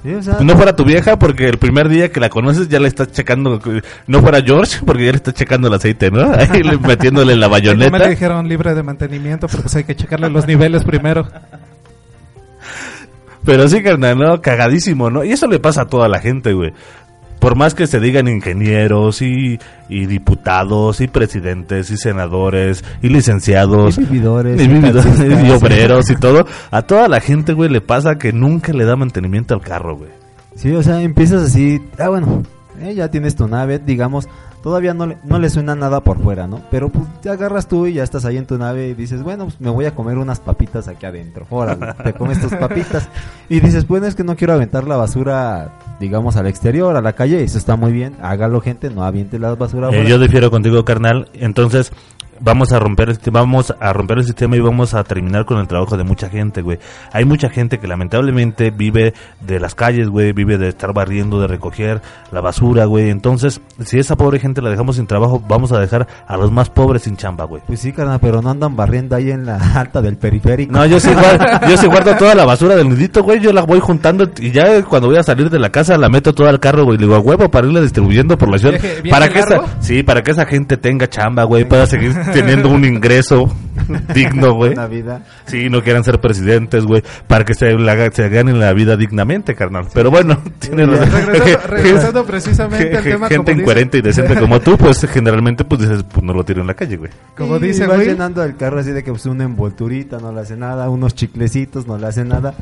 Sí, 0.05 0.15
o 0.15 0.23
sea, 0.23 0.37
No 0.41 0.55
fuera 0.55 0.77
tu 0.77 0.85
vieja, 0.85 1.19
porque 1.19 1.49
el 1.49 1.57
primer 1.59 1.89
día 1.89 2.13
que 2.13 2.21
la 2.21 2.29
conoces 2.29 2.69
ya 2.69 2.79
le 2.79 2.89
estás 2.89 3.11
checando. 3.11 3.59
No 4.07 4.21
fuera 4.21 4.43
George, 4.43 4.81
porque 4.85 5.07
ya 5.07 5.11
le 5.13 5.17
estás 5.17 5.33
checando 5.35 5.69
el 5.69 5.75
aceite, 5.75 6.11
¿no? 6.11 6.31
Ahí 6.37 6.63
le- 6.63 6.77
metiéndole 6.79 7.35
la 7.35 7.47
No 7.47 7.53
me 7.53 7.53
bayoneta. 7.53 8.09
dijeron 8.09 8.47
libre 8.49 8.75
de 8.75 8.83
mantenimiento 8.83 9.49
porque 9.49 9.63
pues 9.63 9.77
hay 9.77 9.85
que 9.85 9.97
checarle 9.97 10.29
los 10.29 10.47
niveles 10.47 10.85
primero. 10.85 11.27
Pero 13.45 13.69
sí, 13.69 13.83
carnal, 13.83 14.17
¿no? 14.19 14.41
Cagadísimo, 14.41 15.11
¿no? 15.11 15.23
Y 15.25 15.33
eso 15.33 15.47
le 15.47 15.59
pasa 15.59 15.83
a 15.83 15.87
toda 15.87 16.09
la 16.09 16.19
gente, 16.19 16.53
güey. 16.55 16.73
Por 17.45 17.57
más 17.57 17.75
que 17.75 17.87
se 17.87 18.01
digan 18.01 18.27
ingenieros 18.27 19.21
y, 19.21 19.59
y 19.91 20.07
diputados 20.07 21.03
y 21.03 21.09
presidentes 21.09 21.91
y 21.91 21.99
senadores 21.99 22.83
y 23.03 23.11
licenciados 23.11 23.99
Y 23.99 24.01
vividores, 24.05 24.59
y, 24.59 24.65
y 24.65 24.69
vividores, 24.69 25.05
taxistas. 25.05 25.45
y 25.47 25.51
obreros 25.51 26.11
y 26.11 26.17
todo, 26.17 26.47
a 26.71 26.81
toda 26.81 27.07
la 27.07 27.21
gente, 27.21 27.53
güey, 27.53 27.69
le 27.69 27.83
pasa 27.83 28.17
que 28.17 28.33
nunca 28.33 28.73
le 28.73 28.87
da 28.87 28.97
mantenimiento 28.97 29.53
al 29.53 29.61
carro, 29.61 29.95
güey. 29.99 30.09
Sí, 30.57 30.73
o 30.73 30.83
sea, 30.83 31.03
empiezas 31.03 31.43
así, 31.43 31.83
ah, 31.99 32.09
bueno, 32.09 32.45
eh, 32.81 32.95
ya 32.95 33.11
tienes 33.11 33.37
tu 33.37 33.47
nave, 33.47 33.79
digamos, 33.79 34.27
todavía 34.65 34.95
no 34.95 35.07
le, 35.07 35.19
no 35.25 35.39
le 35.39 35.51
suena 35.51 35.75
nada 35.75 36.01
por 36.01 36.19
fuera, 36.23 36.47
¿no? 36.47 36.63
Pero 36.71 36.89
pues 36.89 37.05
te 37.21 37.29
agarras 37.29 37.69
tú 37.69 37.87
y 37.87 37.93
ya 37.93 38.03
estás 38.03 38.25
ahí 38.25 38.39
en 38.39 38.47
tu 38.47 38.57
nave 38.57 38.89
y 38.89 38.95
dices, 38.95 39.23
bueno, 39.23 39.45
pues 39.45 39.61
me 39.61 39.69
voy 39.69 39.85
a 39.85 39.95
comer 39.95 40.17
unas 40.17 40.41
papitas 40.41 40.89
aquí 40.89 41.05
adentro. 41.05 41.47
Órale, 41.51 41.93
te 42.03 42.15
comes 42.15 42.41
tus 42.41 42.55
papitas. 42.55 43.11
Y 43.51 43.61
dices, 43.61 43.87
bueno, 43.87 44.07
es 44.07 44.15
que 44.15 44.25
no 44.25 44.37
quiero 44.37 44.55
aventar 44.55 44.89
la 44.89 44.97
basura, 44.97 45.71
digamos, 46.01 46.37
al 46.37 46.47
exterior, 46.47 46.97
a 46.97 47.03
la 47.03 47.13
calle, 47.13 47.45
eso 47.45 47.59
está 47.59 47.77
muy 47.77 47.93
bien, 47.93 48.17
hágalo 48.23 48.63
gente, 48.63 48.89
no 48.89 49.05
aviente 49.05 49.39
la 49.39 49.55
basura 49.55 49.91
Eh, 49.91 50.07
yo 50.09 50.19
difiero 50.19 50.51
contigo, 50.51 50.83
carnal. 50.83 51.29
Entonces, 51.35 51.93
vamos 52.41 52.73
a 52.73 52.79
romper 52.79 53.11
este, 53.11 53.31
vamos 53.31 53.75
a 53.81 53.93
romper 53.93 54.19
el 54.19 54.25
sistema 54.25 54.57
y 54.57 54.61
vamos 54.61 54.95
a 54.95 55.05
terminar 55.05 55.45
con 55.45 55.59
el 55.59 55.67
trabajo 55.69 55.97
de 55.97 56.05
mucha 56.05 56.29
gente, 56.29 56.63
güey. 56.63 56.79
Hay 57.13 57.25
mucha 57.25 57.49
gente 57.49 57.79
que 57.79 57.87
lamentablemente 57.87 58.71
vive 58.71 59.15
de 59.41 59.61
las 59.61 59.75
calles, 59.75 60.09
güey, 60.09 60.33
vive 60.33 60.59
de 60.59 60.69
estar 60.69 60.93
barriendo, 60.93 61.41
de 61.41 61.47
recoger 61.47 62.01
la 62.33 62.41
basura, 62.41 62.85
güey. 62.87 63.11
Entonces, 63.11 63.61
si 63.85 63.99
esa 63.99 64.17
pobre 64.17 64.39
gente 64.39 64.63
la 64.63 64.71
dejamos 64.71 64.97
sin 64.97 65.07
trabajo, 65.07 65.43
vamos 65.47 65.73
a 65.73 65.79
dejar 65.81 66.07
a 66.27 66.37
los 66.37 66.51
más 66.53 66.71
pobres 66.71 67.03
sin 67.03 67.17
chamba, 67.17 67.45
güey. 67.45 67.63
Pues 67.67 67.81
sí, 67.81 67.93
carnal, 67.93 68.19
pero 68.21 68.43
no 68.43 68.51
andan 68.51 68.77
barriendo 68.77 69.17
ahí 69.17 69.31
en 69.31 69.47
la 69.47 69.57
alta 69.81 70.01
del 70.03 70.17
periférico. 70.17 70.73
No, 70.73 70.87
yo 70.87 71.01
sí, 71.01 71.11
guardo, 71.13 71.45
yo 71.69 71.77
sí 71.77 71.87
guardo 71.87 72.15
toda 72.17 72.35
la 72.35 72.45
basura 72.45 72.77
del 72.77 72.89
nudito, 72.89 73.23
güey. 73.23 73.41
Yo 73.41 73.53
la 73.53 73.63
voy 73.63 73.81
juntando 73.81 74.31
y 74.39 74.51
ya 74.51 74.83
cuando 74.85 75.09
voy 75.09 75.17
a 75.19 75.23
salir 75.23 75.51
de 75.51 75.59
la 75.59 75.71
casa 75.71 75.97
la 75.99 76.09
meto 76.09 76.33
toda 76.33 76.51
al 76.51 76.61
carro, 76.61 76.85
güey. 76.85 76.99
Le 76.99 77.05
digo 77.05 77.15
a 77.17 77.21
huevo 77.21 77.51
para 77.51 77.67
irla 77.67 77.81
distribuyendo 77.81 78.37
por 78.39 78.49
la 78.51 78.59
ciudad. 78.59 78.75
Viaje- 78.81 79.03
viaje 79.03 79.11
para 79.11 79.29
que 79.29 79.39
esa, 79.41 79.61
sí, 79.81 80.03
para 80.03 80.23
que 80.23 80.31
esa 80.31 80.47
gente 80.47 80.77
tenga 80.77 81.09
chamba, 81.09 81.45
güey. 81.45 81.65
Pueda 81.65 81.87
seguir 81.87 82.13
teniendo 82.33 82.69
un 82.71 82.85
ingreso 82.85 83.53
digno, 84.15 84.55
güey. 84.55 84.73
Una 84.73 84.87
vida. 84.87 85.23
Sí, 85.47 85.69
no 85.69 85.83
quieran 85.83 86.05
ser 86.05 86.21
presidentes, 86.21 86.85
güey. 86.85 87.03
Para 87.27 87.45
que 87.45 87.55
se, 87.55 87.73
la- 87.75 88.11
se 88.11 88.29
ganen 88.29 88.59
la 88.61 88.73
vida 88.73 88.97
dignamente, 88.97 89.55
carnal. 89.55 89.87
Pero 89.93 90.11
bueno, 90.11 90.39
tienen 90.59 90.91
razón. 90.91 91.11
Regresando, 91.27 91.67
regresando 91.69 92.25
precisamente 92.25 92.97
al 92.97 93.03
tema, 93.05 93.29
gente 93.29 93.37
como 93.37 93.49
dice, 93.51 93.61
incoherente 93.61 93.99
y 93.99 94.03
decente 94.03 94.35
como 94.37 94.61
tú, 94.61 94.77
pues 94.77 95.01
generalmente 95.09 95.65
pues 95.65 95.81
dices, 95.83 96.05
pues 96.05 96.23
no 96.25 96.33
lo 96.33 96.45
tiro 96.45 96.61
en 96.61 96.67
la 96.67 96.75
calle, 96.75 96.97
güey. 96.97 97.11
como 97.37 97.59
dice, 97.59 97.87
güey, 97.87 98.07
llenando 98.07 98.43
el 98.43 98.57
carro 98.57 98.81
así 98.81 98.91
de 98.93 99.03
que 99.03 99.11
pues 99.11 99.27
una 99.27 99.45
envolturita 99.45 100.19
no 100.19 100.33
le 100.33 100.41
hace 100.41 100.57
nada, 100.57 100.89
unos 100.89 101.15
chiclecitos 101.15 101.87
no 101.87 101.99
le 101.99 102.07
hace 102.07 102.25
nada. 102.25 102.55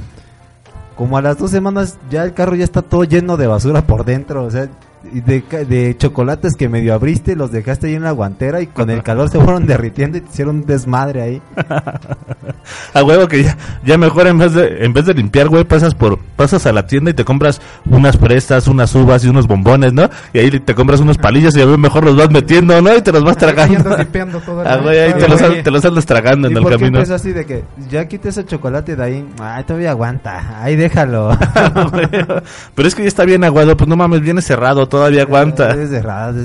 Como 0.97 1.17
a 1.17 1.23
las 1.23 1.39
dos 1.39 1.51
semanas 1.51 1.99
ya 2.11 2.23
el 2.23 2.35
carro 2.35 2.55
ya 2.55 2.65
está 2.65 2.83
todo 2.83 3.05
lleno 3.05 3.37
de 3.37 3.47
basura 3.47 3.83
por 3.83 4.05
dentro, 4.05 4.45
o 4.45 4.51
sea, 4.51 4.69
de, 5.13 5.43
de 5.67 5.97
chocolates 5.99 6.55
que 6.57 6.69
medio 6.69 6.95
abriste, 6.95 7.35
los 7.37 7.51
dejaste 7.53 7.89
ahí 7.89 7.95
en 7.95 8.03
la 8.05 8.13
guantera 8.13 8.61
y 8.61 8.67
con 8.67 8.91
el 8.91 9.03
calor 9.03 9.29
se 9.31 9.41
fueron 9.41 9.67
derritiendo 9.67 10.19
y 10.19 10.21
te 10.23 10.31
hicieron 10.31 10.57
un 10.57 10.67
desmadre 10.67 11.23
ahí. 11.23 11.43
A 12.95 13.03
huevo 13.03 13.27
que 13.27 13.43
ya, 13.43 13.57
ya 13.85 13.99
mejor 13.99 14.27
en 14.29 14.39
vez 14.39 14.53
de 14.55 14.85
en 14.85 14.93
vez 14.93 15.05
de 15.07 15.15
limpiar, 15.15 15.49
güey, 15.49 15.65
pasas 15.65 15.95
por 15.95 16.19
pasas 16.37 16.65
a 16.67 16.73
la 16.73 16.87
tienda 16.87 17.11
y 17.11 17.15
te 17.15 17.25
compras 17.25 17.61
unas 17.87 18.17
fresas, 18.17 18.69
unas 18.69 18.95
uvas 18.95 19.25
y 19.25 19.29
unos 19.29 19.49
bombones, 19.49 19.93
¿no? 19.93 20.09
Y 20.33 20.39
ahí 20.39 20.51
te 20.61 20.75
compras 20.75 21.01
unos 21.01 21.19
palillos 21.19 21.57
y 21.57 21.61
a 21.61 21.67
ver 21.67 21.77
mejor 21.79 22.05
los 22.05 22.15
vas 22.17 22.31
metiendo, 22.31 22.81
¿no? 22.81 22.97
Y 22.97 23.03
te 23.03 23.11
los 23.11 23.25
vas 23.25 23.37
ahí 23.37 23.41
tragando. 23.41 23.77
andas 23.79 23.99
dipeando 23.99 24.41
todo 24.41 24.63
el- 24.63 24.69
Ah, 24.69 24.77
güey, 24.77 24.99
ahí 25.01 25.13
te 25.15 25.25
el- 25.25 25.31
los, 25.31 25.41
te 25.65 25.71
los 25.73 25.85
andas 25.85 26.07
tragando 26.07 26.47
en 26.49 26.55
¿Y 26.55 26.57
el 26.57 26.63
por 26.63 26.73
qué 26.73 26.79
camino. 26.79 26.99
empezó 26.99 27.15
así 27.17 27.33
de 27.33 27.45
que 27.45 27.65
ya 27.91 28.07
quité 28.07 28.29
ese 28.29 28.45
chocolate 28.45 28.95
de 28.95 29.03
ahí? 29.03 29.29
Ay, 29.41 29.65
todavía 29.65 29.91
aguanta, 29.91 30.63
ahí 30.63 30.77
déjalo. 30.77 31.37
Pero 32.75 32.89
es 32.89 32.95
que 32.95 33.03
ya 33.03 33.09
está 33.09 33.25
bien 33.25 33.43
aguado, 33.45 33.77
pues 33.77 33.89
no 33.89 33.97
mames, 33.97 34.21
viene 34.21 34.41
cerrado, 34.43 34.87
todavía 34.93 35.23
aguanta. 35.23 35.71
Es 35.73 35.91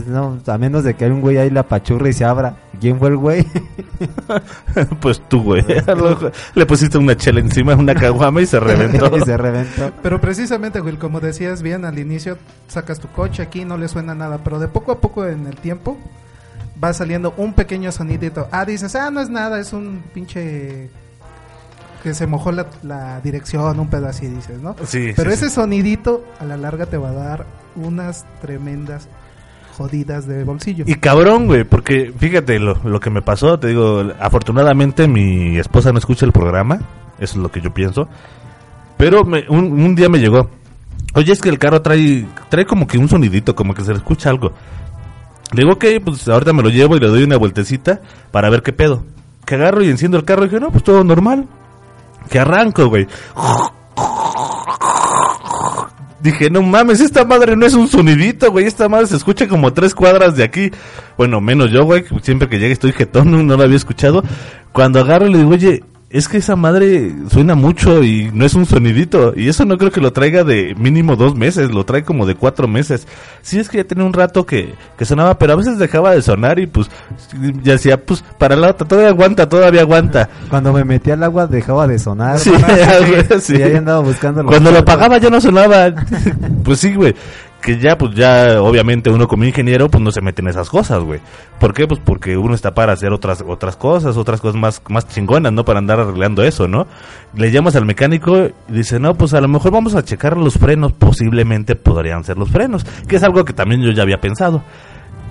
no, 0.08 0.40
a 0.48 0.58
menos 0.58 0.86
de 0.86 0.94
que 0.94 1.04
hay 1.04 1.12
un 1.12 1.20
güey 1.20 1.38
ahí 1.38 1.50
la 1.50 1.64
pachurra 1.64 2.08
y 2.08 2.14
se 2.14 2.24
abra. 2.24 2.56
¿Quién 2.80 2.98
fue 2.98 3.10
el 3.10 3.18
güey? 3.18 3.46
pues 5.02 5.22
tú, 5.28 5.44
güey. 5.44 5.66
Le 6.56 6.66
pusiste 6.66 6.98
una 6.98 7.18
chela 7.18 7.42
encima, 7.42 7.76
una 7.76 7.94
caguama 7.94 8.42
y 8.42 8.46
se 8.46 8.58
reventó. 8.62 9.18
y 9.18 9.20
se 9.20 9.36
reventó. 9.36 9.92
Pero 10.02 10.22
precisamente, 10.22 10.80
Will, 10.80 10.98
como 10.98 11.20
decías 11.20 11.62
bien 11.62 11.84
al 11.84 12.00
inicio, 12.00 12.38
sacas 12.70 13.02
tu 13.02 13.10
coche 13.10 13.44
aquí, 13.44 13.66
no 13.66 13.78
le 13.78 13.90
suena 13.90 14.16
nada, 14.16 14.40
pero 14.42 14.60
de 14.60 14.70
poco 14.70 14.94
a 14.94 15.02
poco 15.02 15.28
en 15.28 15.46
el 15.46 15.58
tiempo 15.58 15.98
va 16.82 16.94
saliendo 16.94 17.34
un 17.36 17.52
pequeño 17.52 17.92
sonidito. 17.92 18.48
Ah, 18.54 18.64
dices, 18.64 18.96
ah, 18.96 19.12
no 19.12 19.20
es 19.20 19.30
nada, 19.30 19.60
es 19.60 19.74
un 19.74 20.04
pinche 20.14 20.90
que 22.02 22.14
se 22.14 22.28
mojó 22.28 22.54
la, 22.54 22.68
la 22.82 23.20
dirección, 23.20 23.78
un 23.78 23.90
pedo 23.90 24.08
así, 24.08 24.28
dices, 24.28 24.62
¿no? 24.62 24.78
Sí, 24.86 25.12
Pero 25.18 25.32
sí, 25.32 25.36
ese 25.36 25.50
sí. 25.50 25.56
sonidito 25.56 26.24
a 26.40 26.46
la 26.46 26.56
larga 26.56 26.86
te 26.86 26.96
va 26.96 27.10
a 27.10 27.14
dar 27.14 27.46
unas 27.78 28.26
tremendas 28.42 29.08
jodidas 29.78 30.28
de 30.28 30.44
bolsillo. 30.44 30.86
Y 30.88 30.96
cabrón, 30.96 31.46
güey, 31.48 31.64
porque 31.64 32.12
fíjate 32.18 32.60
lo, 32.60 32.76
lo 32.84 33.00
que 33.00 33.10
me 33.10 33.22
pasó, 33.22 33.60
te 33.60 33.68
digo, 33.68 34.04
afortunadamente 34.20 35.08
mi 35.08 35.58
esposa 35.58 35.92
no 35.92 36.00
escucha 36.00 36.26
el 36.26 36.32
programa, 36.32 36.78
eso 37.20 37.36
es 37.38 37.38
lo 37.38 37.52
que 37.52 37.62
yo 37.62 37.72
pienso, 37.74 38.10
pero 38.98 39.24
me- 39.24 39.46
un, 39.50 39.66
un 39.80 39.94
día 39.96 40.10
me 40.10 40.18
llegó, 40.20 40.50
oye, 41.14 41.32
es 41.32 41.40
que 41.42 41.50
el 41.50 41.60
carro 41.60 41.82
trae, 41.84 42.26
trae 42.50 42.66
como 42.66 42.88
que 42.88 42.98
un 42.98 43.08
sonidito, 43.08 43.56
como 43.56 43.74
que 43.76 43.84
se 43.84 43.92
le 43.92 43.98
escucha 43.98 44.30
algo. 44.32 44.52
Le 45.54 45.62
digo, 45.64 45.74
ok, 45.76 45.86
pues 46.04 46.28
ahorita 46.28 46.52
me 46.54 46.64
lo 46.64 46.70
llevo 46.70 46.98
y 46.98 47.00
le 47.00 47.08
doy 47.08 47.24
una 47.24 47.38
vueltecita 47.38 48.02
para 48.32 48.50
ver 48.50 48.64
qué 48.64 48.74
pedo. 48.74 49.04
Que 49.46 49.56
agarro 49.56 49.82
y 49.82 49.90
enciendo 49.90 50.18
el 50.18 50.26
carro 50.26 50.44
y 50.44 50.50
dije, 50.50 50.60
no, 50.60 50.72
pues 50.72 50.84
todo 50.84 51.04
normal. 51.06 51.48
Que 52.30 52.38
arranco, 52.40 52.88
güey. 52.90 53.08
Dije, 56.20 56.50
no 56.50 56.64
mames, 56.64 57.00
esta 57.00 57.26
madre 57.26 57.56
no 57.56 57.66
es 57.66 57.74
un 57.74 57.88
sonidito, 57.88 58.52
güey. 58.52 58.66
Esta 58.66 58.90
madre 58.90 59.08
se 59.08 59.16
escucha 59.16 59.48
como 59.48 59.72
tres 59.74 59.94
cuadras 59.94 60.36
de 60.36 60.44
aquí. 60.44 60.72
Bueno, 61.18 61.42
menos 61.42 61.72
yo, 61.72 61.84
güey. 61.86 62.06
Siempre 62.22 62.50
que 62.50 62.58
llegue 62.58 62.74
estoy 62.74 62.92
jetón, 62.92 63.32
no, 63.32 63.44
no 63.44 63.56
lo 63.56 63.64
había 63.64 63.78
escuchado. 63.78 64.24
Cuando 64.72 65.00
agarro 65.00 65.28
le 65.28 65.38
digo, 65.40 65.52
oye, 65.52 65.84
es 66.10 66.30
que 66.30 66.38
esa 66.38 66.56
madre 66.56 67.14
suena 67.30 67.54
mucho 67.56 68.02
y 68.02 68.32
no 68.34 68.46
es 68.46 68.54
un 68.54 68.66
sonidito. 68.66 69.34
Y 69.36 69.50
eso 69.50 69.66
no 69.66 69.78
creo 69.78 69.92
que 69.92 70.00
lo 70.00 70.14
traiga 70.14 70.46
de 70.46 70.74
mínimo 70.78 71.18
dos 71.18 71.36
meses, 71.36 71.70
lo 71.72 71.84
trae 71.84 72.04
como 72.04 72.26
de 72.26 72.36
cuatro 72.36 72.66
meses. 72.68 73.06
Sí, 73.42 73.60
es 73.60 73.68
que 73.68 73.78
ya 73.80 73.84
tenía 73.84 74.06
un 74.06 74.14
rato 74.14 74.46
que, 74.46 74.74
que 74.98 75.04
sonaba, 75.04 75.38
pero 75.38 75.54
a 75.54 75.56
veces 75.58 75.78
dejaba 75.78 76.12
de 76.12 76.22
sonar 76.22 76.60
y 76.60 76.68
pues 76.68 76.90
ya 77.62 77.74
decía, 77.74 78.06
pues 78.06 78.24
para 78.38 78.56
la 78.56 78.70
otra, 78.70 78.88
todavía 78.88 79.10
aguanta, 79.10 79.50
todavía 79.50 79.82
aguanta. 79.82 80.30
Cuando 80.50 80.72
me 80.72 80.86
metí 80.86 81.12
al 81.12 81.24
agua 81.24 81.46
dejaba 81.46 81.88
de 81.88 82.00
sonar. 82.00 82.40
Sí, 82.40 82.52
sí. 83.42 83.54
Y 83.58 83.62
ahí 83.64 83.76
andaba 83.76 84.00
buscando 84.00 84.46
Cuando 84.46 84.70
lo 84.72 84.78
cuartos. 84.78 84.96
pagaba 84.96 85.18
ya 85.18 85.30
no 85.30 85.42
sonaba. 85.42 85.94
pues 86.64 86.80
sí, 86.80 86.94
güey. 86.96 87.14
Que 87.62 87.80
ya, 87.80 87.98
pues 87.98 88.14
ya, 88.14 88.62
obviamente 88.62 89.10
uno 89.10 89.28
como 89.28 89.44
ingeniero, 89.44 89.90
pues 89.90 90.04
no 90.04 90.12
se 90.12 90.22
mete 90.22 90.42
en 90.42 90.48
esas 90.48 90.70
cosas, 90.70 91.04
güey. 91.04 91.20
¿Por 91.60 91.74
qué? 91.74 91.88
Pues 91.88 92.00
porque 92.04 92.38
uno 92.38 92.54
está 92.54 92.74
para 92.74 92.94
hacer 92.94 93.12
otras 93.12 93.44
otras 93.46 93.76
cosas, 93.76 94.16
otras 94.16 94.42
cosas 94.42 94.60
más, 94.60 94.82
más 94.90 95.08
chingonas, 95.08 95.52
¿no? 95.52 95.66
Para 95.66 95.80
andar 95.80 96.00
arreglando 96.00 96.44
eso, 96.44 96.68
¿no? 96.68 96.86
Le 97.36 97.52
llamas 97.52 97.76
al 97.76 97.86
mecánico 97.86 98.38
y 98.70 98.72
dice, 98.72 99.00
no, 99.00 99.16
pues 99.16 99.34
a 99.34 99.42
lo 99.42 99.48
mejor 99.48 99.72
vamos 99.72 99.96
a 99.96 100.04
checar 100.04 100.38
los 100.38 100.54
frenos. 100.54 100.94
Posiblemente 100.94 101.76
podrían 101.76 102.24
ser 102.24 102.38
los 102.38 102.50
frenos. 102.50 102.86
Que 103.08 103.16
es 103.16 103.24
algo 103.24 103.44
que 103.44 103.54
también 103.54 103.82
yo 103.82 103.92
ya 103.92 104.04
había 104.04 104.22
pensado. 104.22 104.64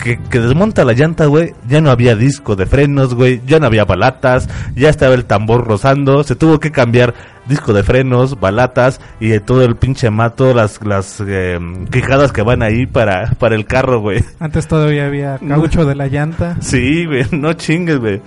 Que, 0.03 0.19
que 0.19 0.41
desmonta 0.41 0.85
la 0.85 0.93
llanta, 0.93 1.25
güey, 1.25 1.55
ya 1.67 1.81
no 1.81 1.91
había 1.91 2.17
disco 2.17 2.55
de 2.55 2.67
frenos, 2.67 3.15
güey, 3.15 3.41
ya 3.47 3.59
no 3.59 3.67
había 3.67 3.87
balatas, 3.87 4.47
ya 4.75 4.91
estaba 4.91 5.15
el 5.15 5.25
tambor 5.25 5.67
rozando, 5.67 6.23
se 6.23 6.37
tuvo 6.37 6.61
que 6.61 6.71
cambiar 6.71 7.15
disco 7.49 7.73
de 7.73 7.83
frenos, 7.83 8.39
balatas 8.41 9.01
y 9.21 9.29
de 9.29 9.41
todo 9.41 9.65
el 9.65 9.77
pinche 9.77 10.11
mato, 10.11 10.55
las, 10.55 10.85
las 10.85 11.23
eh, 11.27 11.59
quijadas 11.91 12.33
que 12.33 12.43
van 12.43 12.63
ahí 12.63 12.87
para, 12.87 13.33
para 13.39 13.55
el 13.55 13.67
carro, 13.67 14.01
güey. 14.01 14.25
Antes 14.39 14.67
todavía 14.67 15.07
había 15.07 15.39
caucho 15.39 15.85
de 15.85 15.95
la 15.95 16.09
llanta. 16.09 16.57
Sí, 16.61 17.07
güey, 17.07 17.25
no 17.33 17.53
chingues, 17.55 17.99
güey. 17.99 18.23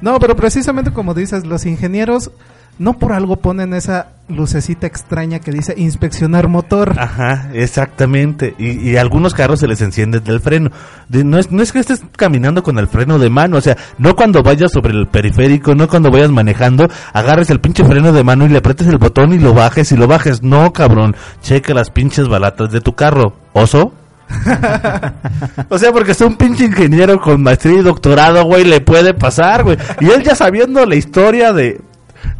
No, 0.00 0.18
pero 0.18 0.34
precisamente 0.34 0.92
como 0.92 1.14
dices, 1.14 1.46
los 1.46 1.64
ingenieros 1.64 2.30
no 2.78 2.94
por 2.94 3.12
algo 3.12 3.36
ponen 3.36 3.74
esa 3.74 4.08
lucecita 4.28 4.86
extraña 4.86 5.40
que 5.40 5.52
dice 5.52 5.74
inspeccionar 5.76 6.48
motor. 6.48 6.94
Ajá, 6.98 7.50
exactamente. 7.52 8.54
Y, 8.58 8.90
y 8.90 8.96
a 8.96 9.00
algunos 9.00 9.34
carros 9.34 9.60
se 9.60 9.68
les 9.68 9.80
enciende 9.82 10.20
del 10.20 10.40
freno. 10.40 10.70
No, 11.08 11.38
es, 11.38 11.72
que 11.72 11.78
estés 11.78 12.02
caminando 12.16 12.62
con 12.62 12.78
el 12.78 12.88
freno 12.88 13.18
de 13.18 13.30
mano, 13.30 13.58
o 13.58 13.60
sea, 13.60 13.76
no 13.98 14.16
cuando 14.16 14.42
vayas 14.42 14.72
sobre 14.72 14.92
el 14.92 15.06
periférico, 15.06 15.74
no 15.74 15.88
cuando 15.88 16.10
vayas 16.10 16.30
manejando, 16.30 16.88
agarres 17.12 17.50
el 17.50 17.60
pinche 17.60 17.84
freno 17.84 18.12
de 18.12 18.24
mano 18.24 18.46
y 18.46 18.48
le 18.48 18.58
apretes 18.58 18.86
el 18.86 18.98
botón 18.98 19.32
y 19.32 19.38
lo 19.38 19.54
bajes 19.54 19.92
y 19.92 19.96
lo 19.96 20.06
bajes. 20.06 20.42
No, 20.42 20.72
cabrón, 20.72 21.14
checa 21.42 21.74
las 21.74 21.90
pinches 21.90 22.28
balatas 22.28 22.72
de 22.72 22.80
tu 22.80 22.94
carro. 22.94 23.34
¿Oso? 23.52 23.92
o 25.68 25.78
sea, 25.78 25.92
porque 25.92 26.12
es 26.12 26.20
un 26.22 26.36
pinche 26.36 26.64
ingeniero 26.64 27.20
con 27.20 27.42
maestría 27.42 27.80
y 27.80 27.82
doctorado, 27.82 28.44
güey, 28.44 28.64
le 28.64 28.80
puede 28.80 29.12
pasar, 29.12 29.62
güey. 29.62 29.76
Y 30.00 30.08
él 30.08 30.22
ya 30.22 30.34
sabiendo 30.34 30.86
la 30.86 30.96
historia 30.96 31.52
de 31.52 31.82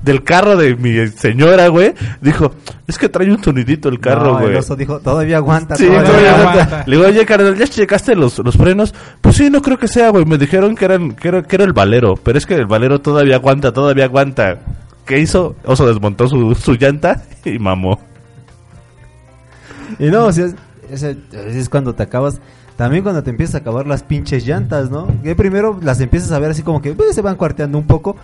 del 0.02 0.22
carro 0.24 0.56
de 0.56 0.74
mi 0.76 1.06
señora, 1.08 1.68
güey, 1.68 1.94
dijo, 2.20 2.52
es 2.86 2.98
que 2.98 3.08
trae 3.08 3.30
un 3.30 3.42
sonidito 3.42 3.88
el 3.88 4.00
carro, 4.00 4.32
No, 4.32 4.38
güey. 4.38 4.50
el 4.52 4.56
oso 4.56 4.76
dijo, 4.76 5.00
todavía 5.00 5.36
aguanta. 5.38 5.76
Sí, 5.76 5.86
todavía 5.86 6.04
todavía 6.08 6.30
aguanta". 6.34 6.62
aguanta. 6.64 6.84
Le 6.86 6.96
digo, 6.96 7.08
oye, 7.08 7.26
carnal, 7.26 7.56
¿ya 7.56 7.66
checaste 7.66 8.14
los, 8.14 8.38
los 8.38 8.56
frenos? 8.56 8.94
Pues 9.20 9.36
sí, 9.36 9.50
no 9.50 9.62
creo 9.62 9.78
que 9.78 9.88
sea, 9.88 10.10
güey. 10.10 10.24
Me 10.24 10.38
dijeron 10.38 10.74
que, 10.74 10.84
eran, 10.84 11.12
que, 11.12 11.28
era, 11.28 11.42
que 11.42 11.56
era 11.56 11.64
el 11.64 11.72
valero, 11.72 12.14
pero 12.22 12.38
es 12.38 12.46
que 12.46 12.54
el 12.54 12.66
valero 12.66 13.00
todavía 13.00 13.36
aguanta, 13.36 13.72
todavía 13.72 14.04
aguanta. 14.04 14.58
¿Qué 15.06 15.18
hizo? 15.18 15.56
Oso 15.64 15.86
desmontó 15.86 16.28
su, 16.28 16.54
su 16.54 16.74
llanta 16.74 17.22
y 17.44 17.58
mamó. 17.58 17.98
Y 19.98 20.06
no, 20.10 20.26
o 20.26 20.32
sea, 20.32 20.46
ese 20.90 21.16
es 21.32 21.68
cuando 21.68 21.94
te 21.94 22.02
acabas. 22.02 22.40
También 22.76 23.02
cuando 23.02 23.22
te 23.22 23.30
empiezas 23.30 23.56
a 23.56 23.58
acabar 23.58 23.86
las 23.86 24.02
pinches 24.02 24.46
llantas, 24.46 24.90
¿no? 24.90 25.06
Que 25.22 25.34
primero 25.36 25.78
las 25.82 26.00
empiezas 26.00 26.32
a 26.32 26.38
ver 26.38 26.50
así 26.50 26.62
como 26.62 26.80
que 26.80 26.92
pues, 26.94 27.14
se 27.14 27.20
van 27.22 27.36
cuarteando 27.36 27.78
un 27.78 27.86
poco. 27.86 28.16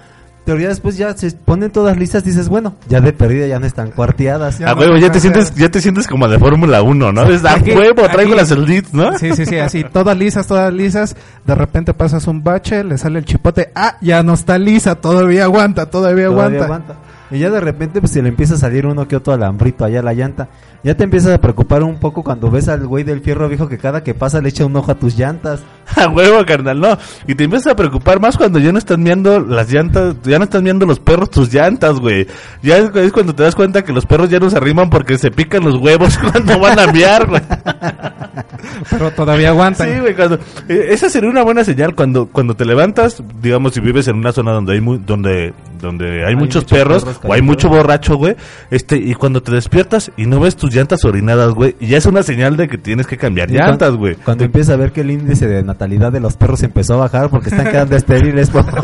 Pero 0.49 0.61
ya 0.63 0.69
después 0.69 0.97
ya 0.97 1.15
se 1.15 1.31
ponen 1.33 1.71
todas 1.71 1.95
listas 1.99 2.25
dices, 2.25 2.49
bueno, 2.49 2.75
ya 2.89 3.03
de 3.03 3.13
perdida 3.13 3.47
ya 3.47 3.59
no 3.61 3.67
están 3.67 3.91
cuarteadas. 3.91 4.59
Ya 4.59 4.71
A 4.71 4.75
no 4.75 4.81
huevo, 4.81 4.97
ya 4.97 5.13
te 5.13 5.21
sientes, 5.21 5.55
ya 5.55 5.69
te 5.71 5.79
sientes 5.83 6.07
como 6.07 6.27
de 6.27 6.39
Fórmula 6.39 6.81
1, 6.81 7.13
¿no? 7.13 7.23
Es 7.25 7.45
a 7.45 7.53
Aquí- 7.53 7.73
huevo, 7.73 8.09
traigo 8.09 8.33
aquí- 8.33 8.41
las 8.41 8.51
elites, 8.51 8.95
¿no? 8.95 9.17
Sí, 9.19 9.33
sí, 9.37 9.45
sí, 9.45 9.59
así, 9.59 9.85
todas 9.85 10.17
lisas, 10.17 10.47
todas 10.47 10.73
lisas. 10.73 11.17
De 11.45 11.55
repente 11.55 11.93
pasas 11.93 12.27
un 12.27 12.43
bache, 12.43 12.83
le 12.83 12.97
sale 12.97 13.19
el 13.19 13.27
chipote. 13.27 13.71
Ah, 13.75 13.97
ya 14.01 14.23
no 14.23 14.33
está 14.33 14.57
lisa, 14.57 14.95
todavía 14.95 15.45
aguanta, 15.45 15.85
todavía, 15.91 16.29
Todavía 16.29 16.61
aguanta. 16.61 16.65
aguanta. 16.65 17.09
Y 17.31 17.41
ya 17.41 17.51
de 17.51 17.61
repente 17.61 18.01
pues 18.01 18.13
se 18.13 18.23
le 18.23 18.31
empieza 18.31 18.55
a 18.55 18.57
salir 18.57 18.87
uno 18.87 19.07
que 19.07 19.15
otro 19.17 19.35
alambrito 19.35 19.85
allá 19.85 20.01
a 20.01 20.03
la 20.03 20.15
llanta. 20.15 20.49
Ya 20.83 20.97
te 20.97 21.05
empiezas 21.05 21.35
a 21.35 21.39
preocupar 21.43 21.83
un 21.83 21.99
poco 22.01 22.23
cuando 22.25 22.51
ves 22.51 22.69
al 22.69 22.87
güey 22.87 23.05
del 23.05 23.21
fierro 23.21 23.49
viejo 23.51 23.69
que 23.69 23.77
cada 23.77 24.03
que 24.03 24.15
pasa 24.15 24.41
le 24.41 24.49
echa 24.49 24.65
un 24.65 24.75
ojo 24.77 24.93
a 24.93 24.95
tus 24.95 25.15
llantas. 25.19 25.61
A 25.97 26.09
huevo, 26.09 26.45
carnal, 26.47 26.81
no. 26.81 26.99
Y 27.27 27.35
te 27.35 27.45
empiezas 27.45 27.73
a 27.73 27.77
preocupar 27.77 28.21
más 28.21 28.37
cuando 28.37 28.59
ya 28.59 28.73
no 28.73 28.79
están 28.79 29.03
miando 29.03 29.41
las 29.41 29.73
llantas, 29.73 30.17
ya 30.23 30.39
no 30.39 30.45
están 30.45 30.63
miando 30.63 30.87
los 30.87 31.01
perros 31.01 31.31
tus 31.31 31.53
llantas, 31.53 31.99
güey. 31.99 32.27
Ya 32.63 32.77
es, 32.79 32.95
es 32.95 33.13
cuando 33.13 33.35
te 33.35 33.43
das 33.43 33.55
cuenta 33.55 33.83
que 33.83 33.93
los 33.93 34.07
perros 34.07 34.29
ya 34.31 34.39
no 34.39 34.51
se 34.51 34.57
arriman 34.57 34.91
porque 34.91 35.19
se 35.19 35.31
pican 35.31 35.65
los 35.65 35.77
huevos 35.77 36.19
cuando 36.33 36.59
van 36.61 36.79
a 36.79 36.87
miar, 36.93 37.27
güey. 37.27 37.43
Pero 38.91 39.11
todavía 39.13 39.51
aguanta. 39.51 39.85
Sí, 39.85 39.99
güey, 40.01 40.15
cuando, 40.15 40.37
eh, 40.69 40.87
esa 40.91 41.09
sería 41.09 41.29
una 41.31 41.43
buena 41.43 41.65
señal 41.65 41.95
cuando 41.95 42.27
cuando 42.27 42.55
te 42.55 42.65
levantas, 42.65 43.23
digamos 43.41 43.75
si 43.75 43.81
vives 43.81 44.09
en 44.09 44.17
una 44.17 44.33
zona 44.33 44.53
donde 44.53 44.75
hay 44.75 44.81
mu- 44.81 44.99
donde 44.99 45.53
donde 45.81 46.27
hay, 46.27 46.35
muchos, 46.35 46.65
muchos 46.65 46.65
perros, 46.65 47.05
perros 47.05 47.21
o 47.25 47.33
hay 47.33 47.41
mucho 47.43 47.69
borracho, 47.69 48.17
güey, 48.17 48.35
este 48.71 48.97
y 48.97 49.15
cuando 49.15 49.43
te 49.43 49.53
despiertas 49.53 50.11
y 50.17 50.27
no 50.27 50.41
ves 50.41 50.57
tus 50.57 50.75
llantas 50.75 51.05
orinadas, 51.05 51.53
güey, 51.53 51.77
ya 51.81 51.99
es 51.99 52.07
una 52.07 52.23
señal 52.23 52.57
de 52.57 52.69
que 52.69 52.79
tienes 52.79 53.07
que 53.07 53.17
cambiar 53.17 53.49
llantas, 53.51 53.95
güey. 53.95 54.17
Cuando 54.17 54.45
empieza 54.45 54.73
a 54.75 54.77
ver 54.77 54.93
que 54.93 55.03
el 55.03 55.11
índice 55.13 55.47
de 55.47 55.63
natalidad 55.79 56.11
de 56.11 56.19
los 56.19 56.37
perros 56.37 56.61
empezó 56.65 56.95
a 56.95 56.97
bajar 56.97 57.31
porque 57.31 57.51
están 57.51 57.67
quedando 57.71 57.95
estériles. 57.95 58.51
por- 58.51 58.65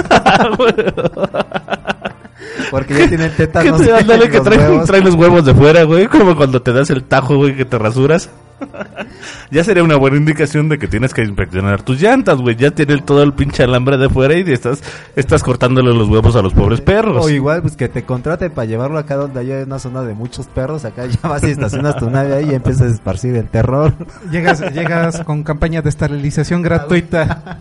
porque 2.70 2.94
ya 2.98 3.08
tienen 3.08 3.30
Que 3.30 3.36
tétanos. 3.48 3.82
te- 3.82 3.92
ándale, 3.92 4.24
en 4.26 4.30
que 4.30 4.36
los 4.38 4.46
trae, 4.46 4.58
huevos. 4.58 4.84
trae 4.86 5.00
los 5.00 5.14
huevos 5.16 5.44
de 5.44 5.54
fuera, 5.54 5.82
güey, 5.82 6.06
como 6.06 6.36
cuando 6.36 6.62
te 6.62 6.72
das 6.72 6.90
el 6.90 7.02
tajo, 7.04 7.36
güey, 7.36 7.56
que 7.56 7.64
te 7.64 7.78
rasuras. 7.78 8.30
Ya 9.50 9.64
sería 9.64 9.82
una 9.82 9.96
buena 9.96 10.16
indicación 10.16 10.68
de 10.68 10.78
que 10.78 10.88
tienes 10.88 11.14
que 11.14 11.22
inspeccionar 11.22 11.82
tus 11.82 12.00
llantas, 12.00 12.38
güey. 12.38 12.56
Ya 12.56 12.70
tiene 12.70 13.00
todo 13.02 13.22
el 13.22 13.32
pinche 13.32 13.62
alambre 13.62 13.96
de 13.96 14.08
fuera 14.08 14.34
y 14.34 14.52
estás, 14.52 14.82
estás 15.16 15.42
cortándole 15.42 15.94
los 15.94 16.08
huevos 16.08 16.36
a 16.36 16.42
los 16.42 16.54
pobres 16.54 16.80
perros. 16.80 17.24
O 17.24 17.30
igual, 17.30 17.62
pues 17.62 17.76
que 17.76 17.88
te 17.88 18.04
contraten 18.04 18.52
para 18.52 18.66
llevarlo 18.66 18.98
acá 18.98 19.16
donde 19.16 19.40
haya 19.40 19.64
una 19.64 19.78
zona 19.78 20.02
de 20.02 20.14
muchos 20.14 20.46
perros. 20.46 20.84
Acá 20.84 21.06
ya 21.06 21.28
vas 21.28 21.42
y 21.44 21.50
estacionas 21.50 21.96
tu 21.96 22.10
nave 22.10 22.34
ahí 22.34 22.50
y 22.50 22.54
empiezas 22.54 22.90
a 22.90 22.94
esparcir 22.94 23.36
el 23.36 23.48
terror. 23.48 23.94
Llegas, 24.30 24.60
llegas 24.72 25.22
con 25.24 25.42
campaña 25.42 25.82
de 25.82 25.88
esterilización 25.88 26.62
gratuita. 26.62 27.60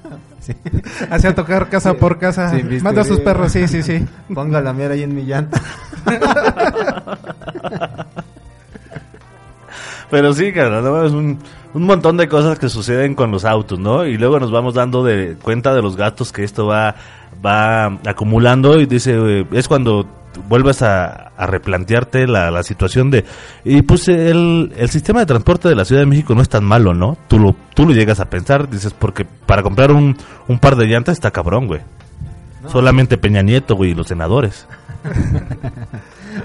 Hacia 1.09 1.35
tocar 1.35 1.69
casa 1.69 1.93
por 1.93 2.19
casa. 2.19 2.53
Manda 2.81 3.01
a 3.01 3.05
sus 3.05 3.19
perros, 3.19 3.51
sí, 3.51 3.67
sí, 3.67 3.83
sí. 3.83 4.05
Ponga 4.33 4.61
la 4.61 4.73
mierda 4.73 4.95
ahí 4.95 5.03
en 5.03 5.15
mi 5.15 5.23
llanta. 5.23 5.61
Pero 10.13 10.31
sí, 10.31 10.53
carnal, 10.53 10.83
no, 10.83 11.03
es 11.03 11.11
un, 11.11 11.39
un 11.73 11.83
montón 11.85 12.17
de 12.17 12.27
cosas 12.27 12.59
que 12.59 12.69
suceden 12.69 13.15
con 13.15 13.31
los 13.31 13.45
autos, 13.45 13.79
¿no? 13.79 14.05
Y 14.05 14.15
luego 14.15 14.39
nos 14.39 14.51
vamos 14.51 14.75
dando 14.75 15.03
de 15.03 15.37
cuenta 15.41 15.73
de 15.73 15.81
los 15.81 15.97
gastos 15.97 16.31
que 16.31 16.43
esto 16.43 16.67
va, 16.67 16.93
va 17.43 17.85
acumulando 18.05 18.79
y 18.79 18.85
dice, 18.85 19.15
eh, 19.17 19.47
es 19.53 19.67
cuando 19.67 20.05
vuelves 20.47 20.83
a, 20.83 21.31
a 21.35 21.47
replantearte 21.47 22.27
la, 22.27 22.51
la 22.51 22.61
situación 22.61 23.09
de, 23.09 23.25
y 23.65 23.81
pues 23.81 24.07
el, 24.07 24.71
el 24.77 24.89
sistema 24.89 25.21
de 25.21 25.25
transporte 25.25 25.67
de 25.67 25.73
la 25.73 25.83
Ciudad 25.83 26.03
de 26.03 26.05
México 26.05 26.35
no 26.35 26.43
es 26.43 26.49
tan 26.49 26.63
malo, 26.63 26.93
¿no? 26.93 27.17
Tú 27.27 27.39
lo, 27.39 27.55
tú 27.73 27.87
lo 27.87 27.93
llegas 27.95 28.19
a 28.19 28.29
pensar, 28.29 28.69
dices, 28.69 28.93
porque 28.93 29.25
para 29.25 29.63
comprar 29.63 29.91
un, 29.91 30.15
un 30.47 30.59
par 30.59 30.75
de 30.75 30.85
llantas 30.85 31.13
está 31.13 31.31
cabrón, 31.31 31.65
güey. 31.65 31.81
Solamente 32.71 33.17
Peña 33.17 33.41
Nieto, 33.41 33.75
güey, 33.75 33.91
y 33.91 33.95
los 33.95 34.09
senadores. 34.09 34.67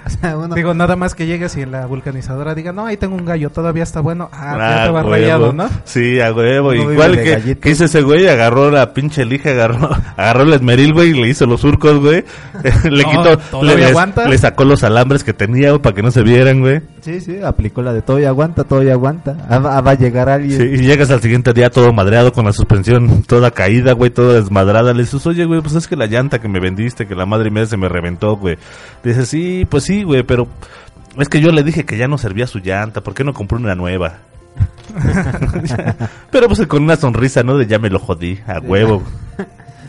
O 0.06 0.10
sea, 0.10 0.36
uno- 0.36 0.54
Digo, 0.54 0.74
nada 0.74 0.96
más 0.96 1.14
que 1.14 1.26
llegues 1.26 1.56
y 1.56 1.64
la 1.64 1.86
vulcanizadora 1.86 2.54
diga, 2.54 2.72
no, 2.72 2.84
ahí 2.86 2.96
tengo 2.98 3.14
un 3.16 3.24
gallo, 3.24 3.50
todavía 3.50 3.82
está 3.82 4.00
bueno. 4.00 4.28
Ah, 4.32 4.54
Ah, 4.58 4.76
ya 4.76 4.84
te 4.84 4.90
va 4.90 5.02
rayado, 5.02 5.52
¿no? 5.54 5.68
Sí, 5.84 6.20
a 6.20 6.32
huevo. 6.32 6.74
Igual 6.74 7.16
que, 7.22 7.56
que 7.58 7.70
hizo 7.70 7.86
ese 7.86 8.02
güey, 8.02 8.28
agarró 8.28 8.70
la 8.70 8.92
pinche 8.92 9.24
lija, 9.24 9.50
agarró, 9.50 9.88
agarró 10.16 10.42
el 10.42 10.52
esmeril, 10.52 10.92
güey, 10.92 11.10
y 11.10 11.14
le 11.22 11.28
hizo 11.28 11.46
los 11.46 11.62
surcos, 11.62 11.98
güey. 12.00 12.24
le 12.84 13.02
No, 13.02 13.10
quitó, 13.10 13.38
¿todavía 13.38 13.74
le, 13.74 13.80
les- 13.80 13.90
aguanta? 13.90 14.28
le 14.28 14.36
sacó 14.38 14.64
los 14.64 14.84
alambres 14.84 15.24
que 15.24 15.32
tenía, 15.32 15.70
güey, 15.70 15.80
para 15.82 15.94
que 15.94 16.02
no 16.02 16.10
se 16.10 16.22
vieran, 16.22 16.60
güey. 16.60 16.82
Sí, 17.08 17.22
sí, 17.22 17.38
aplicó 17.42 17.80
la 17.80 17.94
de 17.94 18.02
todavía 18.02 18.28
aguanta, 18.28 18.64
todavía 18.64 18.92
aguanta. 18.92 19.34
Ah, 19.48 19.58
va, 19.60 19.78
ah, 19.78 19.80
va 19.80 19.92
a 19.92 19.94
llegar 19.94 20.28
alguien. 20.28 20.60
Sí, 20.60 20.64
y 20.64 20.86
llegas 20.86 21.10
al 21.10 21.22
siguiente 21.22 21.54
día 21.54 21.70
todo 21.70 21.90
madreado 21.90 22.34
con 22.34 22.44
la 22.44 22.52
suspensión 22.52 23.22
toda 23.22 23.50
caída, 23.50 23.94
güey, 23.94 24.10
toda 24.10 24.34
desmadrada. 24.34 24.92
Le 24.92 25.04
dices, 25.04 25.26
oye, 25.26 25.46
güey, 25.46 25.62
pues 25.62 25.74
es 25.74 25.88
que 25.88 25.96
la 25.96 26.04
llanta 26.04 26.38
que 26.38 26.48
me 26.48 26.60
vendiste, 26.60 27.06
que 27.06 27.14
la 27.14 27.24
madre 27.24 27.50
mía 27.50 27.64
se 27.64 27.78
me 27.78 27.88
reventó, 27.88 28.36
güey. 28.36 28.58
Dices, 29.02 29.26
sí, 29.26 29.66
pues 29.70 29.84
sí, 29.84 30.02
güey, 30.02 30.22
pero 30.22 30.48
es 31.16 31.30
que 31.30 31.40
yo 31.40 31.50
le 31.50 31.62
dije 31.62 31.86
que 31.86 31.96
ya 31.96 32.08
no 32.08 32.18
servía 32.18 32.46
su 32.46 32.58
llanta, 32.58 33.00
¿por 33.00 33.14
qué 33.14 33.24
no 33.24 33.32
compró 33.32 33.56
una 33.56 33.74
nueva? 33.74 34.18
pero 36.30 36.46
pues 36.46 36.66
con 36.66 36.82
una 36.82 36.96
sonrisa, 36.96 37.42
¿no? 37.42 37.56
De 37.56 37.66
ya 37.66 37.78
me 37.78 37.88
lo 37.88 38.00
jodí, 38.00 38.38
a 38.46 38.58
huevo. 38.58 39.02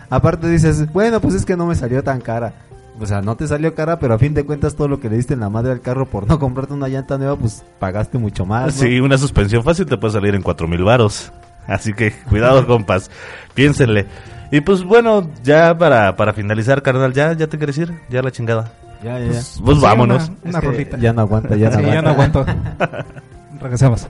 Aparte 0.10 0.48
dices, 0.48 0.90
bueno, 0.94 1.20
pues 1.20 1.36
es 1.36 1.46
que 1.46 1.58
no 1.58 1.66
me 1.66 1.76
salió 1.76 2.02
tan 2.02 2.22
cara. 2.22 2.54
O 3.00 3.06
sea, 3.06 3.22
no 3.22 3.36
te 3.38 3.48
salió 3.48 3.74
cara, 3.76 3.98
pero 4.00 4.14
a 4.14 4.20
fin 4.20 4.34
de 4.34 4.44
cuentas 4.46 4.76
todo 4.76 4.88
lo 4.90 5.00
que 5.00 5.10
le 5.10 5.16
diste 5.18 5.34
en 5.34 5.40
la 5.40 5.50
madre 5.50 5.72
al 5.72 5.82
carro 5.82 6.06
por 6.06 6.28
no 6.28 6.38
comprarte 6.40 6.74
una 6.74 6.88
llanta 6.90 7.18
nueva, 7.18 7.36
pues 7.38 7.64
pagaste 7.80 8.18
mucho 8.18 8.46
más. 8.46 8.66
¿no? 8.76 8.82
Sí, 8.82 9.00
una 9.00 9.18
suspensión 9.18 9.64
fácil 9.64 9.86
te 9.86 9.98
puede 9.98 10.14
salir 10.14 10.36
en 10.36 10.42
cuatro 10.42 10.68
mil 10.68 10.84
varos. 10.84 11.32
Así 11.68 11.94
que 11.94 12.12
cuidado, 12.30 12.66
compas. 12.68 13.10
Piénsenle. 13.54 14.06
Y 14.52 14.62
pues 14.62 14.84
bueno, 14.84 15.30
ya 15.44 15.78
para, 15.78 16.16
para 16.16 16.34
finalizar, 16.34 16.82
carnal, 16.82 17.14
¿ya, 17.14 17.34
¿ya 17.34 17.48
te 17.48 17.58
quieres 17.58 17.78
ir? 17.78 17.94
Ya 18.10 18.22
la 18.22 18.32
chingada. 18.32 18.72
Ya, 19.04 19.18
ya, 19.20 19.26
ya. 19.28 19.42
Pues 19.64 19.78
Sí, 19.78 19.84
vámonos. 19.84 20.28
Una, 20.28 20.38
una 20.44 20.50
Es 20.50 20.60
que 20.60 20.72
rolita. 20.72 20.98
Ya 20.98 21.14
no 21.14 21.22
aguanta, 21.22 21.56
ya 21.56 21.70
no 21.70 21.78
Sí, 21.78 21.86
ya 21.86 22.02
no 22.02 22.10
aguanta. 22.10 22.40
aguanto. 22.42 23.06
Regresamos. 23.62 24.08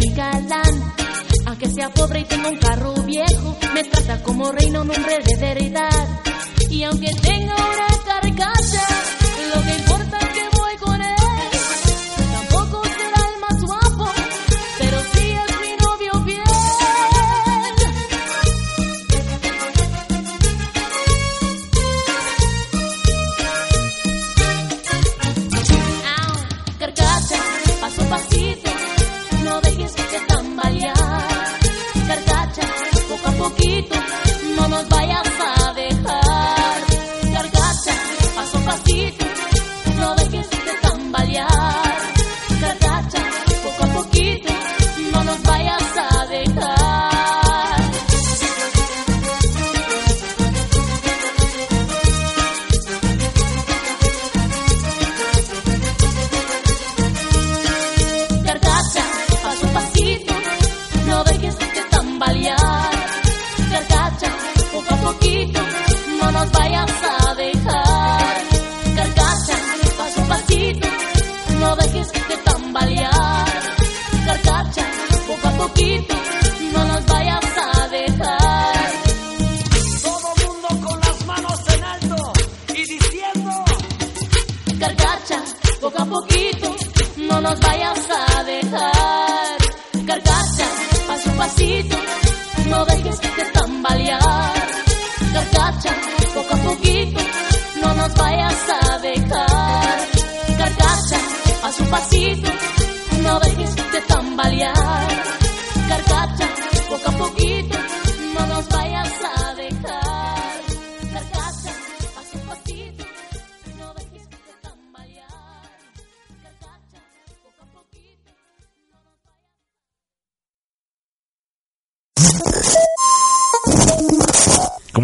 Mi 0.00 0.12
galán. 0.14 0.94
Aunque 1.46 1.68
sea 1.70 1.90
pobre 1.90 2.20
y 2.20 2.24
tenga 2.24 2.48
un 2.48 2.58
carro 2.58 2.94
viejo, 3.02 3.56
me 3.74 3.84
trata 3.84 4.22
como 4.22 4.50
reino, 4.52 4.82
un 4.82 4.90
hombre 4.90 5.18
de 5.24 5.36
verdad. 5.36 6.08
Y 6.68 6.82
aunque 6.84 7.12
tenga 7.22 7.54
no 87.40 87.48
nos 87.48 87.60
vayas 87.60 87.98
a 88.10 88.44
dejar. 88.44 89.56
Carcacha, 90.06 90.66
paso 91.06 91.30
a 91.30 91.34
pasito, 91.34 91.96
no 92.68 92.84
dejes 92.84 93.20
de 93.20 93.44
tambalear. 93.52 94.52
Carcacha, 95.32 95.94
poco 96.34 96.54
a 96.54 96.58
poquito, 96.58 97.20
no 97.80 97.94
nos 97.94 98.14
vayas 98.14 98.56
a 98.82 98.98
dejar. 98.98 99.98
Carcacha, 100.58 101.18
paso 101.62 101.84
a 101.84 101.86
pasito, 101.86 102.50
no 103.22 103.40
dejes 103.40 103.74
de 103.92 104.00
tambalear. 104.02 104.99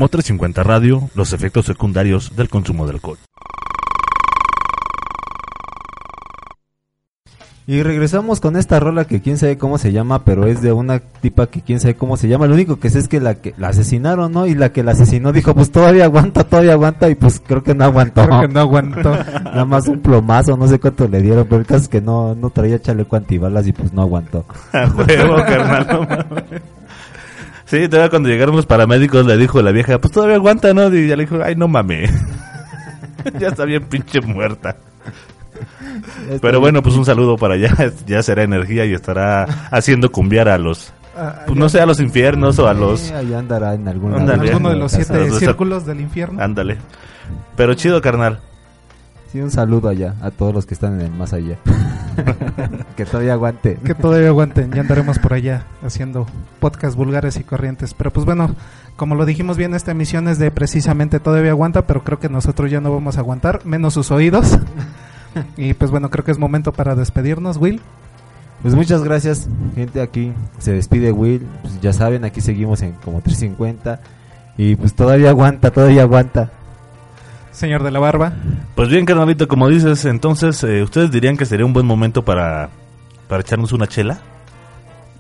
Como 0.06 0.22
350 0.22 0.62
Radio, 0.62 1.10
los 1.16 1.32
efectos 1.32 1.66
secundarios 1.66 2.36
del 2.36 2.48
consumo 2.48 2.86
de 2.86 2.92
alcohol. 2.92 3.18
Y 7.66 7.82
regresamos 7.82 8.38
con 8.38 8.54
esta 8.54 8.78
rola 8.78 9.06
que 9.06 9.20
quién 9.20 9.36
sabe 9.36 9.58
cómo 9.58 9.78
se 9.78 9.90
llama, 9.90 10.24
pero 10.24 10.46
es 10.46 10.62
de 10.62 10.72
una 10.72 11.00
tipa 11.00 11.48
que 11.48 11.60
quién 11.62 11.80
sabe 11.80 11.96
cómo 11.96 12.16
se 12.16 12.28
llama. 12.28 12.46
Lo 12.46 12.54
único 12.54 12.78
que 12.78 12.88
sé 12.88 13.00
es 13.00 13.08
que 13.08 13.18
la 13.18 13.34
que 13.34 13.52
la 13.58 13.70
asesinaron, 13.70 14.30
¿no? 14.30 14.46
Y 14.46 14.54
la 14.54 14.70
que 14.70 14.84
la 14.84 14.92
asesinó 14.92 15.32
dijo, 15.32 15.52
pues 15.56 15.72
todavía 15.72 16.04
aguanta, 16.04 16.44
todavía 16.44 16.74
aguanta. 16.74 17.10
Y 17.10 17.16
pues 17.16 17.42
creo 17.44 17.64
que 17.64 17.74
no 17.74 17.82
aguantó. 17.82 18.24
Creo 18.24 18.42
que 18.42 18.48
no 18.48 18.60
aguantó. 18.60 19.10
Nada 19.44 19.64
más 19.64 19.88
un 19.88 19.98
plomazo, 19.98 20.56
no 20.56 20.68
sé 20.68 20.78
cuánto 20.78 21.08
le 21.08 21.20
dieron, 21.20 21.46
pero 21.48 21.60
el 21.60 21.66
caso 21.66 21.82
es 21.82 21.88
que 21.88 22.00
no, 22.00 22.36
no 22.36 22.50
traía 22.50 22.80
chaleco 22.80 23.16
antibalas 23.16 23.66
y 23.66 23.72
pues 23.72 23.92
no 23.92 24.02
aguantó. 24.02 24.44
A 24.72 24.86
huevo, 24.86 25.34
carnal. 25.48 26.24
Sí, 27.66 27.88
todavía 27.88 28.10
cuando 28.10 28.28
llegaron 28.28 28.56
los 28.56 28.64
paramédicos 28.66 29.26
le 29.26 29.36
dijo 29.36 29.60
la 29.60 29.72
vieja, 29.72 29.98
pues 29.98 30.12
todavía 30.12 30.36
aguanta, 30.36 30.72
¿no? 30.72 30.88
Y 30.94 31.08
ya 31.08 31.16
le 31.16 31.24
dijo, 31.24 31.38
ay, 31.44 31.56
no 31.56 31.68
mames. 31.68 32.10
ya 33.40 33.48
está 33.48 33.64
bien 33.64 33.84
pinche 33.84 34.20
muerta. 34.20 34.76
Pero 36.40 36.60
bueno, 36.60 36.82
pues 36.82 36.94
un 36.96 37.04
saludo 37.04 37.36
para 37.36 37.54
allá. 37.54 37.74
Ya 38.06 38.22
será 38.22 38.42
energía 38.44 38.84
y 38.84 38.92
estará 38.94 39.44
haciendo 39.70 40.10
cumbiar 40.12 40.48
a 40.48 40.58
los, 40.58 40.92
Ah, 41.18 41.44
pues 41.46 41.58
no 41.58 41.68
sé, 41.70 41.80
a 41.80 41.86
los 41.86 41.98
infiernos 41.98 42.58
o 42.58 42.68
a 42.68 42.74
los... 42.74 43.10
Ahí 43.10 43.32
andará 43.32 43.72
en 43.74 43.88
algún. 43.88 44.12
Ándale. 44.14 44.50
alguno 44.50 44.68
de 44.68 44.76
los 44.76 44.92
siete 44.92 45.26
Los- 45.26 45.38
círculos 45.38 45.86
del 45.86 46.00
infierno. 46.02 46.42
Ándale. 46.42 46.76
Pero 47.56 47.72
chido, 47.74 48.02
carnal. 48.02 48.40
Sí, 49.32 49.40
un 49.40 49.50
saludo 49.50 49.88
allá 49.88 50.14
a 50.20 50.30
todos 50.30 50.52
los 50.54 50.66
que 50.66 50.74
están 50.74 51.00
en 51.00 51.06
el 51.06 51.12
más 51.12 51.32
allá. 51.32 51.56
que 52.96 53.04
todavía 53.04 53.34
aguante. 53.34 53.78
Que 53.84 53.94
todavía 53.94 54.28
aguanten, 54.28 54.72
ya 54.72 54.80
andaremos 54.80 55.18
por 55.18 55.34
allá 55.34 55.66
haciendo 55.84 56.26
podcasts 56.60 56.96
vulgares 56.96 57.36
y 57.36 57.44
corrientes. 57.44 57.94
Pero 57.94 58.12
pues 58.12 58.26
bueno, 58.26 58.54
como 58.96 59.14
lo 59.14 59.24
dijimos 59.24 59.56
bien, 59.56 59.74
esta 59.74 59.92
emisión 59.92 60.28
es 60.28 60.38
de 60.38 60.50
precisamente 60.50 61.20
todavía 61.20 61.50
aguanta, 61.50 61.86
pero 61.86 62.04
creo 62.04 62.18
que 62.18 62.28
nosotros 62.28 62.70
ya 62.70 62.80
no 62.80 62.92
vamos 62.92 63.16
a 63.16 63.20
aguantar, 63.20 63.64
menos 63.64 63.94
sus 63.94 64.10
oídos. 64.10 64.58
y 65.56 65.74
pues 65.74 65.90
bueno, 65.90 66.10
creo 66.10 66.24
que 66.24 66.32
es 66.32 66.38
momento 66.38 66.72
para 66.72 66.94
despedirnos, 66.94 67.56
Will. 67.56 67.80
Pues 68.62 68.74
muchas 68.74 69.04
gracias, 69.04 69.48
gente. 69.74 70.00
Aquí 70.00 70.32
se 70.58 70.72
despide 70.72 71.12
Will. 71.12 71.46
Pues 71.62 71.80
ya 71.80 71.92
saben, 71.92 72.24
aquí 72.24 72.40
seguimos 72.40 72.82
en 72.82 72.92
como 72.92 73.20
350. 73.20 74.00
Y 74.56 74.76
pues 74.76 74.94
todavía 74.94 75.30
aguanta, 75.30 75.70
todavía 75.70 76.02
aguanta. 76.02 76.50
Señor 77.56 77.82
de 77.82 77.90
la 77.90 77.98
barba. 77.98 78.34
Pues 78.74 78.90
bien, 78.90 79.06
carnalito, 79.06 79.48
como 79.48 79.70
dices, 79.70 80.04
entonces, 80.04 80.62
eh, 80.62 80.82
¿ustedes 80.82 81.10
dirían 81.10 81.38
que 81.38 81.46
sería 81.46 81.64
un 81.64 81.72
buen 81.72 81.86
momento 81.86 82.22
para, 82.22 82.68
para 83.28 83.40
echarnos 83.40 83.72
una 83.72 83.86
chela? 83.86 84.20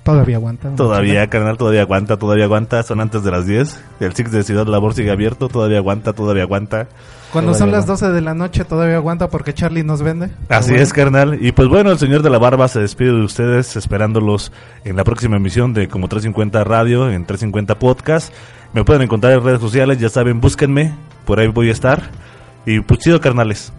Todavía 0.06 0.36
aguanta. 0.36 0.70
Todavía, 0.76 1.26
carnal, 1.28 1.58
todavía 1.58 1.82
aguanta, 1.82 2.16
todavía 2.16 2.44
aguanta. 2.44 2.82
Son 2.84 3.00
antes 3.00 3.24
de 3.24 3.30
las 3.32 3.44
10. 3.44 3.84
El 3.98 4.14
Six 4.14 4.30
de 4.30 4.44
Ciudad 4.44 4.64
Labor 4.68 4.94
sigue 4.94 5.10
abierto. 5.10 5.48
Todavía 5.48 5.78
aguanta, 5.78 6.12
todavía 6.12 6.44
aguanta. 6.44 6.86
Cuando 7.32 7.50
Todavía 7.50 7.58
son 7.58 7.72
las 7.72 7.86
no. 7.86 7.92
12 7.94 8.12
de 8.12 8.20
la 8.20 8.34
noche 8.34 8.64
todavía 8.64 8.96
aguanta 8.96 9.28
porque 9.28 9.52
Charlie 9.52 9.82
nos 9.82 10.02
vende. 10.02 10.30
Así 10.48 10.74
es, 10.76 10.92
carnal. 10.92 11.44
Y 11.44 11.50
pues 11.50 11.68
bueno, 11.68 11.90
el 11.90 11.98
señor 11.98 12.22
de 12.22 12.30
la 12.30 12.38
barba 12.38 12.68
se 12.68 12.78
despide 12.78 13.12
de 13.12 13.24
ustedes 13.24 13.74
esperándolos 13.74 14.52
en 14.84 14.94
la 14.94 15.02
próxima 15.02 15.38
emisión 15.38 15.74
de 15.74 15.88
Como 15.88 16.06
350 16.06 16.62
Radio, 16.62 17.10
en 17.10 17.26
350 17.26 17.76
Podcast. 17.80 18.32
Me 18.72 18.84
pueden 18.84 19.02
encontrar 19.02 19.32
en 19.32 19.42
redes 19.42 19.60
sociales, 19.60 19.98
ya 19.98 20.08
saben, 20.08 20.40
búsquenme. 20.40 20.94
Por 21.24 21.40
ahí 21.40 21.48
voy 21.48 21.68
a 21.68 21.72
estar. 21.72 22.10
Y 22.64 22.78
pues 22.78 23.00
chido, 23.00 23.20
carnales. 23.20 23.72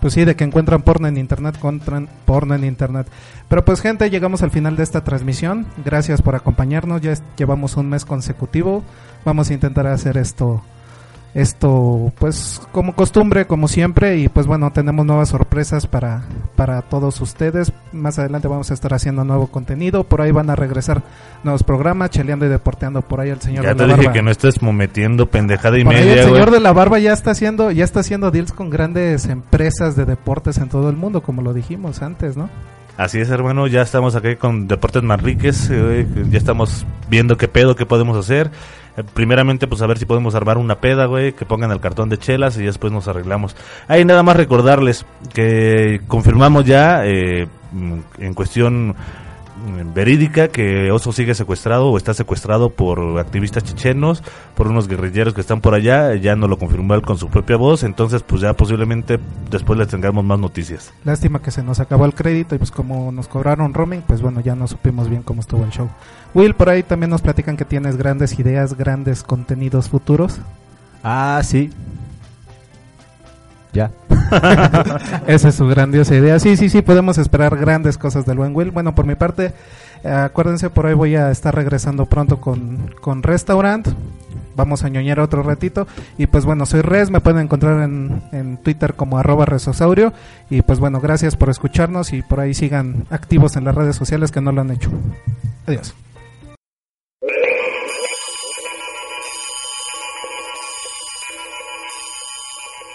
Pues 0.00 0.14
sí, 0.14 0.24
de 0.24 0.34
que 0.34 0.44
encuentran 0.44 0.82
porno 0.82 1.08
en 1.08 1.18
internet, 1.18 1.56
encuentran 1.56 2.08
porno 2.24 2.54
en 2.54 2.64
internet. 2.64 3.06
Pero 3.48 3.64
pues 3.64 3.80
gente, 3.80 4.08
llegamos 4.08 4.42
al 4.42 4.50
final 4.50 4.76
de 4.76 4.82
esta 4.82 5.04
transmisión. 5.04 5.66
Gracias 5.84 6.22
por 6.22 6.34
acompañarnos. 6.34 7.02
Ya 7.02 7.14
llevamos 7.36 7.76
un 7.76 7.90
mes 7.90 8.06
consecutivo. 8.06 8.82
Vamos 9.24 9.50
a 9.50 9.54
intentar 9.54 9.86
hacer 9.86 10.16
esto, 10.16 10.62
esto, 11.34 12.12
pues 12.18 12.60
como 12.72 12.94
costumbre, 12.94 13.46
como 13.46 13.68
siempre. 13.68 14.16
Y 14.18 14.28
pues 14.28 14.46
bueno, 14.46 14.72
tenemos 14.72 15.06
nuevas 15.06 15.28
sorpresas 15.28 15.86
para, 15.86 16.22
para 16.56 16.82
todos 16.82 17.20
ustedes. 17.20 17.72
Más 17.92 18.18
adelante 18.18 18.48
vamos 18.48 18.70
a 18.70 18.74
estar 18.74 18.92
haciendo 18.94 19.24
nuevo 19.24 19.46
contenido. 19.46 20.04
Por 20.04 20.22
ahí 20.22 20.32
van 20.32 20.50
a 20.50 20.56
regresar 20.56 21.02
nuevos 21.44 21.62
programas, 21.62 22.10
cheleando 22.10 22.46
y 22.46 22.48
deporteando 22.48 23.02
por 23.02 23.20
ahí 23.20 23.30
el 23.30 23.40
señor 23.40 23.64
Ya 23.64 23.70
de 23.70 23.74
te 23.76 23.82
la 23.82 23.86
dije 23.94 23.98
barba. 24.06 24.12
que 24.12 24.22
no 24.22 24.30
estés 24.30 24.60
metiendo 24.62 25.26
pendejada 25.30 25.78
y 25.78 25.84
Por 25.84 25.94
ahí 25.94 26.04
media, 26.04 26.22
el 26.22 26.28
señor 26.28 26.50
de 26.50 26.60
la 26.60 26.72
barba 26.72 26.98
ya 26.98 27.12
está 27.12 27.30
haciendo, 27.30 27.70
ya 27.70 27.84
está 27.84 28.00
haciendo 28.00 28.30
deals 28.30 28.52
con 28.52 28.70
grandes 28.70 29.26
empresas 29.26 29.96
de 29.96 30.04
deportes 30.04 30.58
en 30.58 30.68
todo 30.68 30.90
el 30.90 30.96
mundo, 30.96 31.22
como 31.22 31.42
lo 31.42 31.54
dijimos 31.54 32.02
antes, 32.02 32.36
¿no? 32.36 32.50
Así 32.96 33.18
es, 33.18 33.30
hermano. 33.30 33.66
Ya 33.66 33.80
estamos 33.80 34.14
aquí 34.14 34.36
con 34.36 34.68
Deportes 34.68 35.02
Manriquez. 35.02 35.70
eh, 35.70 36.06
ya 36.28 36.36
estamos 36.36 36.84
viendo 37.08 37.38
qué 37.38 37.48
pedo, 37.48 37.74
qué 37.74 37.86
podemos 37.86 38.18
hacer. 38.18 38.50
Eh, 39.00 39.04
primeramente, 39.14 39.66
pues 39.66 39.82
a 39.82 39.86
ver 39.86 39.98
si 39.98 40.04
podemos 40.04 40.34
armar 40.34 40.58
una 40.58 40.80
peda, 40.80 41.06
güey. 41.06 41.32
Que 41.32 41.44
pongan 41.44 41.70
el 41.70 41.80
cartón 41.80 42.08
de 42.08 42.18
chelas 42.18 42.56
y 42.58 42.62
después 42.62 42.92
nos 42.92 43.08
arreglamos. 43.08 43.56
Ahí 43.88 44.04
nada 44.04 44.22
más 44.22 44.36
recordarles 44.36 45.06
que 45.32 46.00
confirmamos 46.06 46.64
ya 46.64 47.04
eh, 47.04 47.46
mm, 47.72 47.98
en 48.18 48.34
cuestión 48.34 48.94
verídica 49.94 50.48
que 50.48 50.90
Oso 50.90 51.12
sigue 51.12 51.34
secuestrado 51.34 51.90
o 51.90 51.96
está 51.96 52.14
secuestrado 52.14 52.70
por 52.70 53.18
activistas 53.18 53.64
chechenos, 53.64 54.22
por 54.54 54.68
unos 54.68 54.88
guerrilleros 54.88 55.34
que 55.34 55.40
están 55.40 55.60
por 55.60 55.74
allá. 55.74 56.14
Ya 56.14 56.36
nos 56.36 56.50
lo 56.50 56.58
confirmó 56.58 56.94
él 56.94 57.02
con 57.02 57.18
su 57.18 57.28
propia 57.28 57.56
voz. 57.56 57.82
Entonces, 57.82 58.22
pues 58.22 58.40
ya 58.40 58.54
posiblemente 58.54 59.18
después 59.50 59.78
les 59.78 59.88
tengamos 59.88 60.24
más 60.24 60.38
noticias. 60.38 60.92
Lástima 61.04 61.40
que 61.42 61.50
se 61.50 61.62
nos 61.62 61.80
acabó 61.80 62.04
el 62.04 62.14
crédito 62.14 62.54
y 62.54 62.58
pues 62.58 62.70
como 62.70 63.12
nos 63.12 63.28
cobraron 63.28 63.74
roaming, 63.74 64.02
pues 64.02 64.22
bueno, 64.22 64.40
ya 64.40 64.54
no 64.54 64.66
supimos 64.66 65.08
bien 65.08 65.22
cómo 65.22 65.40
estuvo 65.40 65.64
el 65.64 65.70
show. 65.70 65.88
Will, 66.34 66.54
por 66.54 66.68
ahí 66.68 66.82
también 66.82 67.10
nos 67.10 67.22
platican 67.22 67.56
que 67.56 67.64
tienes 67.64 67.96
grandes 67.96 68.38
ideas, 68.38 68.76
grandes 68.76 69.22
contenidos 69.22 69.88
futuros. 69.88 70.40
Ah, 71.02 71.40
sí. 71.42 71.70
Ya. 73.72 73.90
Esa 75.26 75.48
es 75.48 75.54
su 75.54 75.66
grandiosa 75.66 76.14
idea. 76.14 76.38
Sí, 76.38 76.56
sí, 76.56 76.68
sí, 76.68 76.82
podemos 76.82 77.18
esperar 77.18 77.56
grandes 77.56 77.98
cosas 77.98 78.26
del 78.26 78.38
buen 78.38 78.54
Will. 78.54 78.70
Bueno, 78.70 78.94
por 78.94 79.06
mi 79.06 79.14
parte, 79.14 79.52
eh, 80.02 80.08
acuérdense, 80.10 80.70
por 80.70 80.86
ahí 80.86 80.94
voy 80.94 81.16
a 81.16 81.30
estar 81.30 81.54
regresando 81.54 82.06
pronto 82.06 82.40
con, 82.40 82.94
con 83.00 83.22
Restaurant. 83.22 83.88
Vamos 84.56 84.84
a 84.84 84.88
ñoñar 84.88 85.20
otro 85.20 85.42
ratito. 85.42 85.86
Y 86.18 86.26
pues 86.26 86.44
bueno, 86.44 86.66
soy 86.66 86.82
Res, 86.82 87.10
me 87.10 87.20
pueden 87.20 87.42
encontrar 87.42 87.82
en, 87.82 88.22
en 88.32 88.56
Twitter 88.58 88.94
como 88.94 89.18
arroba 89.18 89.46
resosaurio. 89.46 90.12
Y 90.50 90.62
pues 90.62 90.80
bueno, 90.80 91.00
gracias 91.00 91.36
por 91.36 91.48
escucharnos 91.48 92.12
y 92.12 92.22
por 92.22 92.40
ahí 92.40 92.54
sigan 92.54 93.04
activos 93.10 93.56
en 93.56 93.64
las 93.64 93.74
redes 93.74 93.96
sociales 93.96 94.32
que 94.32 94.40
no 94.40 94.52
lo 94.52 94.60
han 94.60 94.70
hecho. 94.70 94.90
Adiós. 95.66 95.94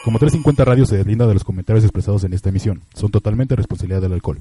Como 0.06 0.20
350 0.20 0.66
Radio 0.66 0.86
se 0.86 0.98
deslinda 0.98 1.26
de 1.26 1.34
los 1.34 1.44
comentarios 1.44 1.84
expresados 1.84 2.24
en 2.26 2.34
esta 2.34 2.50
emisión. 2.50 2.84
Son 2.94 3.10
totalmente 3.10 3.56
responsabilidad 3.56 4.02
del 4.02 4.14
alcohol. 4.14 4.38